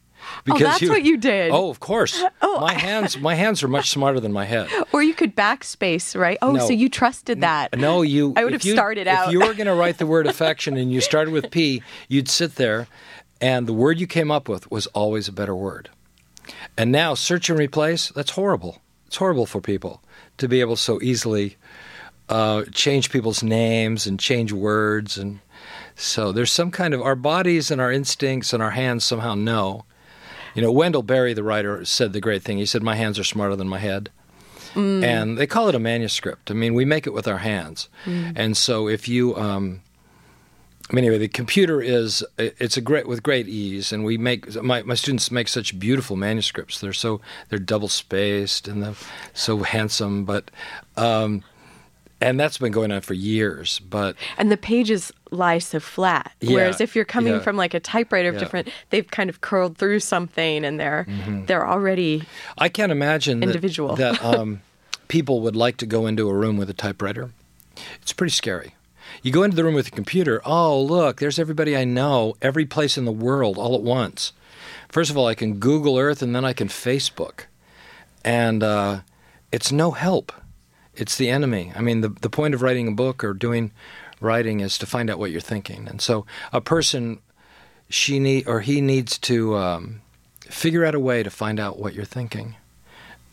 Oh, 0.50 0.58
that's 0.58 0.82
what 0.86 1.02
you 1.02 1.16
did. 1.16 1.50
Oh, 1.50 1.70
of 1.70 1.80
course. 1.80 2.22
Oh, 2.42 2.60
my 2.60 2.74
hands 2.74 3.16
my 3.18 3.34
hands 3.34 3.62
are 3.62 3.68
much 3.68 3.90
smarter 3.90 4.18
than 4.20 4.32
my 4.32 4.44
head. 4.44 4.68
Or 4.92 5.02
you 5.02 5.14
could 5.14 5.34
backspace, 5.36 6.18
right? 6.18 6.36
Oh, 6.42 6.52
No. 6.52 6.66
so 6.66 6.72
you 6.72 6.88
trusted 6.88 7.40
that. 7.42 7.78
No, 7.78 8.02
you. 8.02 8.34
I 8.36 8.44
would 8.44 8.52
have 8.52 8.64
you- 8.64 8.72
started 8.74 9.06
out. 9.08 9.28
If 9.28 9.32
you 9.32 9.40
were 9.40 9.54
going 9.54 9.66
to 9.66 9.74
write 9.74 9.98
the 9.98 10.06
word 10.06 10.26
affection 10.26 10.76
and 10.76 10.92
you 10.92 11.00
started 11.00 11.32
with 11.32 11.50
P, 11.50 11.82
you'd 12.08 12.28
sit 12.28 12.56
there, 12.56 12.86
and 13.40 13.66
the 13.66 13.72
word 13.72 13.98
you 14.00 14.06
came 14.06 14.30
up 14.30 14.48
with 14.48 14.70
was 14.70 14.86
always 14.88 15.28
a 15.28 15.32
better 15.32 15.54
word. 15.54 15.88
And 16.76 16.90
now, 16.92 17.14
search 17.14 17.48
and 17.48 17.58
replace, 17.58 18.08
that's 18.10 18.32
horrible. 18.32 18.82
It's 19.06 19.16
horrible 19.16 19.46
for 19.46 19.60
people 19.60 20.02
to 20.38 20.48
be 20.48 20.60
able 20.60 20.76
so 20.76 21.00
easily 21.00 21.56
uh, 22.28 22.64
change 22.72 23.10
people's 23.10 23.42
names 23.42 24.06
and 24.06 24.18
change 24.20 24.52
words. 24.52 25.16
And 25.18 25.40
so 26.00 26.32
there's 26.32 26.52
some 26.52 26.70
kind 26.70 26.94
of, 26.94 27.02
our 27.02 27.16
bodies 27.16 27.70
and 27.70 27.80
our 27.80 27.92
instincts 27.92 28.52
and 28.52 28.62
our 28.62 28.72
hands 28.72 29.04
somehow 29.04 29.34
know. 29.34 29.84
You 30.54 30.62
know, 30.62 30.72
Wendell 30.72 31.02
Berry, 31.02 31.32
the 31.32 31.44
writer, 31.44 31.84
said 31.84 32.12
the 32.12 32.20
great 32.20 32.42
thing. 32.42 32.58
He 32.58 32.66
said, 32.66 32.82
My 32.82 32.96
hands 32.96 33.18
are 33.18 33.24
smarter 33.24 33.54
than 33.54 33.68
my 33.68 33.78
head 33.78 34.10
and 34.74 35.38
they 35.38 35.46
call 35.46 35.68
it 35.68 35.74
a 35.74 35.78
manuscript. 35.78 36.50
I 36.50 36.54
mean, 36.54 36.74
we 36.74 36.84
make 36.84 37.06
it 37.06 37.12
with 37.12 37.26
our 37.28 37.38
hands, 37.38 37.88
and 38.36 38.56
so 38.56 38.88
if 38.88 39.08
you, 39.08 39.36
um, 39.36 39.82
I 40.90 40.94
mean, 40.94 41.04
anyway, 41.04 41.18
the 41.18 41.28
computer 41.28 41.80
is 41.80 42.24
it's 42.38 42.76
a 42.76 42.80
great 42.80 43.06
with 43.06 43.22
great 43.22 43.48
ease, 43.48 43.92
and 43.92 44.04
we 44.04 44.18
make 44.18 44.54
my, 44.62 44.82
my 44.82 44.94
students 44.94 45.30
make 45.30 45.48
such 45.48 45.78
beautiful 45.78 46.16
manuscripts. 46.16 46.80
They're 46.80 46.92
so 46.92 47.20
they're 47.48 47.58
double 47.58 47.88
spaced 47.88 48.68
and 48.68 48.82
they're 48.82 48.94
so 49.34 49.58
handsome, 49.58 50.24
but. 50.24 50.50
Um, 50.96 51.44
and 52.20 52.38
that's 52.38 52.58
been 52.58 52.72
going 52.72 52.92
on 52.92 53.00
for 53.00 53.14
years, 53.14 53.78
but 53.80 54.16
And 54.38 54.50
the 54.52 54.56
pages 54.56 55.12
lie 55.30 55.58
so 55.58 55.80
flat. 55.80 56.32
Yeah, 56.40 56.54
Whereas 56.54 56.80
if 56.80 56.94
you're 56.94 57.04
coming 57.04 57.34
yeah. 57.34 57.38
from 57.40 57.56
like 57.56 57.72
a 57.74 57.80
typewriter 57.80 58.28
of 58.28 58.34
Yeah. 58.34 58.40
different, 58.40 58.68
they've 58.90 59.10
kind 59.10 59.30
of 59.30 59.40
curled 59.40 59.78
through 59.78 60.00
something 60.00 60.64
and 60.64 60.78
they're 60.78 61.06
Mm-hmm. 61.08 61.46
they're 61.46 61.66
already 61.68 62.22
I 62.58 62.68
can't 62.68 62.92
imagine 62.92 63.40
that- 63.40 63.46
Individual. 63.46 63.96
that, 63.96 64.22
um, 64.24 64.60
people 65.08 65.40
would 65.40 65.56
like 65.56 65.76
to 65.78 65.86
go 65.86 66.06
into 66.06 66.28
a 66.28 66.34
room 66.34 66.56
with 66.56 66.68
a 66.70 66.74
typewriter. 66.74 67.30
It's 68.02 68.12
pretty 68.12 68.32
scary. 68.32 68.74
You 69.22 69.32
go 69.32 69.42
into 69.42 69.56
the 69.56 69.64
room 69.64 69.74
with 69.74 69.88
a 69.88 69.90
computer. 69.90 70.40
Oh, 70.44 70.80
look, 70.80 71.18
there's 71.18 71.38
everybody 71.38 71.76
I 71.76 71.84
know, 71.84 72.36
every 72.40 72.64
place 72.64 72.96
in 72.96 73.06
the 73.06 73.12
world, 73.12 73.58
all 73.58 73.74
at 73.74 73.82
once. 73.82 74.32
First 74.88 75.10
of 75.10 75.16
all, 75.16 75.26
I 75.26 75.34
can 75.34 75.54
Google 75.58 75.98
Earth, 75.98 76.22
and 76.22 76.34
then 76.34 76.44
I 76.44 76.52
can 76.52 76.68
Facebook, 76.68 77.46
and 78.24 78.62
uh, 78.62 79.00
it's 79.50 79.72
no 79.72 79.90
help. 79.92 80.32
It's 80.94 81.16
the 81.16 81.30
enemy. 81.30 81.72
I 81.74 81.80
mean, 81.80 82.00
the 82.00 82.08
the 82.08 82.30
point 82.30 82.54
of 82.54 82.62
writing 82.62 82.88
a 82.88 82.92
book 82.92 83.22
or 83.24 83.32
doing 83.32 83.72
writing 84.20 84.60
is 84.60 84.76
to 84.78 84.86
find 84.86 85.08
out 85.10 85.18
what 85.18 85.30
you're 85.30 85.40
thinking, 85.40 85.88
and 85.88 86.00
so 86.00 86.26
a 86.52 86.60
person 86.60 87.20
she 87.88 88.18
need 88.18 88.46
or 88.46 88.60
he 88.60 88.80
needs 88.80 89.18
to 89.18 89.56
um, 89.56 90.00
figure 90.40 90.84
out 90.84 90.94
a 90.94 91.00
way 91.00 91.22
to 91.22 91.30
find 91.30 91.58
out 91.60 91.78
what 91.78 91.94
you're 91.94 92.04
thinking. 92.04 92.56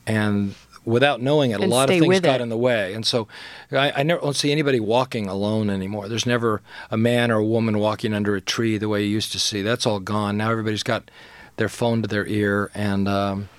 And 0.05 0.55
without 0.83 1.21
knowing 1.21 1.51
it, 1.51 1.59
a 1.59 1.67
lot 1.67 1.89
of 1.89 1.99
things 1.99 2.19
got 2.21 2.39
it. 2.39 2.43
in 2.43 2.49
the 2.49 2.57
way. 2.57 2.93
And 2.93 3.05
so 3.05 3.27
I, 3.71 3.91
I 3.91 4.03
never 4.03 4.21
don't 4.21 4.35
see 4.35 4.51
anybody 4.51 4.79
walking 4.79 5.27
alone 5.27 5.69
anymore. 5.69 6.07
There's 6.07 6.25
never 6.25 6.61
a 6.89 6.97
man 6.97 7.29
or 7.29 7.35
a 7.35 7.45
woman 7.45 7.77
walking 7.77 8.13
under 8.13 8.35
a 8.35 8.41
tree 8.41 8.77
the 8.77 8.87
way 8.89 9.03
you 9.03 9.09
used 9.09 9.31
to 9.33 9.39
see. 9.39 9.61
That's 9.61 9.85
all 9.85 9.99
gone. 9.99 10.37
Now 10.37 10.49
everybody's 10.49 10.83
got 10.83 11.11
their 11.57 11.69
phone 11.69 12.01
to 12.01 12.07
their 12.07 12.25
ear 12.25 12.71
and 12.73 13.07
um, 13.07 13.49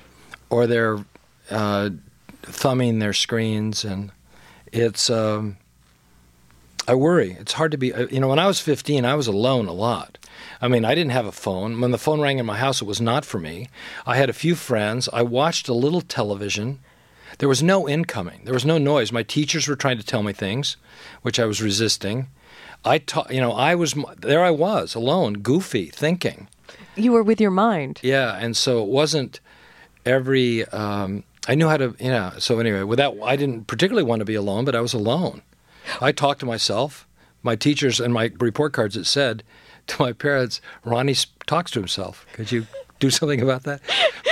or 0.50 0.66
they're 0.66 1.04
uh, 1.50 1.90
thumbing 2.48 2.98
their 2.98 3.12
screens 3.12 3.84
and 3.84 4.10
it's 4.72 5.08
um, 5.10 5.56
I 6.86 6.94
worry. 6.94 7.36
It's 7.38 7.52
hard 7.52 7.72
to 7.72 7.78
be. 7.78 7.92
uh, 7.92 8.06
You 8.10 8.20
know, 8.20 8.28
when 8.28 8.38
I 8.38 8.46
was 8.46 8.60
15, 8.60 9.04
I 9.04 9.14
was 9.14 9.26
alone 9.26 9.66
a 9.68 9.72
lot. 9.72 10.16
I 10.60 10.68
mean, 10.68 10.84
I 10.84 10.94
didn't 10.94 11.12
have 11.12 11.26
a 11.26 11.32
phone. 11.32 11.80
When 11.80 11.90
the 11.90 11.98
phone 11.98 12.20
rang 12.20 12.38
in 12.38 12.46
my 12.46 12.56
house, 12.56 12.80
it 12.80 12.86
was 12.86 13.00
not 13.00 13.24
for 13.24 13.38
me. 13.38 13.68
I 14.06 14.16
had 14.16 14.30
a 14.30 14.34
few 14.34 14.54
friends. 14.54 15.08
I 15.12 15.22
watched 15.22 15.68
a 15.68 15.74
little 15.74 16.00
television. 16.00 16.78
There 17.38 17.48
was 17.48 17.62
no 17.62 17.88
incoming. 17.88 18.40
There 18.44 18.54
was 18.54 18.64
no 18.64 18.78
noise. 18.78 19.12
My 19.12 19.22
teachers 19.22 19.68
were 19.68 19.76
trying 19.76 19.98
to 19.98 20.04
tell 20.04 20.22
me 20.22 20.32
things, 20.32 20.76
which 21.22 21.38
I 21.38 21.44
was 21.44 21.60
resisting. 21.62 22.28
I 22.84 22.98
taught. 22.98 23.32
You 23.32 23.40
know, 23.40 23.52
I 23.52 23.74
was 23.74 23.94
there. 24.18 24.42
I 24.42 24.50
was 24.50 24.94
alone, 24.94 25.34
goofy, 25.34 25.86
thinking. 25.86 26.48
You 26.96 27.12
were 27.12 27.22
with 27.22 27.40
your 27.40 27.50
mind. 27.50 28.00
Yeah, 28.02 28.36
and 28.40 28.56
so 28.56 28.82
it 28.82 28.88
wasn't 28.88 29.40
every. 30.06 30.64
Um, 30.66 31.24
I 31.48 31.54
knew 31.54 31.68
how 31.68 31.78
to. 31.78 31.96
you 31.98 32.10
know. 32.10 32.32
So 32.38 32.60
anyway, 32.60 32.82
without 32.82 33.16
I 33.22 33.34
didn't 33.34 33.66
particularly 33.66 34.06
want 34.06 34.20
to 34.20 34.26
be 34.26 34.34
alone, 34.34 34.64
but 34.64 34.76
I 34.76 34.80
was 34.80 34.92
alone. 34.92 35.42
I 36.00 36.12
talked 36.12 36.40
to 36.40 36.46
myself. 36.46 37.08
My 37.42 37.56
teachers 37.56 37.98
and 37.98 38.12
my 38.12 38.30
report 38.38 38.74
cards 38.74 38.96
it 38.96 39.06
said 39.06 39.42
to 39.86 40.02
my 40.02 40.12
parents, 40.12 40.60
"Ronnie 40.84 41.16
talks 41.46 41.70
to 41.72 41.80
himself." 41.80 42.26
Could 42.34 42.52
you 42.52 42.66
do 42.98 43.10
something 43.10 43.40
about 43.40 43.62
that? 43.64 43.80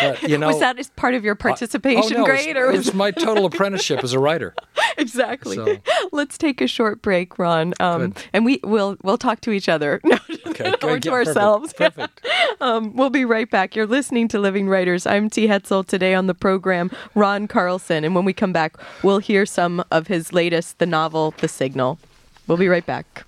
But 0.01 0.23
you 0.23 0.39
know, 0.39 0.49
was 0.49 0.61
that 0.61 0.79
as 0.79 0.91
part 0.91 1.15
of 1.15 1.25
your 1.25 1.35
participation 1.35 2.03
oh, 2.05 2.09
no, 2.09 2.27
it 2.27 2.33
was- 2.33 2.43
grade, 2.45 2.57
or 2.57 2.67
it 2.71 2.77
was 2.77 2.87
was 2.87 2.95
my 2.95 3.11
total 3.11 3.47
apprenticeship 3.47 4.03
as 4.05 4.13
a 4.13 4.19
writer. 4.19 4.55
exactly? 4.99 5.57
So- 5.57 5.79
Let's 6.13 6.39
take 6.39 6.61
a 6.61 6.67
short 6.67 7.03
break, 7.03 7.39
Ron, 7.39 7.75
um, 7.81 8.15
and 8.33 8.45
we 8.45 8.61
will 8.65 8.97
we'll 9.03 9.19
talk 9.19 9.41
to 9.43 9.51
each 9.51 9.69
other 9.69 10.01
Okay, 10.47 10.71
or 10.71 10.73
good, 10.73 10.81
to 10.81 10.87
yeah, 10.87 10.89
perfect, 10.91 11.07
ourselves. 11.09 11.73
Perfect. 11.73 12.27
Um, 12.61 12.95
we'll 12.95 13.11
be 13.11 13.25
right 13.25 13.51
back. 13.51 13.77
You're 13.77 13.87
listening 13.87 14.29
to 14.29 14.39
Living 14.39 14.69
Writers. 14.69 15.07
I'm 15.07 15.29
T. 15.29 15.47
Hetzel. 15.49 15.87
Today 15.87 16.15
on 16.15 16.27
the 16.27 16.35
program, 16.35 16.91
Ron 17.15 17.47
Carlson. 17.49 18.05
And 18.05 18.15
when 18.15 18.25
we 18.25 18.33
come 18.33 18.53
back, 18.53 18.77
we'll 19.03 19.19
hear 19.19 19.45
some 19.47 19.85
of 19.91 20.07
his 20.07 20.33
latest, 20.33 20.79
the 20.79 20.87
novel, 20.87 21.35
The 21.39 21.49
Signal. 21.49 21.99
We'll 22.47 22.59
be 22.59 22.69
right 22.69 22.87
back. 22.87 23.25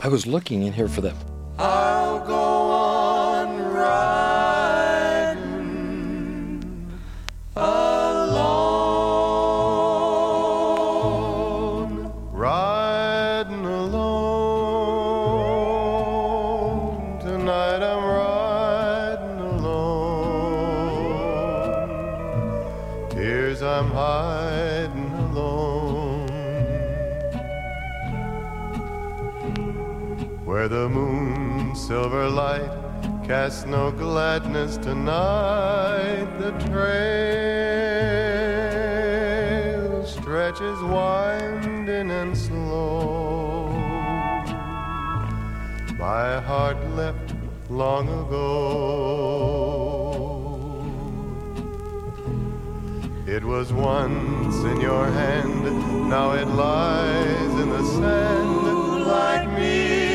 I 0.00 0.08
was 0.08 0.26
looking 0.26 0.62
in 0.62 0.72
here 0.72 0.88
for 0.88 1.00
them. 1.00 1.16
I'll 1.58 2.26
go 2.26 2.34
on 2.34 3.58
riding 3.72 4.19
where 30.60 30.68
the 30.68 30.88
moon's 30.90 31.80
silver 31.80 32.28
light 32.28 32.70
casts 33.24 33.64
no 33.64 33.90
gladness 33.90 34.76
tonight. 34.76 36.28
The 36.38 36.50
trail 36.68 37.16
stretches 40.04 40.82
winding 40.82 42.10
and 42.10 42.36
slow. 42.36 43.70
My 45.98 46.40
heart 46.42 46.76
left 46.90 47.32
long 47.70 48.06
ago. 48.20 48.50
It 53.26 53.42
was 53.42 53.72
once 53.72 54.56
in 54.56 54.78
your 54.78 55.06
hand, 55.06 55.64
now 56.10 56.32
it 56.32 56.48
lies 56.48 57.52
in 57.62 57.70
the 57.70 57.82
sand. 57.96 58.50
Like 59.06 59.48
me, 59.58 60.09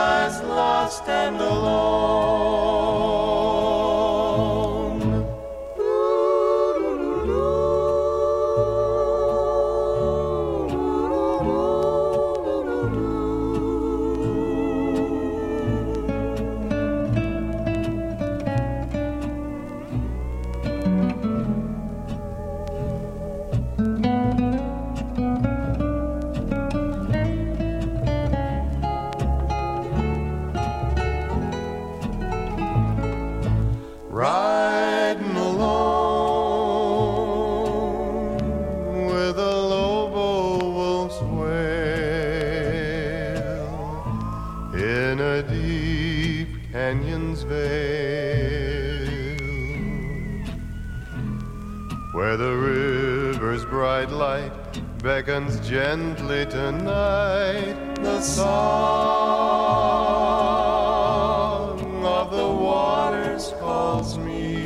lies 0.00 0.42
lost 0.42 1.06
and 1.08 1.36
alone. 1.36 2.79
Gently 55.70 56.44
tonight 56.46 57.94
the 58.02 58.20
song 58.20 58.44
of 62.04 62.32
the 62.32 62.44
waters 62.44 63.54
calls 63.60 64.18
me 64.18 64.58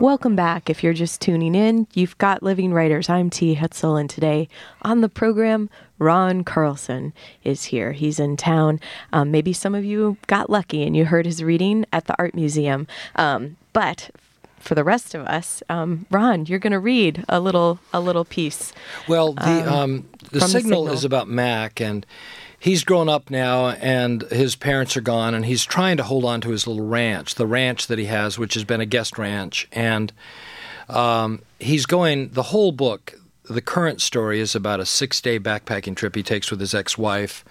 Welcome 0.00 0.34
back. 0.34 0.70
If 0.70 0.82
you're 0.82 0.94
just 0.94 1.20
tuning 1.20 1.54
in, 1.54 1.86
you've 1.92 2.16
got 2.16 2.42
Living 2.42 2.72
Writers. 2.72 3.10
I'm 3.10 3.28
T. 3.28 3.54
Hetzel, 3.54 4.00
and 4.00 4.08
today 4.10 4.48
on 4.80 5.02
the 5.02 5.08
program, 5.10 5.68
Ron 5.98 6.44
Carlson 6.44 7.12
is 7.44 7.64
here. 7.64 7.92
He's 7.92 8.18
in 8.18 8.38
town. 8.38 8.80
Um, 9.12 9.30
maybe 9.30 9.52
some 9.52 9.74
of 9.74 9.84
you 9.84 10.16
got 10.26 10.48
lucky 10.48 10.82
and 10.82 10.96
you 10.96 11.04
heard 11.04 11.26
his 11.26 11.44
reading 11.44 11.84
at 11.92 12.06
the 12.06 12.16
Art 12.18 12.34
Museum. 12.34 12.88
Um, 13.14 13.58
but 13.74 14.10
for 14.62 14.74
the 14.74 14.84
rest 14.84 15.14
of 15.14 15.26
us, 15.26 15.62
um, 15.68 16.06
Ron, 16.10 16.46
you're 16.46 16.58
going 16.58 16.72
to 16.72 16.78
read 16.78 17.24
a 17.28 17.40
little 17.40 17.78
a 17.92 18.00
little 18.00 18.24
piece. 18.24 18.72
Well, 19.08 19.34
the 19.34 19.72
um, 19.72 20.08
the, 20.20 20.28
from 20.28 20.38
The 20.38 20.48
signal 20.48 20.82
Signal. 20.82 20.94
is 20.94 21.04
about 21.04 21.28
Mac, 21.28 21.80
and 21.80 22.06
he's 22.58 22.84
grown 22.84 23.08
up 23.08 23.28
now, 23.28 23.70
and 23.70 24.22
his 24.30 24.56
parents 24.56 24.96
are 24.96 25.02
gone, 25.02 25.34
and 25.34 25.44
he's 25.44 25.64
trying 25.64 25.96
to 25.96 26.04
hold 26.04 26.24
on 26.24 26.40
to 26.42 26.50
his 26.50 26.66
little 26.66 26.86
ranch, 26.86 27.34
the 27.34 27.46
ranch 27.46 27.88
that 27.88 27.98
he 27.98 28.06
has, 28.06 28.38
which 28.38 28.54
has 28.54 28.64
been 28.64 28.80
a 28.80 28.86
guest 28.86 29.18
ranch, 29.18 29.68
and 29.72 30.12
um, 30.88 31.42
he's 31.58 31.86
going. 31.86 32.28
The 32.30 32.44
whole 32.44 32.72
book, 32.72 33.14
the 33.50 33.60
current 33.60 34.00
story 34.00 34.40
is 34.40 34.54
about 34.54 34.80
a 34.80 34.86
six-day 34.86 35.40
backpacking 35.40 35.96
trip 35.96 36.14
he 36.14 36.22
takes 36.22 36.50
with 36.50 36.60
his 36.60 36.74
ex-wife. 36.74 37.44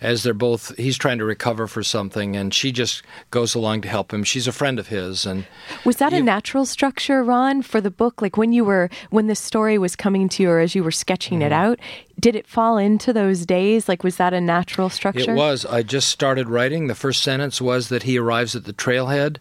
As 0.00 0.22
they're 0.22 0.34
both, 0.34 0.76
he's 0.76 0.96
trying 0.98 1.18
to 1.18 1.24
recover 1.24 1.66
for 1.66 1.82
something, 1.82 2.36
and 2.36 2.52
she 2.52 2.72
just 2.72 3.02
goes 3.30 3.54
along 3.54 3.82
to 3.82 3.88
help 3.88 4.12
him. 4.12 4.24
She's 4.24 4.46
a 4.46 4.52
friend 4.52 4.78
of 4.78 4.88
his, 4.88 5.24
and 5.26 5.46
Was 5.84 5.96
that 5.96 6.12
a 6.12 6.22
natural 6.22 6.64
structure, 6.66 7.22
Ron, 7.22 7.62
for 7.62 7.80
the 7.80 7.90
book? 7.90 8.20
Like 8.22 8.36
when 8.36 8.52
you 8.52 8.64
were 8.64 8.90
when 9.10 9.26
this 9.26 9.40
story 9.40 9.78
was 9.78 9.96
coming 9.96 10.28
to 10.30 10.42
you, 10.42 10.50
or 10.50 10.60
as 10.60 10.74
you 10.74 10.82
were 10.84 10.90
sketching 10.92 11.42
it 11.42 11.52
Mm-hmm. 11.52 11.52
out, 11.72 11.78
did 12.18 12.36
it 12.36 12.46
fall 12.46 12.78
into 12.78 13.12
those 13.12 13.44
days? 13.46 13.88
Like 13.88 14.04
was 14.04 14.16
that 14.16 14.32
a 14.32 14.40
natural 14.40 14.88
structure? 14.90 15.32
It 15.32 15.36
was. 15.36 15.66
I 15.66 15.82
just 15.82 16.08
started 16.08 16.48
writing. 16.48 16.86
The 16.86 16.94
first 16.94 17.22
sentence 17.22 17.60
was 17.60 17.88
that 17.88 18.04
he 18.04 18.18
arrives 18.18 18.54
at 18.54 18.64
the 18.64 18.72
trailhead 18.72 19.38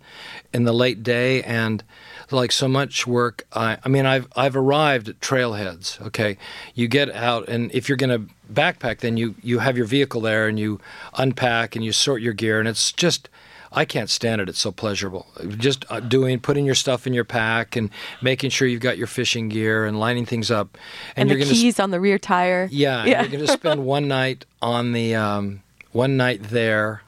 in 0.53 0.63
the 0.63 0.74
late 0.74 1.03
day, 1.03 1.43
and 1.43 1.84
like 2.32 2.51
so 2.51 2.67
much 2.67 3.05
work, 3.05 3.45
I, 3.53 3.78
I 3.84 3.89
mean, 3.89 4.05
I've 4.05 4.28
I've 4.36 4.55
arrived 4.55 5.09
at 5.09 5.19
trailheads. 5.19 6.01
Okay, 6.07 6.38
you 6.74 6.88
get 6.88 7.11
out, 7.11 7.47
and 7.47 7.71
if 7.74 7.88
you're 7.88 7.97
going 7.97 8.28
to 8.28 8.34
backpack, 8.51 8.99
then 8.99 9.17
you 9.17 9.36
you 9.41 9.59
have 9.59 9.78
your 9.78 9.86
vehicle 9.86 10.21
there, 10.21 10.47
and 10.47 10.59
you 10.59 10.80
unpack 11.17 11.76
and 11.76 11.86
you 11.86 11.91
sort 11.91 12.21
your 12.21 12.34
gear, 12.34 12.59
and 12.59 12.67
it's 12.67 12.91
just. 12.91 13.30
I 13.76 13.86
can't 13.86 14.09
stand 14.09 14.39
it. 14.39 14.47
It's 14.49 14.59
so 14.59 14.71
pleasurable. 14.71 15.26
Just 15.57 15.84
uh, 15.89 15.99
doing, 15.99 16.39
putting 16.39 16.63
your 16.65 16.76
stuff 16.76 17.07
in 17.07 17.13
your 17.13 17.24
pack 17.24 17.76
and 17.76 17.89
making 18.21 18.51
sure 18.51 18.67
you've 18.67 18.82
got 18.82 18.99
your 18.99 19.07
fishing 19.07 19.49
gear 19.49 19.86
and 19.86 19.99
lining 19.99 20.26
things 20.28 20.51
up. 20.51 20.78
and 21.15 21.28
you're 21.28 21.39
the 21.39 21.45
gonna 21.45 21.55
keys 21.55 21.80
on 21.80 21.89
the 21.89 21.99
rear 21.99 22.19
tire. 22.19 22.67
yeah, 22.71 23.03
Yeah. 23.05 23.21
you're 23.21 23.32
going 23.32 23.45
to 23.47 23.51
spend 23.51 23.84
one 23.97 24.07
night 24.07 24.45
on 24.61 24.91
the 24.91 25.15
um, 25.15 25.63
one 25.91 26.17
night 26.17 26.43
there 26.43 27.01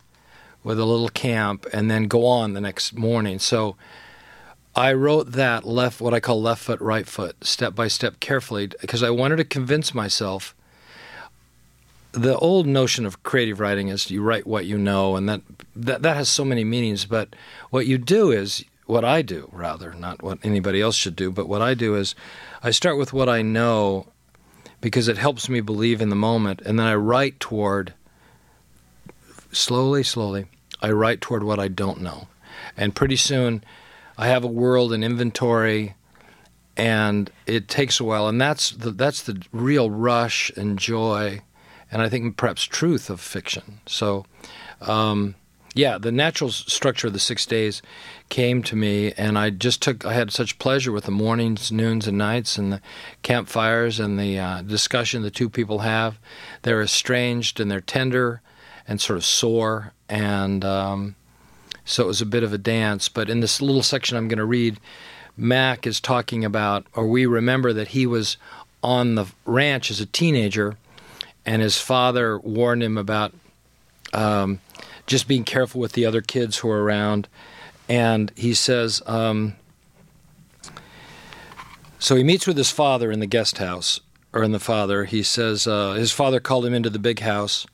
with 0.64 0.80
a 0.80 0.86
little 0.86 1.10
camp, 1.10 1.68
and 1.72 1.92
then 1.92 2.06
go 2.08 2.26
on 2.26 2.54
the 2.54 2.62
next 2.62 2.96
morning. 2.98 3.38
So 3.38 3.76
I 4.76 4.94
wrote 4.94 5.34
that 5.34 5.64
left, 5.66 6.02
what 6.02 6.16
I 6.16 6.20
call 6.20 6.42
left 6.42 6.64
foot, 6.64 6.82
right 6.82 7.06
foot, 7.06 7.36
step 7.46 7.76
by 7.76 7.88
step, 7.88 8.20
carefully, 8.20 8.72
because 8.82 9.04
I 9.04 9.12
wanted 9.12 9.36
to 9.36 9.44
convince 9.44 9.94
myself. 9.94 10.55
The 12.16 12.38
old 12.38 12.66
notion 12.66 13.06
of 13.06 13.24
creative 13.24 13.60
writing 13.60 13.90
is 13.90 14.10
you 14.10 14.22
write 14.22 14.48
what 14.48 14.66
you 14.66 14.78
know, 14.78 15.16
and 15.16 15.28
that, 15.28 15.42
that 15.76 16.02
that 16.02 16.16
has 16.16 16.30
so 16.30 16.46
many 16.46 16.64
meanings. 16.64 17.06
But 17.06 17.36
what 17.72 17.88
you 17.88 17.98
do 17.98 18.32
is 18.32 18.64
what 18.86 19.04
I 19.04 19.22
do, 19.22 19.50
rather, 19.52 19.94
not 19.94 20.24
what 20.24 20.40
anybody 20.44 20.82
else 20.82 20.96
should 20.96 21.16
do. 21.16 21.30
But 21.32 21.50
what 21.50 21.62
I 21.62 21.74
do 21.74 21.96
is, 21.96 22.16
I 22.64 22.72
start 22.72 22.98
with 22.98 23.12
what 23.12 23.28
I 23.28 23.42
know, 23.42 24.08
because 24.80 25.08
it 25.08 25.18
helps 25.18 25.50
me 25.50 25.60
believe 25.60 26.02
in 26.02 26.10
the 26.10 26.16
moment, 26.16 26.62
and 26.62 26.80
then 26.80 26.88
I 26.88 26.96
write 26.96 27.40
toward. 27.40 27.94
Slowly, 29.52 30.04
slowly, 30.04 30.46
I 30.82 30.92
write 30.92 31.22
toward 31.22 31.44
what 31.44 31.60
I 31.60 31.70
don't 31.70 32.02
know, 32.02 32.28
and 32.76 32.94
pretty 32.96 33.16
soon 33.16 33.64
I 34.18 34.28
have 34.28 34.44
a 34.44 34.48
world 34.48 34.92
and 34.94 35.04
inventory, 35.04 35.96
and 36.78 37.32
it 37.46 37.68
takes 37.68 38.00
a 38.00 38.04
while, 38.04 38.28
and 38.28 38.40
that's 38.40 38.72
the 38.72 38.92
that's 38.92 39.22
the 39.22 39.42
real 39.52 39.90
rush 39.90 40.52
and 40.58 40.78
joy, 40.78 41.42
and 41.96 42.04
I 42.04 42.10
think 42.10 42.36
perhaps 42.36 42.66
truth 42.66 43.10
of 43.10 43.22
fiction. 43.22 43.80
So, 43.86 44.26
um, 44.82 45.36
yeah, 45.74 45.98
the 45.98 46.12
natural 46.12 46.52
structure 46.52 47.08
of 47.08 47.14
the 47.14 47.20
six 47.20 47.46
days 47.46 47.82
came 48.28 48.62
to 48.64 48.76
me, 48.76 49.14
and 49.14 49.40
I 49.40 49.50
just 49.50 49.82
took 49.82 50.06
I 50.06 50.12
had 50.12 50.30
such 50.30 50.60
pleasure 50.60 50.92
with 50.92 51.06
the 51.06 51.12
mornings, 51.12 51.72
noons, 51.72 52.06
and 52.06 52.18
nights, 52.18 52.58
and 52.58 52.74
the 52.74 52.82
campfires, 53.24 53.98
and 53.98 54.20
the 54.20 54.38
uh, 54.38 54.62
discussion 54.64 55.22
the 55.22 55.32
two 55.32 55.50
people 55.50 55.80
have. 55.80 56.20
They're 56.64 56.82
estranged 56.82 57.62
and 57.62 57.72
they're 57.72 57.80
tender, 57.80 58.42
and 58.86 59.00
sort 59.00 59.16
of 59.16 59.24
sore, 59.24 59.94
and. 60.10 60.66
Um, 60.66 61.16
so 61.88 62.04
it 62.04 62.08
was 62.08 62.22
a 62.22 62.26
bit 62.26 62.42
of 62.42 62.52
a 62.52 62.58
dance. 62.58 63.08
But 63.10 63.30
in 63.30 63.42
this 63.42 63.62
little 63.62 63.84
section 63.84 64.18
I'm 64.18 64.28
going 64.28 64.40
to 64.40 64.46
read, 64.46 64.80
Mac 65.38 65.86
is 65.86 66.02
talking 66.02 66.44
about, 66.44 66.88
or 66.96 67.08
we 67.08 67.28
remember 67.28 67.74
that 67.74 67.90
he 67.90 68.08
was 68.08 68.38
on 68.84 69.14
the 69.14 69.28
ranch 69.46 69.92
as 69.92 70.02
a 70.02 70.08
teenager, 70.08 70.78
and 71.46 71.62
his 71.62 71.78
father 71.78 72.40
warned 72.40 72.84
him 72.84 72.98
about 72.98 73.34
um, 74.14 74.60
just 75.08 75.28
being 75.28 75.44
careful 75.44 75.82
with 75.82 75.94
the 75.94 76.06
other 76.06 76.22
kids 76.22 76.58
who 76.58 76.70
are 76.70 76.84
around. 76.84 77.28
And 77.88 78.32
he 78.36 78.54
says, 78.54 79.02
um, 79.06 79.56
so 82.00 82.16
he 82.16 82.24
meets 82.24 82.48
with 82.48 82.58
his 82.58 82.72
father 82.72 83.12
in 83.12 83.20
the 83.20 83.28
guest 83.28 83.60
house, 83.60 84.00
or 84.34 84.44
in 84.44 84.52
the 84.52 84.60
father. 84.60 85.06
He 85.06 85.24
says 85.24 85.68
uh, 85.68 85.94
his 85.94 86.12
father 86.12 86.40
called 86.40 86.66
him 86.66 86.74
into 86.74 86.90
the 86.90 87.00
big 87.00 87.20
house 87.20 87.66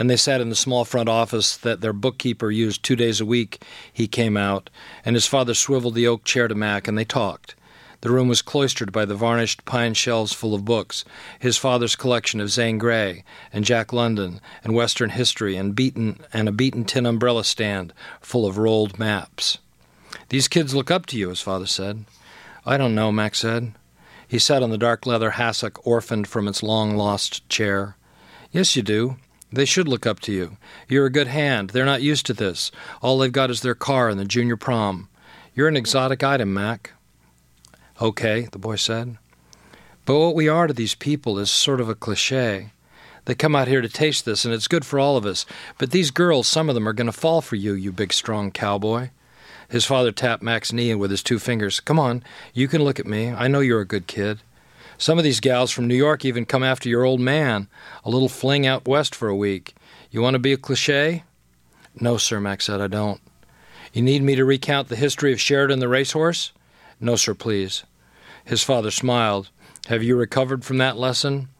and 0.00 0.08
they 0.08 0.16
sat 0.16 0.40
in 0.40 0.48
the 0.48 0.56
small 0.56 0.86
front 0.86 1.10
office 1.10 1.58
that 1.58 1.82
their 1.82 1.92
bookkeeper 1.92 2.50
used 2.50 2.82
two 2.82 2.96
days 2.96 3.20
a 3.20 3.26
week. 3.26 3.62
He 3.92 4.08
came 4.08 4.34
out, 4.34 4.70
and 5.04 5.14
his 5.14 5.26
father 5.26 5.52
swiveled 5.52 5.94
the 5.94 6.06
oak 6.06 6.24
chair 6.24 6.48
to 6.48 6.54
Mac, 6.54 6.88
and 6.88 6.96
they 6.96 7.04
talked. 7.04 7.54
The 8.02 8.10
room 8.10 8.28
was 8.28 8.40
cloistered 8.40 8.92
by 8.92 9.04
the 9.04 9.14
varnished 9.14 9.64
pine 9.64 9.94
shelves 9.94 10.32
full 10.32 10.54
of 10.54 10.64
books, 10.64 11.04
his 11.38 11.58
father's 11.58 11.96
collection 11.96 12.40
of 12.40 12.50
Zane 12.50 12.78
Grey 12.78 13.24
and 13.52 13.64
Jack 13.64 13.92
London 13.92 14.40
and 14.64 14.74
Western 14.74 15.10
history, 15.10 15.56
and 15.56 15.74
beaten 15.74 16.18
and 16.32 16.48
a 16.48 16.52
beaten 16.52 16.84
tin 16.84 17.04
umbrella 17.04 17.44
stand 17.44 17.92
full 18.20 18.46
of 18.46 18.56
rolled 18.56 18.98
maps. 18.98 19.58
These 20.30 20.48
kids 20.48 20.74
look 20.74 20.90
up 20.90 21.06
to 21.06 21.18
you, 21.18 21.28
his 21.28 21.42
father 21.42 21.66
said. 21.66 22.06
I 22.64 22.76
don't 22.76 22.94
know, 22.94 23.12
Mac 23.12 23.34
said. 23.34 23.74
He 24.26 24.38
sat 24.38 24.62
on 24.62 24.70
the 24.70 24.78
dark 24.78 25.06
leather 25.06 25.32
hassock 25.32 25.84
orphaned 25.86 26.28
from 26.28 26.46
its 26.48 26.62
long 26.62 26.96
lost 26.96 27.48
chair. 27.48 27.96
Yes, 28.52 28.76
you 28.76 28.82
do. 28.82 29.16
They 29.52 29.64
should 29.64 29.88
look 29.88 30.06
up 30.06 30.20
to 30.20 30.32
you. 30.32 30.56
You're 30.88 31.06
a 31.06 31.10
good 31.10 31.26
hand. 31.26 31.70
They're 31.70 31.84
not 31.84 32.02
used 32.02 32.26
to 32.26 32.32
this. 32.32 32.70
All 33.02 33.18
they've 33.18 33.32
got 33.32 33.50
is 33.50 33.62
their 33.62 33.74
car 33.74 34.08
and 34.08 34.20
the 34.20 34.24
junior 34.24 34.56
prom. 34.56 35.08
You're 35.54 35.68
an 35.68 35.76
exotic 35.76 36.22
item, 36.22 36.54
Mac. 36.54 36.92
Okay, 38.00 38.48
the 38.50 38.58
boy 38.58 38.76
said. 38.76 39.18
But 40.06 40.18
what 40.18 40.34
we 40.34 40.48
are 40.48 40.66
to 40.66 40.72
these 40.72 40.94
people 40.94 41.38
is 41.38 41.50
sort 41.50 41.82
of 41.82 41.90
a 41.90 41.94
cliche. 41.94 42.70
They 43.26 43.34
come 43.34 43.54
out 43.54 43.68
here 43.68 43.82
to 43.82 43.88
taste 43.90 44.24
this, 44.24 44.46
and 44.46 44.54
it's 44.54 44.68
good 44.68 44.86
for 44.86 44.98
all 44.98 45.18
of 45.18 45.26
us. 45.26 45.44
But 45.76 45.90
these 45.90 46.10
girls, 46.10 46.48
some 46.48 46.70
of 46.70 46.74
them 46.74 46.88
are 46.88 46.94
going 46.94 47.06
to 47.08 47.12
fall 47.12 47.42
for 47.42 47.56
you, 47.56 47.74
you 47.74 47.92
big, 47.92 48.14
strong 48.14 48.52
cowboy. 48.52 49.10
His 49.68 49.84
father 49.84 50.12
tapped 50.12 50.42
Mac's 50.42 50.72
knee 50.72 50.94
with 50.94 51.10
his 51.10 51.22
two 51.22 51.38
fingers. 51.38 51.78
Come 51.78 51.98
on, 51.98 52.24
you 52.54 52.68
can 52.68 52.82
look 52.82 52.98
at 52.98 53.06
me. 53.06 53.28
I 53.30 53.48
know 53.48 53.60
you're 53.60 53.82
a 53.82 53.86
good 53.86 54.06
kid. 54.06 54.40
Some 54.96 55.18
of 55.18 55.24
these 55.24 55.40
gals 55.40 55.70
from 55.70 55.86
New 55.86 55.94
York 55.94 56.24
even 56.24 56.46
come 56.46 56.64
after 56.64 56.88
your 56.88 57.04
old 57.04 57.20
man. 57.20 57.68
A 58.02 58.10
little 58.10 58.30
fling 58.30 58.66
out 58.66 58.88
west 58.88 59.14
for 59.14 59.28
a 59.28 59.36
week. 59.36 59.74
You 60.10 60.22
want 60.22 60.34
to 60.34 60.40
be 60.40 60.54
a 60.54 60.56
cliche? 60.56 61.24
No, 62.00 62.16
sir, 62.16 62.40
Mac 62.40 62.62
said, 62.62 62.80
I 62.80 62.86
don't. 62.86 63.20
You 63.92 64.00
need 64.00 64.22
me 64.22 64.36
to 64.36 64.44
recount 64.44 64.88
the 64.88 64.96
history 64.96 65.32
of 65.32 65.40
Sheridan 65.40 65.80
the 65.80 65.88
racehorse? 65.88 66.52
No, 66.98 67.16
sir, 67.16 67.34
please. 67.34 67.84
His 68.50 68.64
father 68.64 68.90
smiled. 68.90 69.48
Have 69.86 70.02
you 70.02 70.16
recovered 70.16 70.64
from 70.64 70.78
that 70.78 70.96
lesson? 70.98 71.50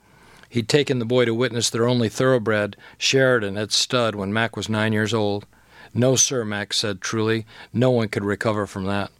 He'd 0.48 0.68
taken 0.68 0.98
the 0.98 1.04
boy 1.04 1.24
to 1.24 1.32
witness 1.32 1.70
their 1.70 1.86
only 1.86 2.08
thoroughbred, 2.08 2.76
Sheridan, 2.98 3.56
at 3.56 3.70
stud 3.70 4.16
when 4.16 4.32
Mac 4.32 4.56
was 4.56 4.68
nine 4.68 4.92
years 4.92 5.14
old. 5.14 5.46
No, 5.94 6.16
sir, 6.16 6.44
Mac 6.44 6.72
said 6.72 7.00
truly. 7.00 7.46
No 7.72 7.92
one 7.92 8.08
could 8.08 8.24
recover 8.24 8.66
from 8.66 8.86
that. 8.86 9.12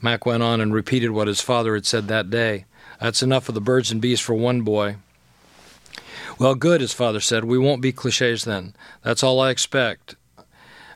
Mac 0.00 0.24
went 0.24 0.44
on 0.44 0.60
and 0.60 0.72
repeated 0.72 1.10
what 1.10 1.26
his 1.26 1.40
father 1.40 1.74
had 1.74 1.84
said 1.84 2.06
that 2.06 2.30
day. 2.30 2.66
That's 3.00 3.24
enough 3.24 3.48
of 3.48 3.56
the 3.56 3.60
birds 3.60 3.90
and 3.90 4.00
bees 4.00 4.20
for 4.20 4.34
one 4.34 4.60
boy. 4.60 4.94
Well, 6.38 6.54
good, 6.54 6.80
his 6.80 6.92
father 6.92 7.18
said. 7.18 7.42
We 7.42 7.58
won't 7.58 7.82
be 7.82 7.90
cliches 7.90 8.44
then. 8.44 8.72
That's 9.02 9.24
all 9.24 9.40
I 9.40 9.50
expect. 9.50 10.14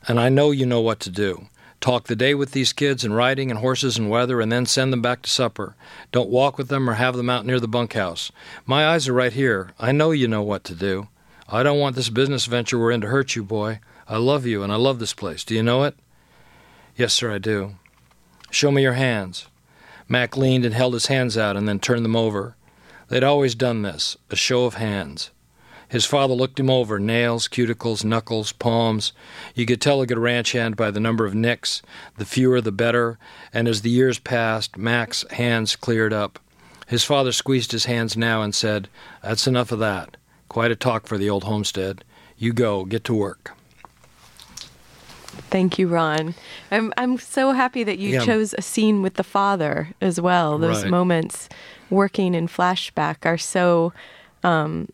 And 0.07 0.21
I 0.21 0.29
know 0.29 0.53
you 0.53 0.65
know 0.65 0.81
what 0.81 1.01
to 1.01 1.11
do. 1.11 1.49
Talk 1.85 2.05
the 2.05 2.17
day 2.17 2.35
with 2.35 2.53
these 2.53 2.73
kids 2.73 3.05
and 3.05 3.15
riding 3.15 3.51
and 3.51 3.61
horses 3.61 3.99
and 3.99 4.09
weather, 4.09 4.41
and 4.41 4.51
then 4.51 4.65
send 4.65 4.91
them 4.91 5.03
back 5.03 5.21
to 5.21 5.29
supper. 5.29 5.77
Don't 6.13 6.31
walk 6.31 6.57
with 6.57 6.69
them 6.69 6.89
or 6.89 6.95
have 6.95 7.15
them 7.15 7.29
out 7.29 7.45
near 7.45 7.61
the 7.61 7.69
bunkhouse. 7.69 8.33
My 8.65 8.87
eyes 8.87 9.07
are 9.07 9.13
right 9.13 9.35
here. 9.35 9.73
I 9.79 9.93
know 9.93 10.11
you 10.11 10.27
know 10.27 10.41
what 10.41 10.65
to 10.65 10.75
do. 10.75 11.09
I 11.47 11.63
don't 11.63 11.79
want 11.79 11.95
this 11.95 12.09
business 12.09 12.47
venture 12.47 12.79
we're 12.79 12.91
in 12.91 13.03
to 13.03 13.09
hurt 13.09 13.37
you, 13.37 13.45
boy. 13.45 13.81
I 14.09 14.17
love 14.17 14.47
you, 14.47 14.63
and 14.63 14.73
I 14.73 14.77
love 14.77 14.99
this 14.99 15.13
place. 15.13 15.45
Do 15.45 15.55
you 15.55 15.63
know 15.63 15.83
it? 15.83 15.95
Yes, 16.97 17.13
sir, 17.13 17.31
I 17.31 17.37
do. 17.37 17.75
Show 18.51 18.71
me 18.71 18.81
your 18.81 18.95
hands. 18.95 19.49
Mac 20.09 20.39
leaned 20.39 20.65
and 20.65 20.75
held 20.75 20.95
his 20.95 21.09
hands 21.09 21.37
out 21.37 21.55
and 21.55 21.69
then 21.69 21.81
turned 21.81 22.07
them 22.07 22.17
over. 22.17 22.57
They'd 23.09 23.23
always 23.23 23.55
done 23.55 23.83
this 23.83 24.17
a 24.31 24.37
show 24.37 24.65
of 24.65 24.77
hands. 24.77 25.33
His 25.95 26.05
father 26.05 26.35
looked 26.35 26.59
him 26.59 26.69
over 26.69 26.99
nails, 26.99 27.47
cuticles, 27.47 28.05
knuckles, 28.05 28.51
palms. 28.51 29.13
You 29.55 29.65
could 29.65 29.81
tell 29.81 30.01
a 30.01 30.09
good 30.09 30.19
ranch 30.19 30.51
hand 30.51 30.75
by 30.75 30.91
the 30.91 30.99
number 30.99 31.25
of 31.25 31.37
nicks, 31.37 31.83
the 32.17 32.25
fewer 32.25 32.61
the 32.61 32.73
better, 32.73 33.17
and 33.53 33.69
as 33.69 33.83
the 33.83 33.91
years 33.91 34.19
passed, 34.19 34.77
Mac's 34.77 35.25
hands 35.31 35.77
cleared 35.77 36.13
up. 36.13 36.41
His 36.89 37.05
father 37.05 37.31
squeezed 37.31 37.71
his 37.71 37.85
hands 37.85 38.17
now 38.17 38.43
and 38.43 38.53
said, 38.53 38.89
That's 39.23 39.47
enough 39.47 39.71
of 39.71 39.79
that. 39.79 40.17
Quite 40.49 40.73
a 40.73 40.75
talk 40.75 41.07
for 41.07 41.17
the 41.17 41.31
old 41.31 41.45
homestead. 41.45 42.03
You 42.37 42.53
go, 42.53 42.85
get 42.85 43.05
to 43.05 43.15
work. 43.15 43.53
Thank 45.49 45.79
you, 45.79 45.87
Ron. 45.87 46.35
I'm 46.73 46.93
I'm 46.97 47.19
so 47.19 47.53
happy 47.53 47.85
that 47.85 47.99
you 47.99 48.15
Yeah. 48.15 48.25
chose 48.25 48.53
a 48.59 48.63
scene 48.63 49.01
with 49.01 49.15
the 49.15 49.23
father 49.23 49.91
as 50.01 50.21
well. 50.21 50.59
Those 50.59 50.83
Right. 50.83 50.91
moments 50.91 51.49
working 51.89 52.35
in 52.35 52.49
flashback 52.49 53.25
are 53.25 53.39
so 53.39 53.93
um 54.43 54.89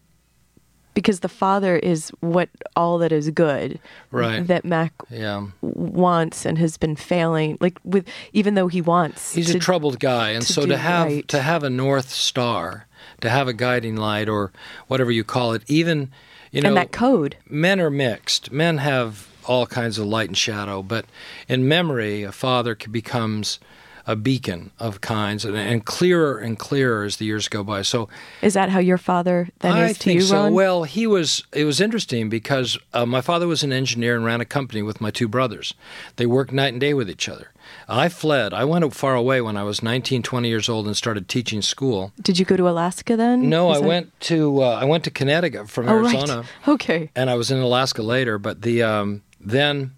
because 0.95 1.21
the 1.21 1.29
father 1.29 1.77
is 1.77 2.11
what 2.21 2.49
all 2.77 2.99
that 2.99 3.13
is 3.13 3.31
good 3.31 3.79
Right. 4.11 4.47
that 4.47 4.65
Mac 4.65 4.93
Yeah. 5.11 5.47
wants 5.61 6.45
and 6.45 6.59
has 6.59 6.77
been 6.77 6.97
failing 6.97 7.57
like 7.61 7.79
with 7.85 8.07
even 8.33 8.55
though 8.55 8.69
he 8.69 8.81
wants 8.81 9.33
He's 9.35 9.53
to, 9.53 9.57
a 9.57 9.61
troubled 9.61 10.01
guy, 10.01 10.31
and 10.31 10.45
to 10.45 10.53
so 10.53 10.67
to 10.67 10.77
have 10.77 11.07
right. 11.07 11.29
to 11.29 11.43
have 11.43 11.63
a 11.63 11.71
north 11.71 12.11
star, 12.11 12.87
to 13.21 13.31
have 13.31 13.49
a 13.49 13.53
guiding 13.53 13.97
light, 13.97 14.29
or 14.29 14.53
whatever 14.89 15.11
you 15.11 15.25
call 15.25 15.53
it, 15.53 15.63
even 15.67 16.11
you 16.51 16.61
know, 16.61 16.69
and 16.69 16.77
that 16.77 16.93
code 16.93 17.37
men 17.49 17.81
are 17.81 17.91
mixed. 17.91 18.51
Men 18.51 18.79
have 18.79 19.29
all 19.47 19.67
kinds 19.67 19.99
of 19.99 20.07
light 20.07 20.29
and 20.29 20.37
shadow, 20.37 20.83
but 20.83 21.07
in 21.49 21.67
memory, 21.67 22.23
a 22.25 22.33
father 22.33 22.75
becomes 22.91 23.59
a 24.07 24.17
beacon 24.17 24.71
of 24.79 25.01
kinds, 25.01 25.45
and, 25.45 25.57
and 25.57 25.85
clearer 25.85 26.39
and 26.39 26.59
clearer 26.59 27.05
as 27.05 27.17
the 27.17 27.25
years 27.25 27.49
go 27.49 27.63
by. 27.65 27.83
So 27.83 28.09
is 28.43 28.55
that 28.55 28.69
how 28.71 28.79
your 28.79 28.99
father 28.99 29.49
then 29.61 29.73
I 29.73 29.87
is 29.91 29.99
to 29.99 30.05
think 30.05 30.15
you 30.21 30.27
so. 30.27 30.37
Ron? 30.37 30.55
Well, 30.55 30.85
he 30.85 31.07
was. 31.07 31.45
It 31.53 31.65
was 31.65 31.81
interesting 31.81 32.29
because 32.29 32.79
uh, 32.93 33.07
my 33.07 33.21
father 33.21 33.47
was 33.47 33.63
an 33.63 33.73
engineer 33.73 34.17
and 34.17 34.25
ran 34.25 34.41
a 34.41 34.45
company 34.45 34.83
with 34.83 35.01
my 35.01 35.11
two 35.11 35.29
brothers. 35.29 35.75
They 36.17 36.27
worked 36.27 36.53
night 36.53 36.73
and 36.73 36.81
day 36.81 36.95
with 36.95 37.09
each 37.11 37.29
other. 37.29 37.49
I 37.89 38.09
fled. 38.09 38.53
I 38.53 38.65
went 38.65 38.93
far 38.95 39.15
away 39.15 39.41
when 39.41 39.57
I 39.57 39.63
was 39.63 39.83
19, 39.83 40.23
20 40.23 40.49
years 40.49 40.69
old 40.69 40.87
and 40.87 40.97
started 40.97 41.29
teaching 41.29 41.63
school. 41.63 42.13
Did 42.21 42.39
you 42.39 42.45
go 42.45 42.57
to 42.57 42.69
Alaska 42.69 43.17
then? 43.17 43.49
No, 43.49 43.71
Is 43.71 43.79
I 43.79 43.81
that- 43.81 43.87
went 43.89 44.21
to 44.23 44.63
uh, 44.63 44.71
I 44.81 44.85
went 44.87 45.05
to 45.05 45.11
Connecticut 45.11 45.69
from 45.71 45.89
Oh 45.89 45.93
Arizona 45.99 46.39
right. 46.39 46.69
Okay. 46.69 47.11
and 47.15 47.31
I 47.31 47.35
was 47.35 47.51
in 47.51 47.59
Alaska 47.59 48.03
later. 48.03 48.39
But 48.39 48.63
the 48.63 48.83
um, 48.83 49.23
then 49.41 49.93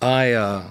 I 0.00 0.32
uh, 0.32 0.64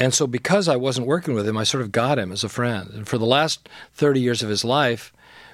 and 0.00 0.14
so 0.14 0.26
because 0.26 0.66
I 0.66 0.76
wasn't 0.76 1.06
working 1.06 1.34
with 1.34 1.46
him, 1.46 1.58
I 1.58 1.64
sort 1.64 1.82
of 1.82 1.92
got 1.92 2.18
him 2.18 2.32
as 2.32 2.42
a 2.42 2.48
friend. 2.48 2.90
And 2.92 3.06
for 3.06 3.18
the 3.18 3.26
last 3.26 3.68
thirty 3.92 4.20
years 4.20 4.42
of 4.42 4.48
his 4.48 4.64
life, 4.64 5.12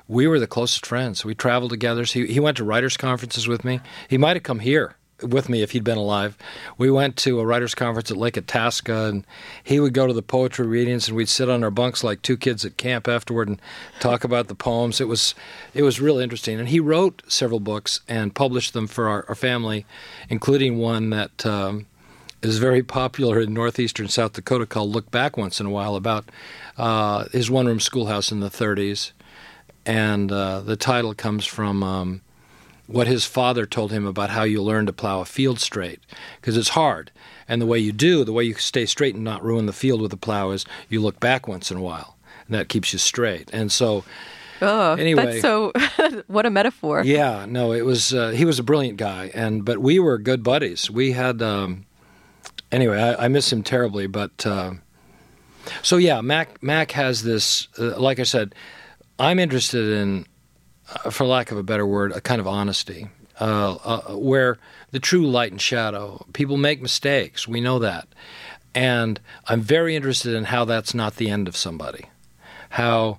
we 0.09 0.29
were 0.29 0.39
the 0.39 0.47
closest 0.47 0.87
friends. 0.87 1.25
We 1.25 1.35
traveled 1.35 1.73
together. 1.73 2.07
So 2.07 2.21
he 2.21 2.35
he 2.35 2.41
went 2.41 2.57
to 2.59 2.65
writers' 2.65 2.97
conferences 2.97 3.49
with 3.49 3.65
me. 3.65 3.81
He 4.09 4.17
might 4.17 4.37
have 4.37 4.45
come 4.45 4.61
here 4.61 4.95
with 5.23 5.49
me 5.49 5.63
if 5.63 5.71
he'd 5.71 5.83
been 5.83 5.99
alive. 5.99 6.37
We 6.77 6.91
went 6.91 7.17
to 7.19 7.41
a 7.41 7.47
writers' 7.47 7.75
conference 7.75 8.11
at 8.11 8.17
Lake 8.17 8.37
Itasca, 8.37 9.07
and 9.07 9.27
he 9.65 9.81
would 9.81 9.95
go 9.95 10.07
to 10.07 10.13
the 10.13 10.23
poetry 10.23 10.67
readings, 10.67 11.09
and 11.09 11.17
we'd 11.17 11.29
sit 11.29 11.49
on 11.49 11.65
our 11.65 11.71
bunks 11.71 12.05
like 12.05 12.23
two 12.23 12.37
kids 12.37 12.65
at 12.65 12.77
camp 12.77 13.09
afterward 13.09 13.49
and 13.49 13.61
talk 13.99 14.25
about 14.25 14.49
the 14.49 14.55
poems. 14.55 15.01
It 15.01 15.09
was 15.09 15.35
it 15.75 15.83
was 15.83 16.01
really 16.01 16.23
interesting, 16.23 16.61
and 16.61 16.69
he 16.69 16.81
wrote 16.81 17.23
several 17.27 17.61
books 17.61 18.01
and 18.07 18.35
published 18.35 18.75
them 18.75 18.87
for 18.87 19.09
our, 19.09 19.25
our 19.29 19.35
family, 19.35 19.87
including 20.29 20.79
one 20.79 21.11
that. 21.11 21.45
Um, 21.45 21.87
is 22.49 22.59
very 22.59 22.83
popular 22.83 23.41
in 23.41 23.53
northeastern 23.55 24.09
South 24.09 24.33
Dakota 24.35 24.67
called 24.67 24.91
Look 24.91 25.11
Back 25.11 25.37
Once 25.37 25.61
in 25.61 25.67
a 25.67 25.71
While 25.71 25.97
about 25.97 26.29
uh, 26.77 27.27
his 27.33 27.51
one 27.51 27.67
room 27.67 27.81
schoolhouse 27.81 28.31
in 28.33 28.41
the 28.41 28.51
30s. 28.51 29.13
And 29.85 30.33
uh, 30.33 30.61
the 30.61 30.77
title 30.77 31.15
comes 31.15 31.47
from 31.47 31.83
um, 31.83 32.21
what 32.87 33.07
his 33.07 33.25
father 33.25 33.67
told 33.67 33.93
him 33.93 34.05
about 34.05 34.31
how 34.31 34.43
you 34.43 34.63
learn 34.63 34.87
to 34.87 34.93
plow 34.93 35.21
a 35.21 35.25
field 35.25 35.61
straight 35.61 36.01
because 36.41 36.57
it's 36.57 36.71
hard. 36.71 37.11
And 37.49 37.63
the 37.63 37.67
way 37.67 37.79
you 37.79 37.93
do, 37.93 38.25
the 38.25 38.33
way 38.33 38.43
you 38.45 38.55
stay 38.55 38.87
straight 38.87 39.15
and 39.15 39.23
not 39.23 39.45
ruin 39.45 39.67
the 39.67 39.73
field 39.73 40.01
with 40.03 40.11
the 40.11 40.17
plow 40.17 40.51
is 40.51 40.65
you 40.89 41.01
look 41.01 41.21
back 41.21 41.47
once 41.47 41.71
in 41.71 41.77
a 41.77 41.81
while, 41.83 42.17
and 42.47 42.55
that 42.57 42.69
keeps 42.69 42.93
you 42.93 42.99
straight. 42.99 43.49
And 43.53 43.71
so, 43.71 44.05
Oh, 44.61 44.95
Anyway. 44.95 45.25
that's 45.25 45.43
so. 45.43 45.71
what 46.27 46.47
a 46.47 46.51
metaphor. 46.51 47.05
yeah, 47.05 47.45
no, 47.47 47.73
it 47.73 47.83
was 47.85 48.13
uh, 48.15 48.31
he 48.31 48.45
was 48.45 48.59
a 48.59 48.63
brilliant 48.65 48.97
guy, 48.97 49.31
and 49.35 49.65
but 49.65 49.79
we 49.79 49.99
were 50.01 50.17
good 50.19 50.43
buddies. 50.43 50.91
We 50.91 51.13
had 51.13 51.43
um, 51.43 51.85
anyway. 52.77 53.01
I, 53.01 53.25
I 53.25 53.29
miss 53.29 53.53
him 53.53 53.63
terribly, 53.63 54.07
but 54.07 54.47
uh, 54.47 54.75
so 55.83 55.97
yeah, 55.97 56.21
Mac 56.21 56.63
Mac 56.63 56.93
has 56.93 57.23
this. 57.23 57.69
Uh, 57.79 57.99
like 57.99 58.21
I 58.21 58.25
said, 58.25 58.55
I'm 59.19 59.39
interested 59.39 59.91
in, 59.99 60.27
uh, 60.95 61.11
for 61.11 61.27
lack 61.27 61.51
of 61.51 61.59
a 61.59 61.63
better 61.63 61.87
word, 61.87 62.13
a 62.13 62.21
kind 62.21 62.41
of 62.41 62.47
honesty, 62.47 63.09
uh, 63.41 63.75
uh, 63.75 64.17
where 64.17 64.59
the 64.91 65.01
true 65.01 65.27
light 65.27 65.51
and 65.51 65.61
shadow. 65.61 66.25
People 66.35 66.59
make 66.59 66.81
mistakes. 66.81 67.49
We 67.49 67.61
know 67.61 67.79
that, 67.81 68.07
and 68.75 69.19
I'm 69.47 69.63
very 69.63 69.97
interested 69.97 70.35
in 70.35 70.45
how 70.45 70.65
that's 70.67 70.95
not 70.95 71.17
the 71.17 71.31
end 71.31 71.49
of 71.49 71.57
somebody. 71.57 72.07
How 72.71 73.19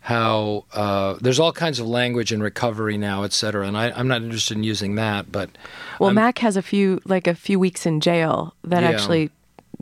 how 0.00 0.64
uh, 0.72 1.14
there's 1.20 1.38
all 1.38 1.52
kinds 1.52 1.78
of 1.78 1.86
language 1.86 2.32
in 2.32 2.42
recovery 2.42 2.96
now, 2.96 3.22
et 3.22 3.32
cetera, 3.32 3.66
and 3.66 3.76
I, 3.76 3.90
I'm 3.90 4.08
not 4.08 4.22
interested 4.22 4.56
in 4.56 4.64
using 4.64 4.94
that, 4.94 5.30
but 5.30 5.50
Well, 5.98 6.08
I'm- 6.08 6.14
Mac 6.14 6.38
has 6.38 6.56
a 6.56 6.62
few 6.62 7.00
like 7.04 7.26
a 7.26 7.34
few 7.34 7.58
weeks 7.58 7.84
in 7.86 8.00
jail 8.00 8.54
that 8.64 8.82
Yeah. 8.82 8.88
actually 8.90 9.30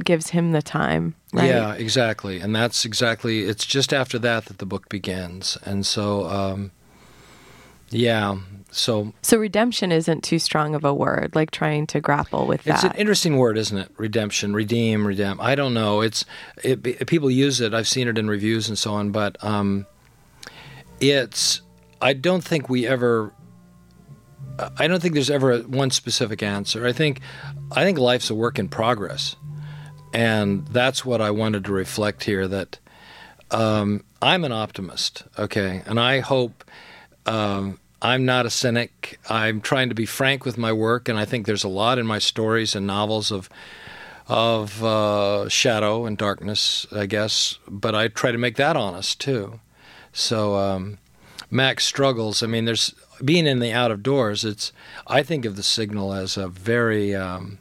gives 0.04 0.30
him 0.30 0.52
the 0.52 0.62
time. 0.62 1.14
Right? 1.32 1.46
Yeah, 1.48 1.72
exactly. 1.74 2.40
And 2.40 2.54
that's 2.54 2.84
exactly, 2.84 3.40
it's 3.44 3.66
just 3.66 3.92
after 3.92 4.18
that 4.20 4.46
that 4.46 4.58
the 4.58 4.66
book 4.66 4.88
begins. 4.88 5.58
And 5.64 5.84
so, 5.84 6.26
um, 6.28 6.70
yeah, 7.90 8.36
so 8.70 9.12
So 9.22 9.38
redemption 9.38 9.90
isn't 9.92 10.22
too 10.22 10.38
strong 10.38 10.74
of 10.74 10.84
a 10.84 10.92
word. 10.94 11.32
Like 11.34 11.50
trying 11.50 11.86
to 11.88 12.00
grapple 12.00 12.46
with 12.46 12.62
that. 12.64 12.74
it's 12.76 12.84
an 12.84 12.92
interesting 12.96 13.36
word, 13.38 13.56
isn't 13.58 13.76
it? 13.76 13.90
Redemption, 13.96 14.52
redeem, 14.54 15.06
redeem. 15.06 15.40
I 15.40 15.54
don't 15.54 15.74
know. 15.74 16.00
It's, 16.00 16.24
it, 16.62 16.86
it- 16.86 17.06
people 17.06 17.30
use 17.30 17.60
it. 17.60 17.72
I've 17.74 17.88
seen 17.88 18.08
it 18.08 18.18
in 18.18 18.28
reviews 18.28 18.68
and 18.68 18.78
so 18.78 18.92
on, 18.94 19.10
but 19.10 19.42
um, 19.42 19.86
it's, 21.00 21.60
I 22.00 22.12
don't 22.12 22.44
think 22.44 22.68
we 22.68 22.86
ever, 22.86 23.32
I 24.78 24.86
don't 24.86 25.00
think 25.00 25.14
there's 25.14 25.30
ever 25.30 25.60
one 25.60 25.90
specific 25.90 26.42
answer. 26.42 26.86
I 26.86 26.92
think, 26.92 27.20
I 27.72 27.84
think 27.84 27.98
life's 27.98 28.30
a 28.30 28.34
work 28.34 28.58
in 28.58 28.68
progress. 28.68 29.36
And 30.12 30.66
that's 30.68 31.04
what 31.04 31.20
I 31.20 31.30
wanted 31.30 31.64
to 31.66 31.72
reflect 31.72 32.24
here 32.24 32.48
that 32.48 32.78
um, 33.50 34.04
I'm 34.22 34.44
an 34.44 34.52
optimist, 34.52 35.24
okay? 35.38 35.82
And 35.86 36.00
I 36.00 36.20
hope 36.20 36.64
um, 37.26 37.78
I'm 38.00 38.24
not 38.24 38.46
a 38.46 38.50
cynic. 38.50 39.18
I'm 39.28 39.60
trying 39.60 39.88
to 39.88 39.94
be 39.94 40.06
frank 40.06 40.44
with 40.44 40.56
my 40.56 40.72
work, 40.72 41.08
and 41.08 41.18
I 41.18 41.24
think 41.24 41.46
there's 41.46 41.64
a 41.64 41.68
lot 41.68 41.98
in 41.98 42.06
my 42.06 42.18
stories 42.18 42.74
and 42.74 42.86
novels 42.86 43.30
of 43.30 43.48
of 44.28 44.84
uh, 44.84 45.48
shadow 45.48 46.04
and 46.04 46.18
darkness, 46.18 46.86
I 46.92 47.06
guess. 47.06 47.58
But 47.66 47.94
I 47.94 48.08
try 48.08 48.30
to 48.30 48.38
make 48.38 48.56
that 48.56 48.76
honest 48.76 49.20
too. 49.20 49.60
So 50.12 50.56
um, 50.56 50.98
Max 51.50 51.84
struggles. 51.84 52.42
I 52.42 52.46
mean, 52.46 52.64
there's 52.64 52.94
being 53.24 53.46
in 53.46 53.58
the 53.58 53.72
out 53.72 53.90
of 53.90 54.02
doors. 54.02 54.44
It's 54.44 54.72
I 55.06 55.22
think 55.22 55.44
of 55.44 55.56
the 55.56 55.62
Signal 55.62 56.12
as 56.12 56.36
a 56.36 56.48
very 56.48 57.14
um, 57.14 57.58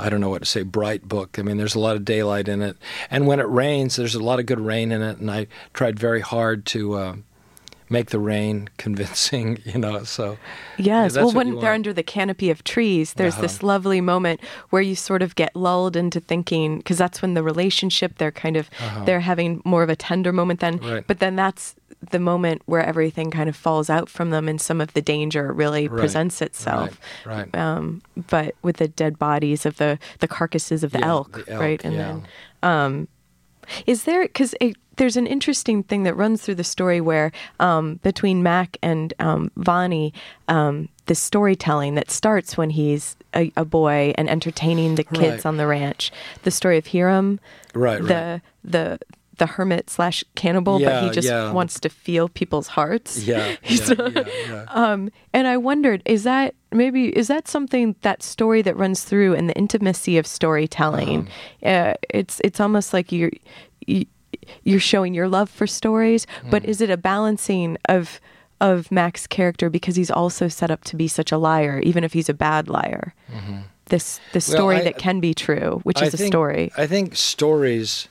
I 0.00 0.08
don't 0.08 0.20
know 0.20 0.30
what 0.30 0.42
to 0.42 0.48
say, 0.48 0.62
bright 0.62 1.08
book. 1.08 1.38
I 1.38 1.42
mean, 1.42 1.56
there's 1.56 1.74
a 1.74 1.80
lot 1.80 1.96
of 1.96 2.04
daylight 2.04 2.48
in 2.48 2.62
it. 2.62 2.76
And 3.10 3.26
when 3.26 3.40
it 3.40 3.48
rains, 3.48 3.96
there's 3.96 4.14
a 4.14 4.22
lot 4.22 4.38
of 4.38 4.46
good 4.46 4.60
rain 4.60 4.92
in 4.92 5.02
it. 5.02 5.18
And 5.18 5.30
I 5.30 5.46
tried 5.74 5.98
very 5.98 6.20
hard 6.20 6.64
to 6.66 6.94
uh, 6.94 7.16
make 7.90 8.10
the 8.10 8.18
rain 8.18 8.68
convincing, 8.78 9.60
you 9.64 9.78
know. 9.78 10.04
So, 10.04 10.38
Yes. 10.78 11.14
that's 11.14 11.24
well, 11.26 11.34
when 11.34 11.58
they're 11.60 11.72
under 11.74 11.92
the 11.92 12.02
canopy 12.02 12.48
of 12.50 12.64
trees, 12.64 13.14
there's 13.14 13.34
Uh-huh. 13.34 13.42
this 13.42 13.62
lovely 13.62 14.00
moment 14.00 14.40
where 14.70 14.80
you 14.82 14.94
sort 14.94 15.22
of 15.22 15.34
get 15.34 15.54
lulled 15.54 15.96
into 15.96 16.20
thinking 16.20 16.78
because 16.78 16.96
that's 16.98 17.20
when 17.20 17.34
the 17.34 17.42
relationship 17.42 18.16
they're 18.18 18.30
kind 18.32 18.56
of 18.56 18.70
they're 19.04 19.20
having 19.20 19.60
more 19.64 19.82
of 19.82 19.90
a 19.90 19.96
tender 19.96 20.32
moment 20.32 20.60
then. 20.60 20.74
Uh-huh. 20.80 20.94
Right. 20.94 21.06
But 21.06 21.18
then 21.18 21.36
that's 21.36 21.74
the 22.10 22.18
moment 22.18 22.62
where 22.64 22.82
everything 22.82 23.30
kind 23.30 23.48
of 23.48 23.54
falls 23.56 23.90
out 23.90 24.08
from 24.08 24.30
them 24.30 24.48
and 24.48 24.58
some 24.60 24.80
of 24.80 24.94
the 24.94 25.02
danger 25.02 25.52
really 25.52 25.86
Right. 25.88 25.98
presents 26.00 26.40
itself. 26.40 26.98
right, 27.26 27.52
right. 27.52 27.56
Um, 27.56 28.00
but 28.16 28.54
with 28.62 28.76
the 28.78 28.88
dead 28.88 29.18
bodies 29.18 29.66
of 29.66 29.76
the 29.76 29.98
the 30.20 30.28
carcasses 30.28 30.82
of 30.84 30.92
the, 30.92 31.00
Yeah, 31.00 31.08
elk, 31.08 31.32
the 31.44 31.52
elk, 31.52 31.60
right? 31.60 31.84
And 31.84 31.94
yeah. 31.94 32.00
then 32.06 32.22
um, 32.62 33.08
is 33.86 34.04
there 34.04 34.22
because 34.22 34.54
there's 34.96 35.16
an 35.16 35.26
interesting 35.26 35.82
thing 35.82 36.02
that 36.02 36.14
runs 36.14 36.42
through 36.42 36.56
the 36.56 36.64
story 36.64 37.00
where 37.00 37.32
um, 37.58 37.96
between 38.02 38.42
Mac 38.42 38.76
and 38.82 39.14
um, 39.18 39.50
Vonnie, 39.56 40.12
um, 40.48 40.88
the 41.06 41.14
storytelling 41.14 41.94
that 41.94 42.10
starts 42.10 42.56
when 42.58 42.70
he's 42.70 43.16
a, 43.34 43.50
a 43.56 43.64
boy 43.64 44.12
and 44.18 44.28
entertaining 44.28 44.96
the 44.96 45.04
kids 45.04 45.20
Right. 45.44 45.46
on 45.46 45.56
the 45.56 45.66
ranch. 45.66 46.12
The 46.42 46.50
story 46.50 46.76
of 46.78 46.86
Hiram, 46.88 47.40
Right, 47.74 48.02
the 48.02 48.14
right. 48.14 48.40
the 48.62 48.98
the 49.40 49.46
hermit 49.46 49.90
slash 49.90 50.22
cannibal, 50.36 50.78
but 50.78 51.02
he 51.02 51.10
just 51.10 51.26
yeah. 51.26 51.50
wants 51.50 51.80
to 51.80 51.88
feel 51.88 52.28
people's 52.28 52.68
hearts. 52.68 53.24
Yeah, 53.24 53.56
yeah, 53.64 53.86
yeah, 53.98 54.24
yeah. 54.48 54.64
um, 54.68 55.10
and 55.32 55.48
I 55.48 55.56
wondered, 55.56 56.02
is 56.04 56.22
that 56.22 56.54
maybe 56.70 57.08
is 57.18 57.26
that 57.26 57.48
something 57.48 57.96
that 58.02 58.22
story 58.22 58.62
that 58.62 58.76
runs 58.76 59.02
through 59.02 59.34
in 59.34 59.48
the 59.48 59.54
intimacy 59.56 60.16
of 60.18 60.26
storytelling? 60.26 61.26
Uh-huh. 61.64 61.68
Uh, 61.68 61.94
it's 62.10 62.40
it's 62.44 62.60
almost 62.60 62.92
like 62.92 63.10
you're 63.10 63.32
you, 63.86 64.06
you're 64.62 64.78
showing 64.80 65.12
your 65.14 65.28
love 65.28 65.50
for 65.50 65.66
stories, 65.66 66.26
but 66.50 66.62
Mm. 66.62 66.68
is 66.68 66.80
it 66.80 66.90
a 66.90 66.96
balancing 66.96 67.76
of 67.88 68.20
of 68.60 68.90
Mac's 68.92 69.26
character 69.26 69.70
because 69.70 69.96
he's 69.96 70.10
also 70.10 70.46
set 70.48 70.70
up 70.70 70.84
to 70.84 70.96
be 70.96 71.08
such 71.08 71.32
a 71.32 71.38
liar, 71.38 71.80
even 71.82 72.04
if 72.04 72.12
he's 72.12 72.28
a 72.28 72.34
bad 72.34 72.68
liar? 72.68 73.14
This 73.86 74.20
the 74.32 74.38
Mm-hmm. 74.38 74.52
Well, 74.52 74.58
story 74.58 74.76
I- 74.76 74.84
that 74.84 74.98
can 74.98 75.18
be 75.20 75.34
true, 75.34 75.80
which 75.82 76.02
I 76.02 76.06
is 76.06 76.14
a 76.14 76.26
story. 76.26 76.70
I 76.76 76.86
think 76.86 77.16
stories, 77.16 78.06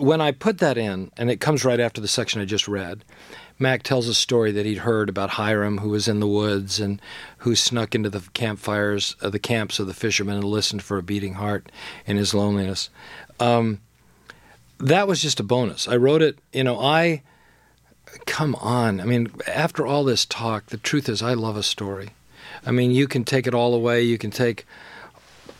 when 0.00 0.20
I 0.20 0.32
put 0.32 0.58
that 0.58 0.78
in, 0.78 1.10
and 1.16 1.30
it 1.30 1.40
comes 1.40 1.64
right 1.64 1.78
after 1.78 2.00
the 2.00 2.08
section 2.08 2.40
I 2.40 2.46
just 2.46 2.66
read, 2.66 3.04
Mac 3.58 3.82
tells 3.82 4.08
a 4.08 4.14
story 4.14 4.50
that 4.52 4.64
he'd 4.64 4.78
heard 4.78 5.08
about 5.08 5.30
Hiram, 5.30 5.78
who 5.78 5.90
was 5.90 6.08
in 6.08 6.20
the 6.20 6.26
woods 6.26 6.80
and 6.80 7.00
who 7.38 7.54
snuck 7.54 7.94
into 7.94 8.08
the 8.08 8.22
campfires, 8.32 9.14
uh, 9.20 9.28
the 9.28 9.38
camps 9.38 9.78
of 9.78 9.86
the 9.86 9.94
fishermen, 9.94 10.36
and 10.36 10.44
listened 10.44 10.82
for 10.82 10.96
a 10.96 11.02
beating 11.02 11.34
heart 11.34 11.70
in 12.06 12.16
his 12.16 12.32
loneliness. 12.32 12.88
Um, 13.38 13.80
that 14.78 15.06
was 15.06 15.20
just 15.20 15.40
a 15.40 15.44
bonus. 15.44 15.86
I 15.86 15.96
wrote 15.96 16.22
it, 16.22 16.38
you 16.52 16.64
know, 16.64 16.80
I. 16.80 17.22
Come 18.26 18.56
on. 18.56 19.00
I 19.00 19.04
mean, 19.04 19.30
after 19.46 19.86
all 19.86 20.02
this 20.02 20.26
talk, 20.26 20.66
the 20.66 20.78
truth 20.78 21.08
is, 21.08 21.22
I 21.22 21.34
love 21.34 21.56
a 21.56 21.62
story. 21.62 22.10
I 22.66 22.72
mean, 22.72 22.90
you 22.90 23.06
can 23.06 23.22
take 23.22 23.46
it 23.46 23.54
all 23.54 23.72
away. 23.72 24.02
You 24.02 24.18
can 24.18 24.32
take 24.32 24.66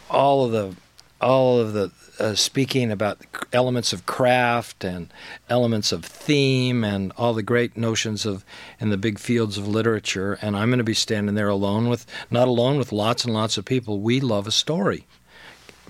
all 0.09 0.45
of 0.45 0.51
the 0.51 0.75
all 1.21 1.61
of 1.61 1.75
the 1.75 1.93
uh, 2.21 2.35
speaking 2.35 2.93
about 2.93 3.19
elements 3.53 3.93
of 3.93 4.07
craft 4.07 4.85
and 4.85 5.13
elements 5.49 5.91
of 5.91 6.05
theme 6.05 6.85
and 6.85 7.13
all 7.17 7.33
the 7.33 7.43
great 7.43 7.77
notions 7.77 8.27
of 8.27 8.45
in 8.79 8.91
the 8.91 8.99
big 8.99 9.19
fields 9.19 9.57
of 9.57 9.67
literature. 9.67 10.39
And 10.43 10.57
I'm 10.57 10.69
going 10.69 10.79
to 10.79 10.85
be 10.85 10.95
standing 10.95 11.35
there 11.35 11.49
alone 11.49 11.89
with 11.89 12.07
not 12.31 12.49
alone 12.49 12.79
with 12.79 12.93
lots 12.93 13.25
and 13.25 13.33
lots 13.33 13.57
of 13.57 13.65
people. 13.65 14.01
We 14.01 14.21
love 14.21 14.47
a 14.47 14.53
story. 14.53 15.07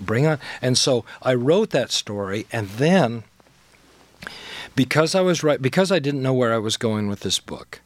Bring 0.00 0.26
on 0.26 0.38
and 0.62 0.78
so 0.78 1.04
I 1.20 1.34
wrote 1.34 1.70
that 1.70 1.90
story 1.90 2.46
and 2.50 2.68
then 2.68 3.24
because 4.74 5.14
I 5.14 5.20
was 5.20 5.42
right 5.42 5.60
because 5.60 5.92
I 5.92 5.98
didn't 5.98 6.22
know 6.22 6.32
where 6.32 6.54
I 6.54 6.58
was 6.58 6.78
going 6.78 7.08
with 7.08 7.20
this 7.20 7.38
book 7.38 7.82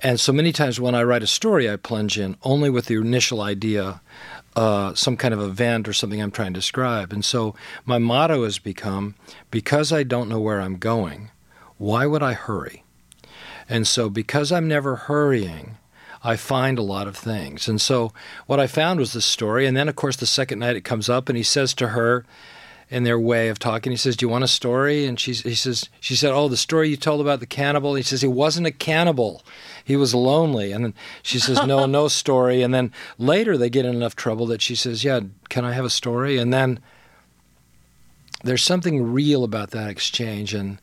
and 0.00 0.18
so 0.18 0.32
many 0.32 0.52
times 0.52 0.80
when 0.80 0.94
I 0.94 1.02
write 1.02 1.22
a 1.22 1.28
story, 1.28 1.70
I 1.70 1.76
plunge 1.76 2.18
in 2.18 2.36
only 2.42 2.70
with 2.70 2.86
the 2.86 2.96
initial 2.96 3.40
idea, 3.40 4.00
uh, 4.56 4.94
some 4.94 5.16
kind 5.16 5.34
of 5.34 5.40
event 5.40 5.88
or 5.88 5.92
something 5.92 6.20
I'm 6.20 6.30
trying 6.30 6.52
to 6.54 6.60
describe. 6.60 7.12
And 7.12 7.24
so 7.24 7.54
my 7.84 7.98
motto 7.98 8.44
has 8.44 8.58
become 8.58 9.14
because 9.50 9.92
I 9.92 10.02
don't 10.02 10.28
know 10.28 10.40
where 10.40 10.60
I'm 10.60 10.76
going, 10.76 11.30
why 11.78 12.06
would 12.06 12.22
I 12.22 12.34
hurry? 12.34 12.84
And 13.68 13.86
so 13.86 14.10
because 14.10 14.52
I'm 14.52 14.68
never 14.68 14.96
hurrying, 14.96 15.78
I 16.22 16.36
find 16.36 16.78
a 16.78 16.82
lot 16.82 17.06
of 17.06 17.16
things. 17.16 17.68
And 17.68 17.80
so 17.80 18.12
what 18.46 18.60
I 18.60 18.66
found 18.66 18.98
was 18.98 19.12
this 19.12 19.26
story. 19.26 19.66
And 19.66 19.76
then, 19.76 19.88
of 19.88 19.96
course, 19.96 20.16
the 20.16 20.26
second 20.26 20.58
night 20.58 20.76
it 20.76 20.84
comes 20.84 21.08
up 21.08 21.28
and 21.28 21.36
he 21.36 21.42
says 21.42 21.74
to 21.74 21.88
her, 21.88 22.24
in 22.90 23.04
their 23.04 23.18
way 23.18 23.48
of 23.48 23.58
talking. 23.58 23.92
He 23.92 23.96
says, 23.96 24.16
"Do 24.16 24.26
you 24.26 24.30
want 24.30 24.44
a 24.44 24.48
story?" 24.48 25.06
And 25.06 25.18
she's, 25.18 25.42
he 25.42 25.54
says, 25.54 25.88
"She 26.00 26.16
said, 26.16 26.32
oh, 26.32 26.48
the 26.48 26.56
story 26.56 26.88
you 26.88 26.96
told 26.96 27.20
about 27.20 27.40
the 27.40 27.46
cannibal." 27.46 27.94
He 27.94 28.02
says, 28.02 28.22
"He 28.22 28.28
wasn't 28.28 28.66
a 28.66 28.72
cannibal. 28.72 29.42
He 29.84 29.96
was 29.96 30.14
lonely." 30.14 30.72
And 30.72 30.84
then 30.84 30.94
she 31.22 31.38
says, 31.38 31.64
"No, 31.66 31.86
no 31.86 32.08
story." 32.22 32.62
And 32.62 32.74
then 32.74 32.92
later 33.18 33.56
they 33.56 33.70
get 33.70 33.86
in 33.86 33.94
enough 33.94 34.16
trouble 34.16 34.46
that 34.46 34.62
she 34.62 34.74
says, 34.74 35.04
"Yeah, 35.04 35.20
can 35.48 35.64
I 35.64 35.72
have 35.72 35.84
a 35.84 35.90
story?" 35.90 36.38
And 36.38 36.52
then 36.52 36.80
there's 38.42 38.62
something 38.62 39.12
real 39.12 39.44
about 39.44 39.70
that 39.70 39.90
exchange, 39.90 40.52
and 40.52 40.78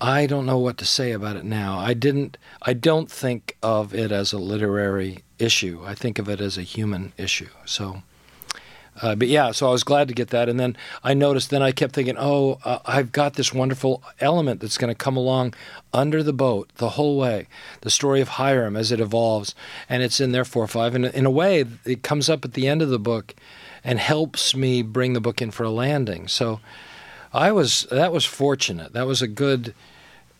I 0.00 0.26
don't 0.26 0.46
know 0.46 0.58
what 0.58 0.78
to 0.78 0.84
say 0.84 1.12
about 1.12 1.36
it 1.36 1.44
now. 1.44 1.78
I 1.78 1.94
didn't. 1.94 2.38
I 2.62 2.72
don't 2.72 3.10
think 3.10 3.56
of 3.62 3.94
it 3.94 4.12
as 4.12 4.32
a 4.32 4.38
literary 4.38 5.24
issue. 5.38 5.82
I 5.84 5.94
think 5.94 6.18
of 6.18 6.28
it 6.28 6.40
as 6.40 6.56
a 6.56 6.62
human 6.62 7.12
issue. 7.16 7.50
So. 7.64 8.02
Uh, 9.00 9.14
but 9.14 9.28
yeah, 9.28 9.50
so 9.52 9.68
I 9.68 9.70
was 9.70 9.84
glad 9.84 10.08
to 10.08 10.14
get 10.14 10.28
that, 10.30 10.48
and 10.48 10.58
then 10.58 10.76
I 11.04 11.14
noticed. 11.14 11.50
Then 11.50 11.62
I 11.62 11.72
kept 11.72 11.94
thinking, 11.94 12.16
"Oh, 12.18 12.58
uh, 12.64 12.78
I've 12.84 13.12
got 13.12 13.34
this 13.34 13.52
wonderful 13.52 14.02
element 14.20 14.60
that's 14.60 14.78
going 14.78 14.92
to 14.92 14.94
come 14.94 15.16
along 15.16 15.54
under 15.92 16.22
the 16.22 16.32
boat 16.32 16.70
the 16.76 16.90
whole 16.90 17.16
way." 17.16 17.46
The 17.82 17.90
story 17.90 18.20
of 18.20 18.28
Hiram 18.28 18.76
as 18.76 18.92
it 18.92 19.00
evolves, 19.00 19.54
and 19.88 20.02
it's 20.02 20.20
in 20.20 20.32
there 20.32 20.44
four 20.44 20.64
or 20.64 20.68
five, 20.68 20.94
and 20.94 21.06
in 21.06 21.26
a 21.26 21.30
way, 21.30 21.64
it 21.84 22.02
comes 22.02 22.28
up 22.28 22.44
at 22.44 22.54
the 22.54 22.66
end 22.66 22.82
of 22.82 22.88
the 22.88 22.98
book, 22.98 23.34
and 23.84 23.98
helps 23.98 24.54
me 24.54 24.82
bring 24.82 25.12
the 25.12 25.20
book 25.20 25.40
in 25.40 25.50
for 25.50 25.64
a 25.64 25.70
landing. 25.70 26.28
So, 26.28 26.60
I 27.32 27.52
was 27.52 27.86
that 27.90 28.12
was 28.12 28.24
fortunate. 28.24 28.92
That 28.92 29.06
was 29.06 29.22
a 29.22 29.28
good 29.28 29.74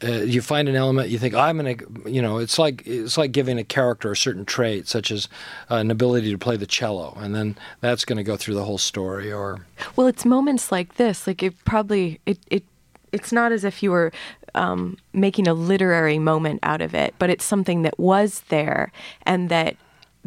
uh, 0.03 0.23
you 0.23 0.41
find 0.41 0.69
an 0.69 0.77
element 0.77 1.09
you 1.09 1.19
think 1.19 1.35
I'm 1.35 1.57
gonna 1.57 1.77
you 2.07 2.23
know 2.23 2.39
it's 2.39 2.59
like 2.59 2.87
it's 2.87 3.19
like 3.19 3.33
giving 3.33 3.59
a 3.59 3.65
character 3.65 4.13
a 4.13 4.17
certain 4.17 4.45
trait 4.45 4.87
such 4.87 5.11
as 5.11 5.29
uh, 5.71 5.77
an 5.77 5.91
ability 5.91 6.31
to 6.31 6.39
play 6.39 6.57
the 6.57 6.67
cello 6.67 7.17
and 7.21 7.35
then 7.35 7.57
that's 7.81 8.05
going 8.05 8.17
to 8.17 8.23
go 8.23 8.37
through 8.37 8.55
the 8.55 8.65
whole 8.65 8.79
story 8.79 9.33
or 9.33 9.67
well 9.97 10.07
it's 10.07 10.25
moments 10.25 10.71
like 10.71 10.95
this 10.95 11.27
like 11.27 11.43
it 11.43 11.55
probably 11.65 12.21
it 12.27 12.39
it 12.49 12.65
it's 13.11 13.33
not 13.33 13.53
as 13.53 13.65
if 13.65 13.83
you 13.83 13.91
were 13.91 14.13
um, 14.55 14.97
making 15.13 15.49
a 15.49 15.55
literary 15.55 16.19
moment 16.19 16.61
out 16.63 16.81
of 16.81 16.95
it 16.95 17.15
but 17.19 17.29
it's 17.31 17.45
something 17.45 17.83
that 17.83 17.99
was 17.99 18.41
there 18.49 18.93
and 19.23 19.49
that 19.49 19.77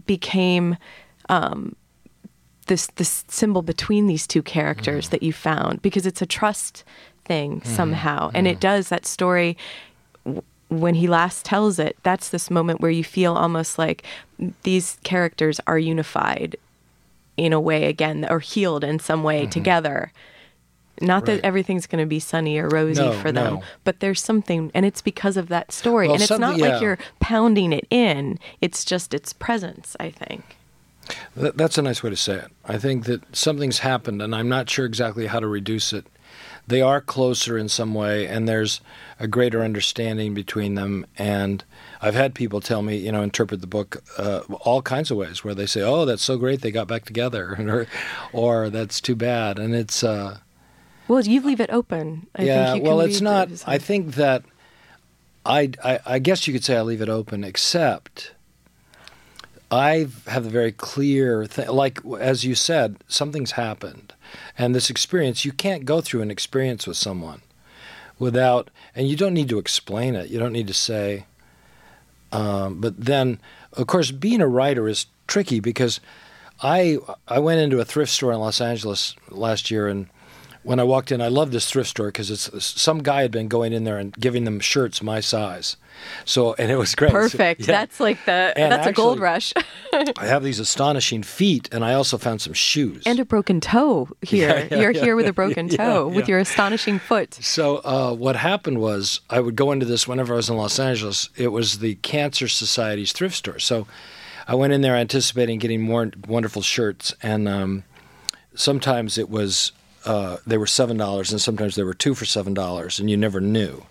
became 0.06 0.76
um, 1.30 1.76
this 2.68 2.88
this 2.96 3.24
symbol 3.28 3.62
between 3.62 4.08
these 4.08 4.28
two 4.28 4.42
characters 4.42 5.08
mm. 5.08 5.10
that 5.12 5.24
you 5.24 5.34
found 5.34 5.82
because 5.82 6.06
it's 6.06 6.22
a 6.22 6.26
trust 6.26 6.84
thing 7.32 7.62
mm-hmm. 7.62 7.76
somehow. 7.76 8.28
Mm-hmm. 8.28 8.38
And 8.38 8.48
it 8.48 8.60
does 8.60 8.90
that 8.90 9.06
story 9.06 9.56
when 10.68 10.96
he 10.96 11.08
last 11.08 11.46
tells 11.46 11.80
it, 11.80 11.98
that's 12.04 12.30
this 12.30 12.50
moment 12.50 12.82
where 12.82 12.92
you 12.92 13.04
feel 13.04 13.34
almost 13.34 13.78
like 13.78 14.04
these 14.64 14.98
characters 15.04 15.60
are 15.68 15.78
unified 15.78 16.56
in 17.38 17.54
a 17.54 17.60
way 17.60 17.86
again 17.86 18.26
or 18.30 18.40
healed 18.40 18.84
in 18.84 19.00
some 19.00 19.24
way 19.24 19.42
mm-hmm. 19.42 19.50
together. 19.50 20.12
Not 21.02 21.28
right. 21.28 21.42
that 21.42 21.46
everything's 21.46 21.88
going 21.88 22.04
to 22.04 22.08
be 22.08 22.20
sunny 22.20 22.58
or 22.58 22.70
rosy 22.70 23.02
no, 23.02 23.14
for 23.14 23.32
them, 23.32 23.56
no. 23.56 23.64
but 23.84 24.02
there's 24.02 24.22
something, 24.22 24.72
and 24.74 24.86
it's 24.86 25.02
because 25.02 25.36
of 25.36 25.48
that 25.48 25.72
story. 25.72 26.08
Well, 26.08 26.16
and 26.16 26.24
it's 26.24 26.40
not 26.40 26.58
yeah. 26.58 26.68
like 26.68 26.82
you're 26.82 27.00
pounding 27.20 27.74
it 27.74 27.88
in, 27.90 28.38
it's 28.62 28.86
just 28.86 29.14
its 29.14 29.34
presence, 29.34 29.96
I 30.00 30.10
think. 30.10 30.58
That's 31.36 31.78
a 31.78 31.82
nice 31.82 32.04
way 32.04 32.12
to 32.12 32.16
say 32.16 32.36
it. 32.36 32.52
I 32.66 32.78
think 32.78 33.06
that 33.06 33.36
something's 33.36 33.80
happened, 33.80 34.22
and 34.22 34.36
I'm 34.36 34.48
not 34.48 34.70
sure 34.70 34.86
exactly 34.86 35.26
how 35.26 35.40
to 35.40 35.48
reduce 35.48 35.92
it 35.92 36.06
they 36.72 36.82
are 36.82 37.02
closer 37.02 37.58
in 37.58 37.68
some 37.68 37.94
way, 37.94 38.26
and 38.26 38.48
there's 38.48 38.80
a 39.20 39.28
greater 39.28 39.62
understanding 39.62 40.34
between 40.34 40.76
them. 40.76 41.06
And 41.18 41.64
I've 42.02 42.16
had 42.16 42.34
people 42.34 42.62
tell 42.62 42.82
me, 42.82 42.96
you 42.96 43.12
know, 43.12 43.22
interpret 43.22 43.60
the 43.60 43.68
book 43.68 44.02
uh, 44.18 44.40
all 44.62 44.82
kinds 44.82 45.12
of 45.12 45.18
ways, 45.18 45.44
where 45.44 45.54
they 45.54 45.66
say, 45.66 45.82
"Oh, 45.82 46.06
that's 46.06 46.24
so 46.24 46.38
great, 46.38 46.62
they 46.62 46.72
got 46.72 46.88
back 46.88 47.06
together," 47.06 47.56
or, 47.60 47.88
or 48.34 48.70
"That's 48.70 49.02
too 49.02 49.16
bad," 49.16 49.60
and 49.60 49.76
it's. 49.76 50.04
Uh, 50.04 50.38
well, 51.08 51.22
you 51.22 51.42
leave 51.42 51.60
it 51.60 51.70
open. 51.72 52.28
I 52.36 52.44
yeah, 52.44 52.76
well, 52.76 53.02
it's 53.02 53.22
not. 53.22 53.52
It, 53.52 53.64
I 53.68 53.78
think 53.78 54.16
that 54.16 54.44
I, 55.46 55.72
I, 55.84 56.00
I 56.06 56.20
guess 56.20 56.48
you 56.48 56.54
could 56.54 56.64
say 56.64 56.78
I 56.78 56.82
leave 56.84 57.02
it 57.02 57.10
open, 57.10 57.44
except 57.44 58.32
I 59.70 60.08
have 60.28 60.46
a 60.46 60.50
very 60.50 60.72
clear 60.72 61.46
thing. 61.46 61.68
Like 61.68 62.00
as 62.20 62.46
you 62.46 62.56
said, 62.56 63.04
something's 63.10 63.52
happened, 63.52 64.14
and 64.58 64.74
this 64.74 64.90
experience 64.90 65.46
you 65.46 65.52
can't 65.52 65.86
go 65.86 66.02
through 66.02 66.22
an 66.22 66.32
experience 66.32 66.88
with 66.88 66.98
someone 66.98 67.42
without, 68.20 68.70
and 68.96 69.10
you 69.10 69.16
don't 69.16 69.34
need 69.34 69.50
to 69.50 69.58
explain 69.58 70.16
it. 70.16 70.30
You 70.30 70.40
don't 70.40 70.54
need 70.54 70.68
to 70.68 70.74
say. 70.74 71.26
Um, 72.32 72.80
but 72.80 72.98
then, 72.98 73.40
of 73.74 73.88
course, 73.88 74.12
being 74.12 74.42
a 74.42 74.48
writer 74.48 74.88
is 74.88 75.08
tricky 75.28 75.60
because 75.60 76.00
I 76.62 77.00
I 77.28 77.40
went 77.40 77.62
into 77.62 77.80
a 77.80 77.86
thrift 77.86 78.12
store 78.12 78.32
in 78.32 78.40
Los 78.40 78.62
Angeles 78.62 79.16
last 79.30 79.72
year 79.72 79.88
and 79.88 80.08
when 80.64 80.80
I 80.80 80.84
walked 80.84 81.12
in, 81.12 81.22
I 81.22 81.28
loved 81.28 81.52
this 81.52 81.70
thrift 81.70 81.90
store 81.90 82.08
because 82.08 82.30
it's 82.30 82.82
some 82.82 83.02
guy 83.02 83.24
had 83.24 83.32
been 83.32 83.48
going 83.48 83.74
in 83.74 83.84
there 83.84 83.98
and 83.98 84.14
giving 84.16 84.44
them 84.44 84.60
shirts 84.60 85.02
my 85.02 85.20
size. 85.20 85.76
So 86.26 86.54
and 86.56 86.72
it 86.72 86.78
was 86.78 86.94
great. 86.96 87.12
Perfect. 87.12 87.64
So, 87.64 87.72
yeah. 87.72 87.80
That's 87.80 88.00
like 88.00 88.24
the 88.26 88.54
and 88.56 88.72
that's 88.72 88.88
actually, 88.88 88.92
a 88.92 88.94
gold 88.94 89.20
rush. 89.20 89.54
I 89.94 90.26
have 90.26 90.44
these 90.44 90.60
astonishing 90.60 91.24
feet, 91.24 91.70
and 91.72 91.84
I 91.84 91.94
also 91.94 92.18
found 92.18 92.42
some 92.42 92.54
shoes 92.54 93.04
and 93.06 93.20
a 93.20 93.26
broken 93.26 93.60
toe 93.60 94.10
here. 94.22 94.50
Yeah, 94.50 94.68
yeah, 94.72 94.82
You're 94.82 94.92
here 94.92 95.16
with 95.16 95.28
a 95.28 95.34
broken 95.34 95.68
toe 95.78 96.08
with 96.08 96.28
your 96.28 96.40
astonishing 96.40 97.00
foot. 97.00 97.34
So 97.36 97.78
uh, 97.78 98.14
what 98.14 98.36
happened 98.36 98.80
was 98.80 99.22
I 99.30 99.40
would 99.40 99.56
go 99.56 99.72
into 99.72 99.86
this 99.86 100.08
whenever 100.08 100.34
I 100.34 100.38
was 100.38 100.50
in 100.50 100.58
Los 100.58 100.80
Angeles. 100.80 101.30
It 101.36 101.50
was 101.50 101.80
the 101.80 101.96
Cancer 101.96 102.48
Society's 102.48 103.12
thrift 103.12 103.36
store. 103.36 103.60
So 103.60 103.88
I 104.48 104.56
went 104.56 104.74
in 104.74 104.82
there 104.82 104.96
anticipating 104.96 105.60
getting 105.60 105.82
more 105.82 106.12
wonderful 106.28 106.62
shirts, 106.62 107.14
and 107.22 107.48
um, 107.48 107.84
sometimes 108.56 109.18
it 109.18 109.30
was 109.30 109.72
uh, 110.06 110.38
they 110.46 110.58
were 110.58 110.68
seven 110.68 110.98
dollars, 110.98 111.32
and 111.32 111.42
sometimes 111.42 111.76
they 111.76 111.84
were 111.84 111.94
two 111.94 112.16
for 112.16 112.26
seven 112.26 112.54
dollars, 112.54 113.00
and 113.00 113.10
you 113.10 113.18
never 113.18 113.42
knew. 113.42 113.84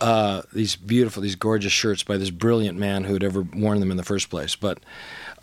Uh, 0.00 0.42
these 0.52 0.74
beautiful, 0.74 1.22
these 1.22 1.36
gorgeous 1.36 1.72
shirts 1.72 2.02
by 2.02 2.16
this 2.16 2.30
brilliant 2.30 2.78
man 2.78 3.04
who 3.04 3.12
had 3.12 3.22
ever 3.22 3.42
worn 3.42 3.78
them 3.78 3.90
in 3.90 3.96
the 3.96 4.02
first 4.02 4.30
place. 4.30 4.56
But 4.56 4.78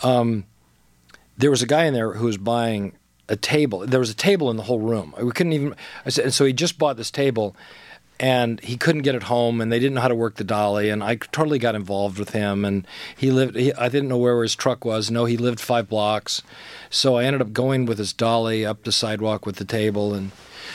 um, 0.04 0.46
there 1.38 1.50
was 1.50 1.62
a 1.62 1.68
guy 1.68 1.86
in 1.86 1.94
there 1.94 2.14
who 2.14 2.26
was 2.26 2.38
buying 2.38 2.94
a 3.30 3.36
table. 3.36 3.80
There 3.86 4.00
was 4.00 4.10
a 4.10 4.16
table 4.16 4.50
in 4.50 4.58
the 4.58 4.64
whole 4.64 4.80
room. 4.80 5.14
We 5.22 5.32
couldn't 5.32 5.54
even. 5.54 5.76
I 6.06 6.10
said, 6.10 6.26
and 6.26 6.34
so 6.34 6.46
he 6.46 6.54
just 6.54 6.78
bought 6.78 6.98
this 6.98 7.12
table, 7.12 7.56
and 8.20 8.60
he 8.60 8.76
couldn't 8.76 9.04
get 9.04 9.16
it 9.16 9.24
home, 9.24 9.62
and 9.62 9.72
they 9.72 9.80
didn't 9.80 9.96
know 9.96 10.02
how 10.02 10.10
to 10.10 10.16
work 10.16 10.36
the 10.36 10.44
dolly, 10.44 10.90
and 10.90 11.02
I 11.02 11.16
totally 11.16 11.58
got 11.58 11.76
involved 11.76 12.20
with 12.20 12.32
him, 12.32 12.66
and 12.66 12.86
he 13.16 13.32
lived. 13.32 13.56
He, 13.56 13.74
I 13.74 13.88
didn't 13.88 14.10
know 14.10 14.18
where 14.18 14.42
his 14.42 14.56
truck 14.56 14.84
was. 14.84 15.10
No, 15.10 15.26
he 15.26 15.38
lived 15.38 15.60
five 15.60 15.88
blocks, 15.88 16.42
so 16.90 17.16
I 17.16 17.24
ended 17.24 17.42
up 17.42 17.54
going 17.54 17.86
with 17.86 17.98
his 17.98 18.12
dolly 18.12 18.66
up 18.66 18.84
the 18.84 18.92
sidewalk 18.92 19.46
with 19.46 19.56
the 19.56 19.66
table, 19.66 20.14
and 20.14 20.32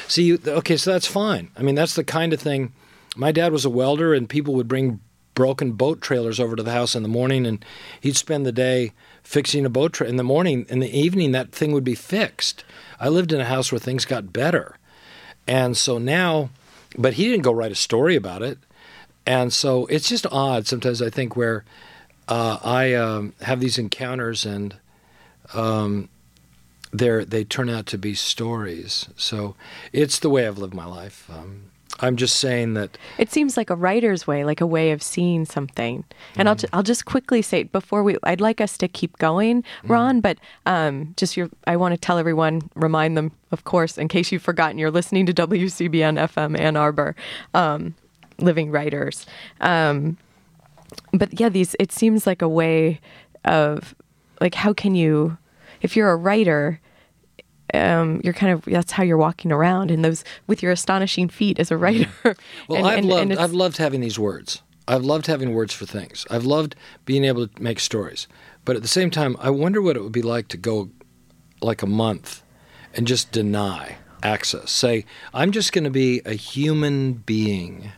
see. 0.09 0.39
Okay, 0.47 0.77
so 0.77 0.93
that's 0.93 1.07
fine. 1.07 1.51
I 1.57 1.63
mean, 1.63 1.75
that's 1.75 1.95
the 1.95 2.05
kind 2.05 2.33
of 2.33 2.41
thing. 2.41 2.73
My 3.15 3.31
dad 3.31 3.53
was 3.53 3.67
a 3.67 3.71
welder, 3.71 4.15
and 4.15 4.29
people 4.29 4.55
would 4.55 4.69
bring 4.69 5.01
broken 5.35 5.73
boat 5.73 6.01
trailers 6.01 6.41
over 6.41 6.57
to 6.57 6.63
the 6.63 6.73
house 6.73 6.95
in 6.95 7.03
the 7.03 7.09
morning, 7.09 7.45
and 7.45 7.63
he'd 8.01 8.17
spend 8.17 8.47
the 8.47 8.53
day 8.53 8.93
fixing 9.23 9.67
a 9.67 9.71
boat 9.71 9.93
trailer. 9.93 10.11
In 10.11 10.17
the 10.17 10.25
morning, 10.25 10.65
in 10.71 10.79
the 10.79 10.99
evening, 10.99 11.33
that 11.33 11.53
thing 11.53 11.73
would 11.73 11.85
be 11.85 11.95
fixed. 11.95 12.65
I 12.99 13.09
lived 13.09 13.33
in 13.33 13.41
a 13.41 13.45
house 13.45 13.71
where 13.71 13.79
things 13.79 14.07
got 14.07 14.33
better, 14.33 14.79
and 15.47 15.77
so 15.77 15.99
now 15.99 16.49
but 16.97 17.15
he 17.15 17.25
didn't 17.29 17.43
go 17.43 17.53
write 17.53 17.73
a 17.73 17.77
story 17.77 18.17
about 18.17 18.43
it. 18.43 18.59
And 19.27 19.53
so 19.53 19.87
it's 19.87 20.09
just 20.09 20.27
odd 20.31 20.67
sometimes, 20.67 21.01
I 21.01 21.11
think, 21.11 21.37
where 21.37 21.65
uh, 22.29 22.59
I 22.63 22.95
um, 22.95 23.35
have 23.43 23.61
these 23.61 23.79
encounters 23.79 24.45
and 24.45 24.77
um, 25.55 26.09
they 26.93 27.45
turn 27.45 27.69
out 27.69 27.87
to 27.87 27.99
be 27.99 28.15
stories. 28.15 29.09
So 29.17 29.57
it's 29.93 30.19
the 30.19 30.31
way 30.31 30.47
I've 30.47 30.59
lived 30.59 30.75
my 30.75 30.87
life. 30.87 31.29
Um, 31.31 31.71
I'm 32.01 32.17
just 32.17 32.37
saying 32.37 32.75
that 32.75 32.99
it 33.19 33.31
seems 33.31 33.57
like 33.57 33.71
a 33.71 33.77
writer's 33.77 34.27
way, 34.27 34.45
like 34.45 34.61
a 34.61 34.67
way 34.67 34.91
of 34.91 35.03
seeing 35.03 35.45
something. 35.45 36.05
And 36.37 36.47
mm. 36.47 36.51
I'll 36.51 36.55
ju- 36.57 36.69
I'll 36.73 36.83
just 36.83 37.05
quickly 37.05 37.41
say 37.41 37.65
before 37.65 38.03
we, 38.03 38.17
I'd 38.25 38.41
like 38.41 38.61
us 38.61 38.77
to 38.79 38.89
keep 38.89 39.17
going, 39.19 39.63
mm-hmm. 39.63 39.93
Ron, 39.93 40.19
mm. 40.19 40.23
but 40.23 40.39
um, 40.67 41.15
just 41.17 41.37
your, 41.37 41.49
I 41.67 41.77
want 41.77 41.95
to 41.95 41.99
tell 41.99 42.19
everyone, 42.19 42.69
remind 42.75 43.17
them, 43.17 43.31
of 43.53 43.65
course, 43.65 43.97
in 43.97 44.09
case 44.09 44.33
you've 44.33 44.43
forgotten, 44.43 44.79
you're 44.79 44.91
listening 44.91 45.27
to 45.27 45.35
WCBN 45.35 46.19
FM 46.29 46.59
Ann 46.59 46.77
Arbor, 46.77 47.15
um, 47.55 47.95
Living 48.39 48.73
Writers. 48.73 49.25
Um, 49.61 50.19
but 51.13 51.39
yeah, 51.39 51.49
these 51.49 51.77
it 51.79 51.93
seems 51.93 52.27
like 52.27 52.43
a 52.43 52.49
way 52.49 53.01
of 53.45 53.95
like 54.41 54.55
how 54.55 54.73
can 54.73 54.97
you, 54.97 55.39
if 55.81 55.97
you're 55.97 56.11
a 56.11 56.17
writer 56.17 56.81
um, 57.73 58.21
you're 58.23 58.35
kind 58.35 58.53
of 58.53 58.65
that's 58.65 58.93
how 58.93 59.03
you're 59.03 59.17
walking 59.17 59.51
around 59.51 59.91
in 59.91 60.03
those 60.03 60.25
with 60.47 60.63
your 60.63 60.73
astonishing 60.73 61.29
feet 61.29 61.59
as 61.59 61.71
a 61.71 61.77
writer. 61.77 62.11
Well, 62.69 62.79
and, 62.79 62.87
I've 62.87 62.99
and, 62.99 63.09
loved 63.09 63.31
and 63.31 63.41
I've 63.41 63.53
loved 63.53 63.77
having 63.79 64.01
these 64.01 64.19
words. 64.19 64.63
I've 64.87 65.03
loved 65.03 65.27
having 65.27 65.55
words 65.55 65.73
for 65.73 65.87
things. 65.87 66.27
I've 66.31 66.45
loved 66.45 66.77
being 67.07 67.25
able 67.25 67.49
to 67.49 67.63
make 67.63 67.81
stories. 67.81 68.27
But 68.65 68.77
at 68.77 68.83
the 68.83 68.89
same 68.89 69.11
time, 69.11 69.37
I 69.41 69.51
wonder 69.51 69.81
what 69.81 69.97
it 69.97 70.03
would 70.03 70.13
be 70.13 70.23
like 70.23 70.49
to 70.49 70.57
go 70.57 70.91
like 71.63 71.83
a 71.83 71.87
month 71.87 72.43
and 72.95 73.07
just 73.07 73.33
deny 73.33 73.97
access. 74.23 74.71
Say, 74.71 75.05
I'm 75.33 75.53
just 75.53 75.73
going 75.73 75.85
to 75.85 75.91
be 75.91 76.21
a 76.25 76.35
human 76.35 77.15
being 77.15 77.93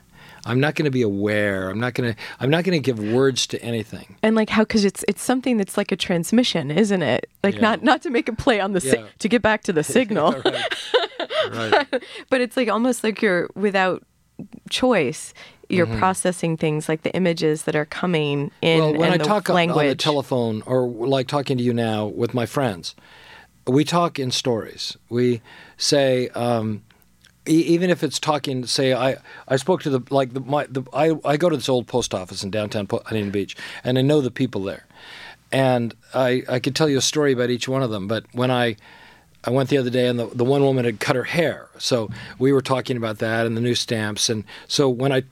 I'm 0.47 0.61
not 0.61 0.75
going 0.77 0.85
to 0.85 0.91
be 0.91 1.03
aware. 1.03 1.69
I'm 1.69 1.81
not 1.81 1.95
going 1.95 2.15
to. 2.15 2.21
I'm 2.41 2.49
not 2.51 2.65
going 2.65 2.81
to 2.81 2.85
give 2.85 2.99
words 2.99 3.47
to 3.49 3.61
anything. 3.63 4.17
And 4.23 4.35
like 4.37 4.49
how 4.49 4.63
because 4.63 4.85
it's 4.85 5.05
it's 5.09 5.23
something 5.23 5.57
that's 5.57 5.77
like 5.77 5.91
a 5.93 5.97
transmission, 5.97 6.71
isn't 6.71 7.03
it? 7.03 7.29
Like 7.43 7.57
yeah. 7.57 7.61
not 7.63 7.83
not 7.83 8.03
to 8.03 8.11
make 8.11 8.29
a 8.29 8.33
play 8.33 8.61
on 8.61 8.73
the 8.73 8.81
si- 8.81 9.05
to 9.19 9.29
get 9.29 9.43
back 9.43 9.63
to 9.65 9.73
the 9.73 9.83
signal. 9.97 10.33
right. 11.53 11.87
but 12.31 12.41
it's 12.41 12.57
like 12.57 12.69
almost 12.69 13.03
like 13.05 13.21
you're 13.23 13.49
without 13.55 14.03
choice. 14.71 15.35
You're 15.69 15.87
processing 15.89 16.57
things 16.57 16.89
like 16.89 17.03
the 17.03 17.13
images 17.17 17.65
that 17.65 17.75
are 17.75 17.85
coming 17.87 18.53
in 18.63 18.81
Mm-hmm. 18.81 18.91
well, 18.93 19.01
when 19.01 19.13
and 19.13 19.15
I 19.15 19.19
the 19.19 19.25
talk 19.25 19.51
on- 19.51 19.57
language. 19.57 19.85
on 19.85 19.89
the 19.89 19.95
telephone 19.97 20.63
or 20.65 20.87
like 20.87 21.27
talking 21.27 21.59
to 21.59 21.63
you 21.65 21.75
now 21.75 22.07
with 22.07 22.35
my 22.35 22.47
friends, 22.47 22.95
we 23.67 23.83
talk 23.85 24.21
in 24.21 24.31
stories. 24.31 24.97
We 25.09 25.41
say, 25.77 26.29
um, 26.37 26.85
even 27.47 27.91
if 27.91 28.03
it's 28.03 28.19
talking, 28.19 28.67
say, 28.67 28.93
I, 28.93 29.17
I 29.49 29.57
spoke 29.57 29.83
to 29.83 29.91
the 29.91 30.03
like 30.11 30.33
the, 30.33 30.41
my 30.41 30.67
the 30.67 30.83
I, 30.93 31.15
I 31.25 31.37
go 31.37 31.49
to 31.49 31.57
this 31.57 31.69
old 31.69 31.87
post 31.87 32.15
office 32.15 32.43
in 32.43 32.51
downtown 32.51 32.87
Huntington 32.91 33.31
Beach, 33.31 33.57
and 33.85 33.99
I 33.99 34.03
know 34.03 34.21
the 34.21 34.31
people 34.31 34.63
there, 34.63 34.87
and 35.53 35.95
I 36.15 36.43
I 36.49 36.59
could 36.59 36.75
tell 36.75 36.89
you 36.89 36.99
a 36.99 37.03
story 37.03 37.33
about 37.33 37.51
each 37.51 37.69
one 37.69 37.83
of 37.83 37.91
them. 37.91 38.09
But 38.09 38.25
when 38.33 38.51
I 38.51 38.77
I 39.45 39.51
went 39.51 39.69
the 39.69 39.79
other 39.79 39.91
day, 39.91 40.09
and 40.09 40.19
the, 40.19 40.27
the 40.27 40.45
one 40.45 40.63
woman 40.63 40.85
had 40.85 40.99
cut 40.99 41.17
her 41.17 41.25
hair. 41.25 41.69
So 41.79 42.11
we 42.39 42.53
were 42.53 42.63
talking 42.63 42.97
about 42.97 43.19
that 43.19 43.47
and 43.47 43.57
the 43.57 43.61
new 43.61 43.77
stamps. 43.77 44.29
And 44.29 44.45
so 44.67 44.89
when 44.89 45.13
I 45.13 45.23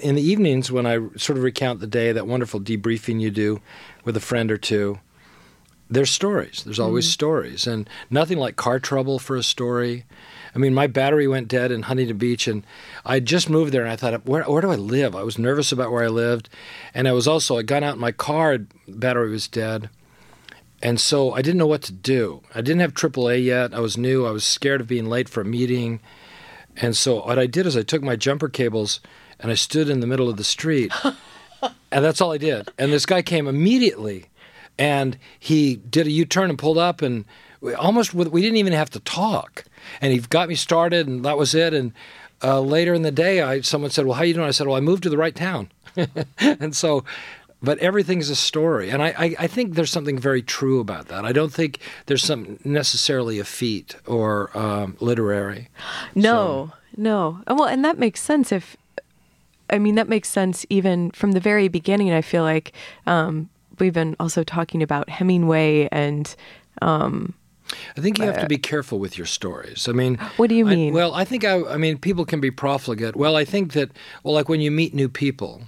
in 0.00 0.14
the 0.14 0.22
evenings 0.22 0.70
when 0.70 0.86
I 0.86 0.98
sort 1.16 1.38
of 1.38 1.42
recount 1.42 1.80
the 1.80 1.86
day, 1.86 2.12
that 2.12 2.26
wonderful 2.26 2.60
debriefing 2.60 3.20
you 3.20 3.30
do 3.30 3.60
with 4.04 4.16
a 4.16 4.20
friend 4.20 4.50
or 4.50 4.58
two, 4.58 5.00
there's 5.90 6.10
stories. 6.10 6.62
There's 6.64 6.78
always 6.78 7.06
mm-hmm. 7.06 7.12
stories, 7.12 7.66
and 7.66 7.88
nothing 8.10 8.38
like 8.38 8.56
car 8.56 8.78
trouble 8.78 9.18
for 9.18 9.36
a 9.36 9.42
story. 9.42 10.04
I 10.54 10.58
mean, 10.58 10.74
my 10.74 10.86
battery 10.86 11.26
went 11.26 11.48
dead 11.48 11.72
in 11.72 11.82
Huntington 11.82 12.18
Beach, 12.18 12.46
and 12.46 12.64
I 13.06 13.20
just 13.20 13.48
moved 13.48 13.72
there, 13.72 13.82
and 13.82 13.90
I 13.90 13.96
thought, 13.96 14.26
where 14.26 14.42
where 14.44 14.60
do 14.60 14.70
I 14.70 14.76
live? 14.76 15.16
I 15.16 15.22
was 15.22 15.38
nervous 15.38 15.72
about 15.72 15.90
where 15.90 16.04
I 16.04 16.08
lived, 16.08 16.48
and 16.94 17.08
I 17.08 17.12
was 17.12 17.26
also 17.26 17.58
I 17.58 17.62
got 17.62 17.82
out 17.82 17.94
in 17.94 18.00
my 18.00 18.12
car, 18.12 18.58
battery 18.86 19.30
was 19.30 19.48
dead. 19.48 19.88
And 20.82 21.00
so 21.00 21.32
I 21.32 21.42
didn't 21.42 21.58
know 21.58 21.66
what 21.66 21.82
to 21.82 21.92
do. 21.92 22.42
I 22.54 22.60
didn't 22.60 22.80
have 22.80 22.92
AAA 22.92 23.44
yet. 23.44 23.72
I 23.72 23.78
was 23.78 23.96
new. 23.96 24.26
I 24.26 24.32
was 24.32 24.44
scared 24.44 24.80
of 24.80 24.88
being 24.88 25.06
late 25.06 25.28
for 25.28 25.42
a 25.42 25.44
meeting. 25.44 26.00
And 26.76 26.96
so 26.96 27.24
what 27.24 27.38
I 27.38 27.46
did 27.46 27.66
is 27.66 27.76
I 27.76 27.82
took 27.82 28.02
my 28.02 28.16
jumper 28.16 28.48
cables 28.48 28.98
and 29.38 29.52
I 29.52 29.54
stood 29.54 29.88
in 29.88 30.00
the 30.00 30.08
middle 30.08 30.28
of 30.28 30.38
the 30.38 30.44
street. 30.44 30.92
and 31.62 32.04
that's 32.04 32.20
all 32.20 32.32
I 32.32 32.38
did. 32.38 32.68
And 32.78 32.92
this 32.92 33.06
guy 33.06 33.22
came 33.22 33.46
immediately 33.46 34.26
and 34.76 35.18
he 35.38 35.76
did 35.76 36.06
a 36.06 36.10
U-turn 36.10 36.50
and 36.50 36.58
pulled 36.58 36.78
up 36.78 37.00
and 37.00 37.24
almost 37.78 38.14
we 38.14 38.42
didn't 38.42 38.58
even 38.58 38.72
have 38.72 38.90
to 38.90 39.00
talk. 39.00 39.64
And 40.00 40.12
he 40.12 40.20
got 40.20 40.48
me 40.48 40.54
started 40.54 41.08
and 41.08 41.24
that 41.24 41.36
was 41.38 41.54
it 41.54 41.74
and 41.74 41.92
uh, 42.42 42.60
later 42.60 42.92
in 42.94 43.02
the 43.02 43.12
day 43.12 43.40
I 43.40 43.60
someone 43.60 43.90
said, 43.90 44.04
"Well, 44.04 44.14
how 44.14 44.24
you 44.24 44.34
doing?" 44.34 44.46
I 44.46 44.50
said, 44.50 44.66
"Well, 44.66 44.76
I 44.76 44.80
moved 44.80 45.04
to 45.04 45.10
the 45.10 45.18
right 45.18 45.34
town." 45.34 45.70
and 46.38 46.74
so 46.74 47.04
but 47.62 47.78
everything's 47.78 48.28
a 48.30 48.34
story 48.34 48.90
and 48.90 49.02
I, 49.02 49.08
I, 49.16 49.36
I 49.40 49.46
think 49.46 49.74
there's 49.74 49.90
something 49.90 50.18
very 50.18 50.40
true 50.40 50.80
about 50.80 51.08
that 51.08 51.26
i 51.26 51.32
don't 51.32 51.52
think 51.52 51.80
there's 52.06 52.24
some 52.24 52.58
necessarily 52.64 53.38
a 53.38 53.44
feat 53.44 53.94
or 54.06 54.50
um, 54.56 54.96
literary 55.00 55.68
No, 56.14 56.72
no. 56.96 57.40
Uh, 57.46 57.54
Well, 57.54 57.68
and 57.68 57.84
that 57.84 57.98
makes 57.98 58.20
sense 58.20 58.52
if, 58.52 58.76
I 59.70 59.78
mean, 59.78 59.94
that 59.94 60.08
makes 60.08 60.28
sense 60.28 60.66
even 60.68 61.10
from 61.12 61.32
the 61.32 61.40
very 61.40 61.68
beginning. 61.68 62.12
I 62.12 62.22
feel 62.22 62.42
like 62.42 62.72
um, 63.06 63.48
we've 63.78 63.94
been 63.94 64.16
also 64.20 64.42
talking 64.44 64.82
about 64.82 65.08
Hemingway 65.08 65.88
and 65.90 66.34
i 67.96 68.00
think 68.00 68.18
you 68.18 68.24
have 68.24 68.40
to 68.40 68.46
be 68.46 68.58
careful 68.58 68.98
with 68.98 69.16
your 69.18 69.26
stories. 69.26 69.88
I 69.88 69.92
mean 69.92 70.16
What 70.36 70.48
do 70.48 70.54
you 70.54 70.66
I- 70.68 70.74
mean? 70.74 70.92
well 70.94 71.14
i 71.14 71.24
think 71.24 71.44
I, 71.44 71.62
I 71.64 71.76
mean 71.76 71.98
people 71.98 72.24
can 72.24 72.40
be 72.40 72.50
profligate. 72.50 73.16
Well 73.16 73.36
i 73.36 73.44
think 73.44 73.72
that 73.72 73.90
well 74.22 74.34
like 74.34 74.48
when 74.48 74.60
you 74.60 74.70
meet 74.70 74.94
new 74.94 75.08
people 75.08 75.62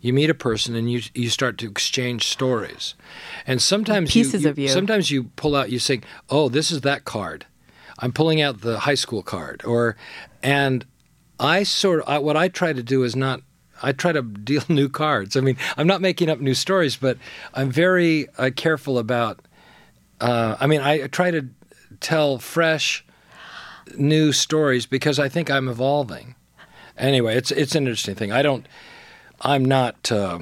you 0.00 0.12
meet 0.12 0.30
a 0.30 0.34
person 0.34 0.74
and 0.74 0.90
you 0.90 1.00
you 1.14 1.28
start 1.30 1.58
to 1.58 1.68
exchange 1.70 2.26
stories. 2.26 2.94
And 3.46 3.62
sometimes 3.62 4.10
Pieces 4.12 4.42
you, 4.42 4.50
of 4.50 4.58
you. 4.58 4.68
sometimes 4.68 5.12
you 5.12 5.24
pull 5.36 5.54
out 5.54 5.70
you 5.70 5.78
say 5.78 6.00
oh 6.28 6.48
this 6.48 6.70
is 6.72 6.80
that 6.80 7.04
card. 7.04 7.46
I'm 8.00 8.12
pulling 8.12 8.40
out 8.40 8.62
the 8.62 8.80
high 8.80 8.96
school 8.96 9.22
card. 9.22 9.62
Or 9.64 9.96
and 10.42 10.84
i 11.38 11.62
sort 11.62 12.00
of 12.02 12.08
I, 12.08 12.18
what 12.18 12.36
i 12.36 12.48
try 12.48 12.72
to 12.72 12.82
do 12.82 13.04
is 13.04 13.14
not 13.14 13.42
i 13.82 13.92
try 13.92 14.10
to 14.12 14.22
deal 14.50 14.62
new 14.68 14.88
cards. 14.88 15.36
I 15.36 15.40
mean 15.40 15.56
i'm 15.76 15.86
not 15.86 16.00
making 16.00 16.28
up 16.30 16.40
new 16.40 16.54
stories 16.54 16.96
but 16.96 17.16
i'm 17.54 17.70
very 17.70 18.26
uh, 18.38 18.50
careful 18.56 18.98
about 18.98 19.40
uh, 20.22 20.56
i 20.60 20.66
mean 20.66 20.80
i 20.80 21.06
try 21.08 21.30
to 21.30 21.46
tell 22.00 22.38
fresh 22.38 23.04
new 23.96 24.32
stories 24.32 24.86
because 24.86 25.18
i 25.18 25.28
think 25.28 25.50
i'm 25.50 25.68
evolving 25.68 26.34
anyway 26.96 27.36
it's 27.36 27.50
it's 27.50 27.74
an 27.74 27.84
interesting 27.84 28.14
thing 28.14 28.32
i 28.32 28.42
don't 28.42 28.66
i'm 29.42 29.64
not 29.64 30.10
uh, 30.10 30.38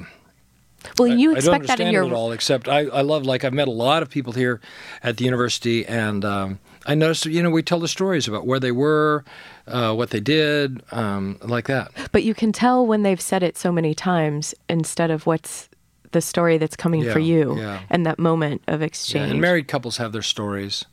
well, 0.97 1.07
you 1.07 1.31
I 1.31 1.39
don't 1.39 1.55
expect 1.55 1.67
that 1.67 1.79
in 1.79 1.87
understand 1.87 1.93
your 1.93 2.03
it 2.03 2.07
at 2.07 2.13
all, 2.13 2.31
except 2.31 2.67
I, 2.67 2.79
I 2.79 3.01
love 3.01 3.25
like 3.25 3.43
I've 3.43 3.53
met 3.53 3.67
a 3.67 3.71
lot 3.71 4.01
of 4.01 4.09
people 4.09 4.33
here 4.33 4.59
at 5.03 5.17
the 5.17 5.25
university, 5.25 5.85
and 5.85 6.25
um, 6.25 6.59
I 6.85 6.95
noticed 6.95 7.25
you 7.25 7.43
know 7.43 7.49
we 7.49 7.63
tell 7.63 7.79
the 7.79 7.87
stories 7.87 8.27
about 8.27 8.45
where 8.45 8.59
they 8.59 8.71
were, 8.71 9.23
uh, 9.67 9.93
what 9.93 10.09
they 10.09 10.19
did, 10.19 10.81
um, 10.91 11.37
like 11.41 11.67
that. 11.67 11.91
But 12.11 12.23
you 12.23 12.33
can 12.33 12.51
tell 12.51 12.85
when 12.85 13.03
they've 13.03 13.21
said 13.21 13.43
it 13.43 13.57
so 13.57 13.71
many 13.71 13.93
times 13.93 14.55
instead 14.67 15.11
of 15.11 15.25
what's 15.25 15.69
the 16.11 16.21
story 16.21 16.57
that's 16.57 16.75
coming 16.75 17.03
for 17.09 17.19
you 17.19 17.57
yeah. 17.57 17.79
and 17.89 18.05
that 18.05 18.19
moment 18.19 18.61
of 18.67 18.81
Yeah, 18.81 18.87
exchange. 18.87 19.31
and 19.31 19.41
married 19.41 19.67
couples 19.67 19.97
have 19.97 20.11
their 20.11 20.21
stories, 20.21 20.85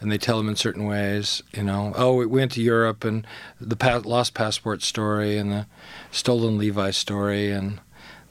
and 0.00 0.10
they 0.10 0.18
tell 0.18 0.38
them 0.38 0.48
in 0.48 0.56
certain 0.56 0.84
ways. 0.86 1.42
You 1.52 1.62
know, 1.64 1.92
oh, 1.96 2.14
we 2.14 2.26
went 2.26 2.52
to 2.52 2.62
Europe, 2.62 3.04
and 3.04 3.26
the 3.60 3.76
pa- 3.76 4.00
lost 4.04 4.34
passport 4.34 4.82
story, 4.82 5.36
and 5.36 5.50
the 5.52 5.66
stolen 6.10 6.56
Levi 6.58 6.90
story, 6.90 7.50
and 7.50 7.80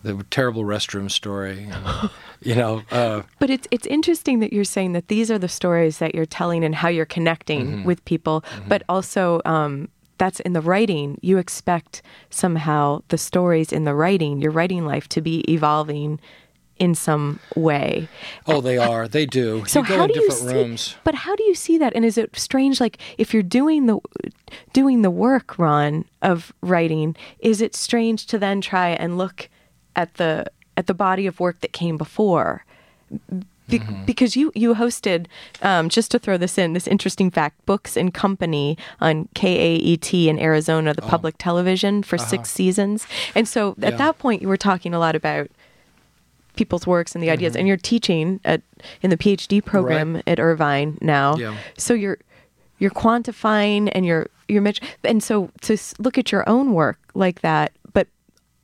the 0.02 0.24
terrible 0.30 0.64
restroom 0.64 1.12
story. 1.12 1.68
And, 1.70 2.10
you 2.42 2.56
know, 2.56 2.84
uh, 2.92 3.24
But 3.40 3.50
it's 3.50 3.68
it's 3.70 3.86
interesting 3.88 4.40
that 4.40 4.52
you're 4.54 4.64
saying 4.64 4.94
that 4.94 5.08
these 5.10 5.30
are 5.30 5.38
the 5.38 5.50
stories 5.50 5.98
that 6.00 6.16
you're 6.16 6.26
telling 6.26 6.64
and 6.64 6.74
how 6.76 6.88
you're 6.90 7.06
connecting 7.06 7.68
Mm-hmm. 7.68 7.84
with 7.84 8.04
people, 8.06 8.44
but 8.68 8.82
also 8.88 9.42
um, 9.46 9.90
that's 10.20 10.40
in 10.42 10.54
the 10.54 10.62
writing. 10.62 11.18
You 11.22 11.40
expect 11.40 12.04
somehow 12.30 13.02
the 13.08 13.18
stories 13.18 13.74
in 13.74 13.86
the 13.86 13.96
writing, 13.96 14.40
your 14.40 14.52
writing 14.52 14.86
life, 14.86 15.10
to 15.10 15.22
be 15.22 15.40
evolving 15.52 16.20
in 16.78 16.96
some 16.96 17.40
way. 17.56 18.08
oh, 18.48 18.62
they 18.62 18.78
are, 18.78 19.08
they 19.08 19.26
do. 19.26 19.66
So 19.66 19.82
you 19.82 19.88
go 19.88 19.98
how 19.98 20.04
in 20.04 20.12
do 20.12 20.20
you 20.20 20.30
different 20.30 20.50
see? 20.50 20.56
rooms. 20.56 20.96
But 21.04 21.16
how 21.16 21.36
do 21.36 21.44
you 21.44 21.56
see 21.56 21.78
that? 21.78 21.94
And 21.94 22.06
is 22.06 22.18
it 22.18 22.38
strange? 22.38 22.80
Like 22.80 22.98
if 23.18 23.34
you're 23.34 23.44
doing 23.44 23.88
the 23.88 24.00
doing 24.72 25.02
the 25.02 25.12
work, 25.12 25.60
Ron, 25.60 26.06
of 26.22 26.54
writing, 26.62 27.16
is 27.40 27.62
it 27.62 27.76
strange 27.76 28.26
to 28.28 28.40
then 28.40 28.62
try 28.62 28.90
and 28.90 29.18
look 29.18 29.50
at 29.96 30.14
the 30.16 30.46
at 30.78 30.88
the 30.88 30.94
body 30.94 31.28
of 31.28 31.40
work 31.40 31.60
that 31.62 31.74
came 31.74 31.98
before? 31.98 32.64
Be- 33.70 33.80
Mm-hmm. 33.80 34.06
Because 34.06 34.36
you 34.36 34.52
you 34.56 34.74
hosted, 34.76 35.28
um, 35.62 35.90
just 35.90 36.12
to 36.12 36.20
throw 36.20 36.38
this 36.38 36.58
in, 36.58 36.74
this 36.74 36.88
interesting 36.88 37.30
fact, 37.32 37.66
Books 37.66 37.96
and 37.96 38.14
Company 38.14 38.78
on 39.00 39.28
KAET 39.36 40.14
in 40.28 40.40
Arizona, 40.40 40.94
the 40.94 41.02
public 41.02 41.36
television 41.38 42.04
for 42.04 42.18
six 42.18 42.50
seasons. 42.52 43.06
And 43.36 43.48
so 43.48 43.60
at 43.60 43.66
Oh. 43.70 43.72
Uh-huh. 43.72 43.92
Yeah. 43.92 43.98
that 43.98 44.20
point, 44.20 44.42
you 44.42 44.48
were 44.48 44.58
talking 44.58 44.94
a 44.94 45.00
lot 45.00 45.16
about 45.16 45.50
people's 46.56 46.86
works 46.88 47.16
and 47.16 47.24
the 47.24 47.30
ideas, 47.30 47.54
Mm-hmm. 47.54 47.60
and 47.60 47.68
you're 47.68 47.78
teaching 47.78 48.40
at 48.44 48.62
in 49.02 49.10
the 49.12 49.18
PhD 49.18 49.64
program 49.64 50.22
at 50.28 50.40
Irvine 50.40 50.98
now. 51.02 51.36
Yeah. 51.38 51.56
So 51.78 51.94
you're 51.94 52.18
you're 52.80 52.92
quantifying 52.92 53.90
and 53.94 54.06
you're 54.06 54.28
you're 54.48 54.66
and 55.04 55.22
so 55.24 55.52
to 55.62 55.78
look 56.00 56.18
at 56.18 56.32
your 56.32 56.48
own 56.50 56.74
work 56.74 56.98
like 57.14 57.42
that, 57.42 57.72
but 57.94 58.08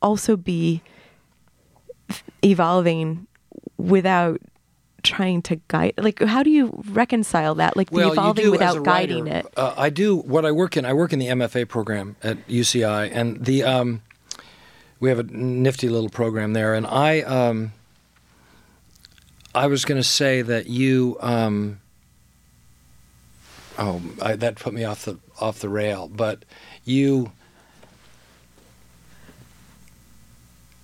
also 0.01 0.35
be 0.35 0.81
evolving 2.43 3.27
without 3.77 4.41
trying 5.05 5.41
to 5.43 5.55
guide 5.67 5.93
like 5.97 6.21
how 6.21 6.43
do 6.43 6.49
you 6.49 6.83
reconcile 6.89 7.55
that 7.55 7.77
like 7.77 7.89
the 7.89 7.95
well, 7.95 8.11
evolving 8.11 8.51
without 8.51 8.83
guiding 8.83 9.25
writer, 9.25 9.47
it 9.47 9.53
Uh, 9.57 9.73
I 9.77 9.89
do 9.89 10.15
what 10.17 10.45
I 10.45 10.51
work 10.51 10.75
in. 10.77 10.85
I 10.85 10.93
work 10.93 11.13
in 11.13 11.19
the 11.19 11.27
MFA 11.27 11.67
program 11.67 12.15
at 12.23 12.45
UCI, 12.47 13.09
and 13.13 13.45
the 13.45 13.63
um, 13.63 14.01
we 14.99 15.09
have 15.09 15.19
a 15.19 15.23
nifty 15.23 15.89
little 15.89 16.09
program 16.09 16.53
there. 16.53 16.73
And 16.73 16.85
I 16.87 17.21
um, 17.21 17.73
I 19.53 19.67
was 19.67 19.85
going 19.85 20.01
to 20.01 20.07
say 20.07 20.41
that 20.41 20.67
you 20.67 21.17
um, 21.21 21.79
oh 23.77 24.01
I, 24.21 24.35
that 24.35 24.55
put 24.55 24.73
me 24.73 24.83
off 24.83 25.05
the 25.05 25.17
off 25.39 25.59
the 25.59 25.69
rail, 25.69 26.07
but 26.07 26.45
you 26.83 27.31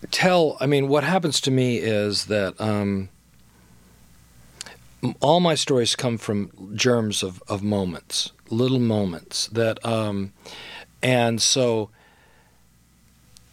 tell. 0.09 0.57
I 0.59 0.65
mean, 0.65 0.87
what 0.87 1.03
happens 1.03 1.41
to 1.41 1.51
me 1.51 1.77
is 1.77 2.25
that. 2.25 2.59
Um, 2.59 3.09
all 5.19 5.39
my 5.39 5.55
stories 5.55 5.95
come 5.95 6.17
from 6.17 6.51
germs 6.75 7.23
of, 7.23 7.41
of 7.47 7.63
moments, 7.63 8.31
little 8.49 8.79
moments 8.79 9.47
that, 9.47 9.83
um, 9.85 10.33
and 11.01 11.41
so 11.41 11.89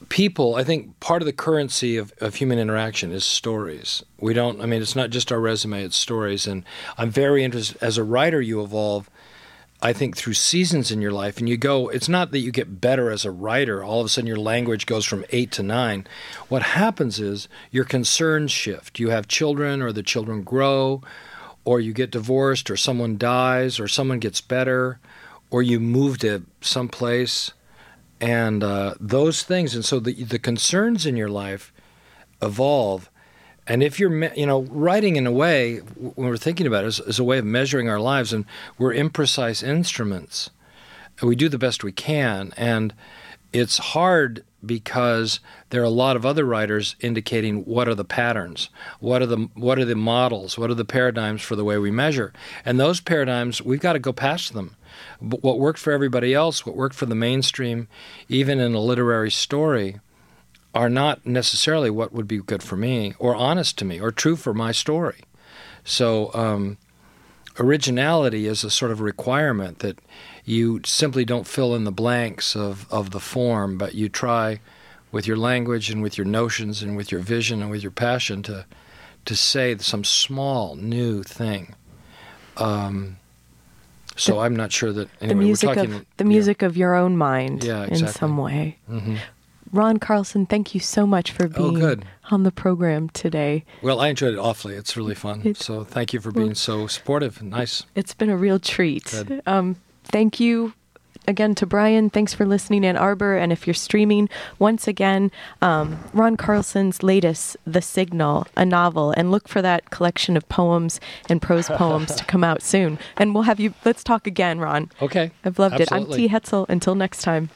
people, 0.09 0.57
I 0.57 0.65
think 0.65 0.99
part 1.01 1.23
of 1.23 1.27
the 1.27 1.33
currency 1.33 1.97
of, 1.97 2.13
of 2.21 2.37
human 2.37 2.59
interaction 2.59 3.13
is 3.13 3.25
stories. 3.25 4.03
We 4.21 4.35
don't, 4.35 4.61
I 4.61 4.67
mean, 4.67 4.83
it's 4.83 4.97
not 4.97 5.11
just 5.11 5.33
our 5.33 5.41
resume, 5.41 5.85
it's 5.85 5.97
stories. 5.97 6.47
And 6.47 6.65
I'm 6.97 7.11
very 7.11 7.45
interested, 7.45 7.83
as 7.83 7.99
a 7.99 8.05
writer, 8.05 8.41
you 8.41 8.63
evolve, 8.63 9.11
I 9.81 9.93
think, 9.93 10.17
through 10.17 10.35
seasons 10.35 10.91
in 10.91 11.03
your 11.03 11.13
life. 11.13 11.39
And 11.39 11.49
you 11.49 11.57
go, 11.57 11.89
it's 11.89 12.09
not 12.09 12.31
that 12.33 12.41
you 12.41 12.51
get 12.51 12.81
better 12.81 13.11
as 13.11 13.25
a 13.25 13.31
writer, 13.31 13.83
all 13.83 14.01
of 14.01 14.07
a 14.07 14.09
sudden 14.09 14.27
your 14.27 14.39
language 14.39 14.87
goes 14.87 15.05
from 15.05 15.25
eight 15.31 15.53
to 15.53 15.63
nine. 15.63 16.07
What 16.49 16.63
happens 16.63 17.21
is 17.21 17.49
your 17.71 17.85
concerns 17.85 18.51
shift. 18.51 18.99
You 18.99 19.11
have 19.11 19.29
children, 19.29 19.83
or 19.83 19.93
the 19.93 20.03
children 20.03 20.43
grow, 20.43 21.03
or 21.69 21.81
you 21.81 21.93
get 21.93 22.11
divorced, 22.11 22.71
or 22.71 22.79
someone 22.79 23.19
dies, 23.19 23.79
or 23.79 23.87
someone 23.87 24.19
gets 24.19 24.41
better, 24.41 24.99
or 25.51 25.63
you 25.63 25.79
move 25.79 26.17
to 26.17 26.43
someplace, 26.63 27.53
and 28.23 28.65
uh, 28.65 28.95
those 28.99 29.43
things. 29.43 29.75
And 29.75 29.85
so 29.85 30.01
the 30.01 30.25
the 30.25 30.39
concerns 30.39 31.05
in 31.05 31.15
your 31.15 31.29
life 31.29 31.71
evolve. 32.41 33.11
And 33.67 33.83
if 33.83 34.01
you're, 34.01 34.33
you 34.35 34.47
know, 34.47 34.63
writing 34.63 35.17
in 35.17 35.27
a 35.27 35.33
way, 35.45 35.81
when 36.17 36.29
we're 36.31 36.39
thinking 36.39 36.67
about 36.67 36.85
it, 36.85 36.89
is, 36.89 37.01
is 37.01 37.19
a 37.19 37.25
way 37.25 37.37
of 37.39 37.45
measuring 37.45 37.87
our 37.91 38.01
lives, 38.01 38.33
and 38.33 38.47
we're 38.79 38.95
imprecise 38.95 39.63
instruments. 39.63 40.49
We 41.23 41.37
do 41.37 41.51
the 41.51 41.59
best 41.59 41.85
we 41.85 41.93
can, 41.93 42.55
and 42.57 42.95
it's 43.53 43.77
hard 43.93 44.43
because 44.65 45.41
there 45.71 45.81
are 45.81 45.85
a 45.85 45.91
lot 45.91 46.17
of 46.17 46.27
other 46.27 46.45
writers 46.45 46.97
indicating 47.01 47.65
what 47.65 47.89
are 47.89 47.95
the 47.95 48.05
patterns, 48.05 48.71
what 49.01 49.23
are 49.23 49.27
the 49.27 49.49
what 49.55 49.79
are 49.79 49.85
the 49.85 49.95
models, 49.95 50.59
what 50.59 50.71
are 50.71 50.75
the 50.75 50.85
paradigms 50.85 51.43
for 51.43 51.57
the 51.57 51.65
way 51.65 51.79
we 51.79 51.91
measure, 51.91 52.33
and 52.65 52.79
those 52.79 53.01
paradigms 53.01 53.63
we've 53.63 53.81
got 53.81 53.93
to 53.93 53.99
go 53.99 54.13
past 54.13 54.55
them. 54.55 54.77
But 55.21 55.43
what 55.43 55.59
worked 55.61 55.79
for 55.79 55.93
everybody 55.93 56.35
else, 56.35 56.67
what 56.67 56.77
worked 56.77 56.95
for 56.95 57.07
the 57.07 57.15
mainstream, 57.15 57.89
even 58.29 58.59
in 58.59 58.75
a 58.75 58.81
literary 58.81 59.31
story, 59.31 60.01
are 60.75 60.91
not 60.91 61.25
necessarily 61.25 61.91
what 61.91 62.13
would 62.13 62.27
be 62.27 62.39
good 62.39 62.63
for 62.63 62.77
me, 62.77 63.15
or 63.19 63.35
honest 63.35 63.79
to 63.79 63.85
me, 63.85 64.01
or 64.01 64.11
true 64.11 64.37
for 64.37 64.55
my 64.55 64.73
story. 64.73 65.23
So. 65.85 66.33
Um, 66.35 66.79
originality 67.61 68.47
is 68.47 68.63
a 68.65 68.71
sort 68.71 68.91
of 68.91 69.01
requirement 69.01 69.81
that 69.81 69.99
you 70.49 70.81
simply 70.85 71.25
don't 71.25 71.47
fill 71.47 71.75
in 71.75 71.85
the 71.85 71.93
blanks 71.93 72.57
of, 72.57 72.87
of 72.91 73.11
the 73.11 73.21
form, 73.21 73.77
but 73.77 73.95
you 73.95 74.09
try 74.09 74.61
with 75.13 75.27
your 75.27 75.37
language 75.37 75.91
and 75.91 76.03
with 76.03 76.17
your 76.17 76.25
notions 76.27 76.83
and 76.83 76.97
with 76.97 77.11
your 77.13 77.21
vision 77.21 77.61
and 77.63 77.71
with 77.71 77.83
your 77.83 77.93
passion 77.93 78.43
to 78.45 78.65
to 79.25 79.37
say 79.37 79.77
some 79.79 80.05
small 80.05 80.75
new 80.77 81.23
thing. 81.23 81.75
Um, 82.57 83.17
so 84.17 84.35
The- 84.35 84.39
I'm 84.41 84.57
not 84.57 84.73
sure 84.73 84.93
that 84.93 85.09
anyway, 85.21 85.29
the 85.29 85.45
music 85.45 85.69
talking, 85.75 85.93
of 85.95 86.07
the 86.17 86.25
music 86.25 86.63
of 86.63 86.77
your 86.79 86.95
own 86.95 87.17
mind 87.17 87.63
Yeah, 87.63 87.85
in 87.87 88.07
some 88.09 88.39
way. 88.39 88.79
hmm 88.89 89.17
Ron 89.71 89.99
Carlson, 89.99 90.47
thank 90.47 90.75
you 90.75 90.81
so 90.81 91.07
much 91.07 91.31
for 91.31 91.45
Oh, 91.45 91.49
being 91.49 91.75
good. 91.75 92.07
on 92.31 92.43
the 92.43 92.51
program 92.51 93.11
today. 93.11 93.67
Well, 93.83 94.01
I 94.01 94.09
enjoyed 94.09 94.33
it 94.33 94.39
awfully. 94.39 94.75
It's 94.77 94.97
really 94.97 95.15
fun. 95.15 95.43
It- 95.45 95.59
so 95.59 95.85
thank 95.85 96.15
you 96.15 96.21
for 96.21 96.33
being 96.33 96.55
so 96.55 96.87
supportive 96.87 97.39
and 97.43 97.51
nice. 97.51 97.83
It's 97.95 98.15
been 98.15 98.31
a 98.31 98.37
real 98.37 98.59
treat. 98.59 99.13
Um, 99.47 99.77
thank 100.11 100.41
you 100.41 100.73
again 101.29 101.55
to 101.57 101.67
Brian. 101.67 102.11
Thanks 102.11 102.35
for 102.35 102.47
listening, 102.47 102.85
Ann 102.85 102.97
Arbor. 102.97 103.37
And 103.37 103.53
if 103.53 103.67
you're 103.67 103.75
streaming, 103.75 104.29
once 104.59 104.89
again, 104.89 105.31
um, 105.63 105.99
Ron 106.13 106.37
Carlson's 106.37 107.03
latest, 107.03 107.57
The 107.67 107.83
Signal, 107.83 108.47
a 108.57 108.65
novel, 108.65 109.13
and 109.17 109.31
look 109.31 109.47
for 109.47 109.63
that 109.63 109.91
collection 109.91 110.37
of 110.37 110.49
poems 110.49 111.01
and 111.29 111.41
prose 111.41 111.69
poems 111.69 112.15
to 112.17 112.25
come 112.25 112.43
out 112.43 112.63
soon. 112.63 112.99
And 113.17 113.35
we'll 113.35 113.45
have 113.45 113.61
you, 113.61 113.75
let's 113.85 114.03
talk 114.03 114.27
again, 114.27 114.59
Ron. 114.59 114.91
Okay. 115.03 115.31
I've 115.45 115.59
loved 115.59 115.81
it. 115.81 115.93
I'm 115.93 116.07
T. 116.07 116.29
Hetzel. 116.29 116.67
Until 116.69 116.95
next 116.95 117.23
time. 117.23 117.51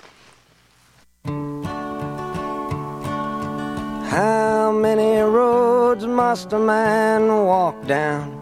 How 4.11 4.70
many 4.72 5.20
roads 5.22 6.07
must 6.07 6.53
a 6.53 6.59
man 6.59 7.28
walk 7.28 7.86
down 7.86 8.41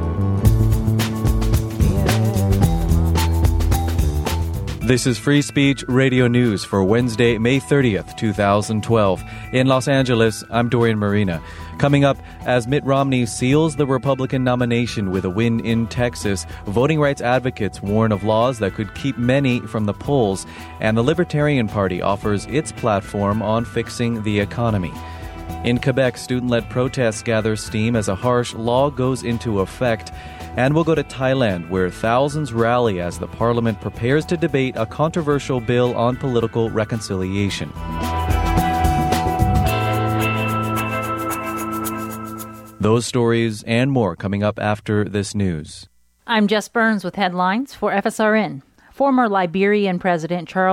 This 4.83 5.05
is 5.05 5.19
Free 5.19 5.43
Speech 5.43 5.83
Radio 5.87 6.27
News 6.27 6.65
for 6.65 6.83
Wednesday, 6.83 7.37
May 7.37 7.59
30th, 7.59 8.17
2012. 8.17 9.23
In 9.53 9.67
Los 9.67 9.87
Angeles, 9.87 10.43
I'm 10.49 10.69
Dorian 10.69 10.97
Merina. 10.97 11.39
Coming 11.77 12.03
up, 12.03 12.17
as 12.47 12.67
Mitt 12.67 12.83
Romney 12.83 13.27
seals 13.27 13.75
the 13.75 13.85
Republican 13.85 14.43
nomination 14.43 15.11
with 15.11 15.23
a 15.23 15.29
win 15.29 15.59
in 15.59 15.85
Texas, 15.85 16.47
voting 16.65 16.99
rights 16.99 17.21
advocates 17.21 17.79
warn 17.83 18.11
of 18.11 18.23
laws 18.23 18.57
that 18.57 18.73
could 18.73 18.95
keep 18.95 19.19
many 19.19 19.59
from 19.59 19.85
the 19.85 19.93
polls, 19.93 20.47
and 20.79 20.97
the 20.97 21.03
Libertarian 21.03 21.67
Party 21.67 22.01
offers 22.01 22.47
its 22.47 22.71
platform 22.71 23.43
on 23.43 23.65
fixing 23.65 24.23
the 24.23 24.39
economy. 24.39 24.91
In 25.63 25.79
Quebec, 25.79 26.17
student 26.17 26.49
led 26.49 26.67
protests 26.71 27.21
gather 27.21 27.55
steam 27.55 27.95
as 27.95 28.07
a 28.07 28.15
harsh 28.15 28.55
law 28.55 28.89
goes 28.89 29.21
into 29.21 29.59
effect. 29.59 30.11
And 30.57 30.75
we'll 30.75 30.83
go 30.83 30.95
to 30.95 31.03
Thailand, 31.03 31.69
where 31.69 31.89
thousands 31.89 32.51
rally 32.51 32.99
as 32.99 33.17
the 33.17 33.27
parliament 33.27 33.79
prepares 33.79 34.25
to 34.25 34.37
debate 34.37 34.75
a 34.75 34.85
controversial 34.85 35.61
bill 35.61 35.95
on 35.95 36.17
political 36.17 36.69
reconciliation. 36.69 37.71
Those 42.81 43.05
stories 43.05 43.63
and 43.63 43.91
more 43.91 44.15
coming 44.15 44.43
up 44.43 44.57
after 44.59 45.05
this 45.05 45.35
news. 45.35 45.87
I'm 46.25 46.47
Jess 46.47 46.67
Burns 46.67 47.03
with 47.03 47.15
headlines 47.15 47.75
for 47.75 47.91
FSRN. 47.91 48.63
Former 48.91 49.29
Liberian 49.29 49.99
President 49.99 50.47
Charles 50.47 50.69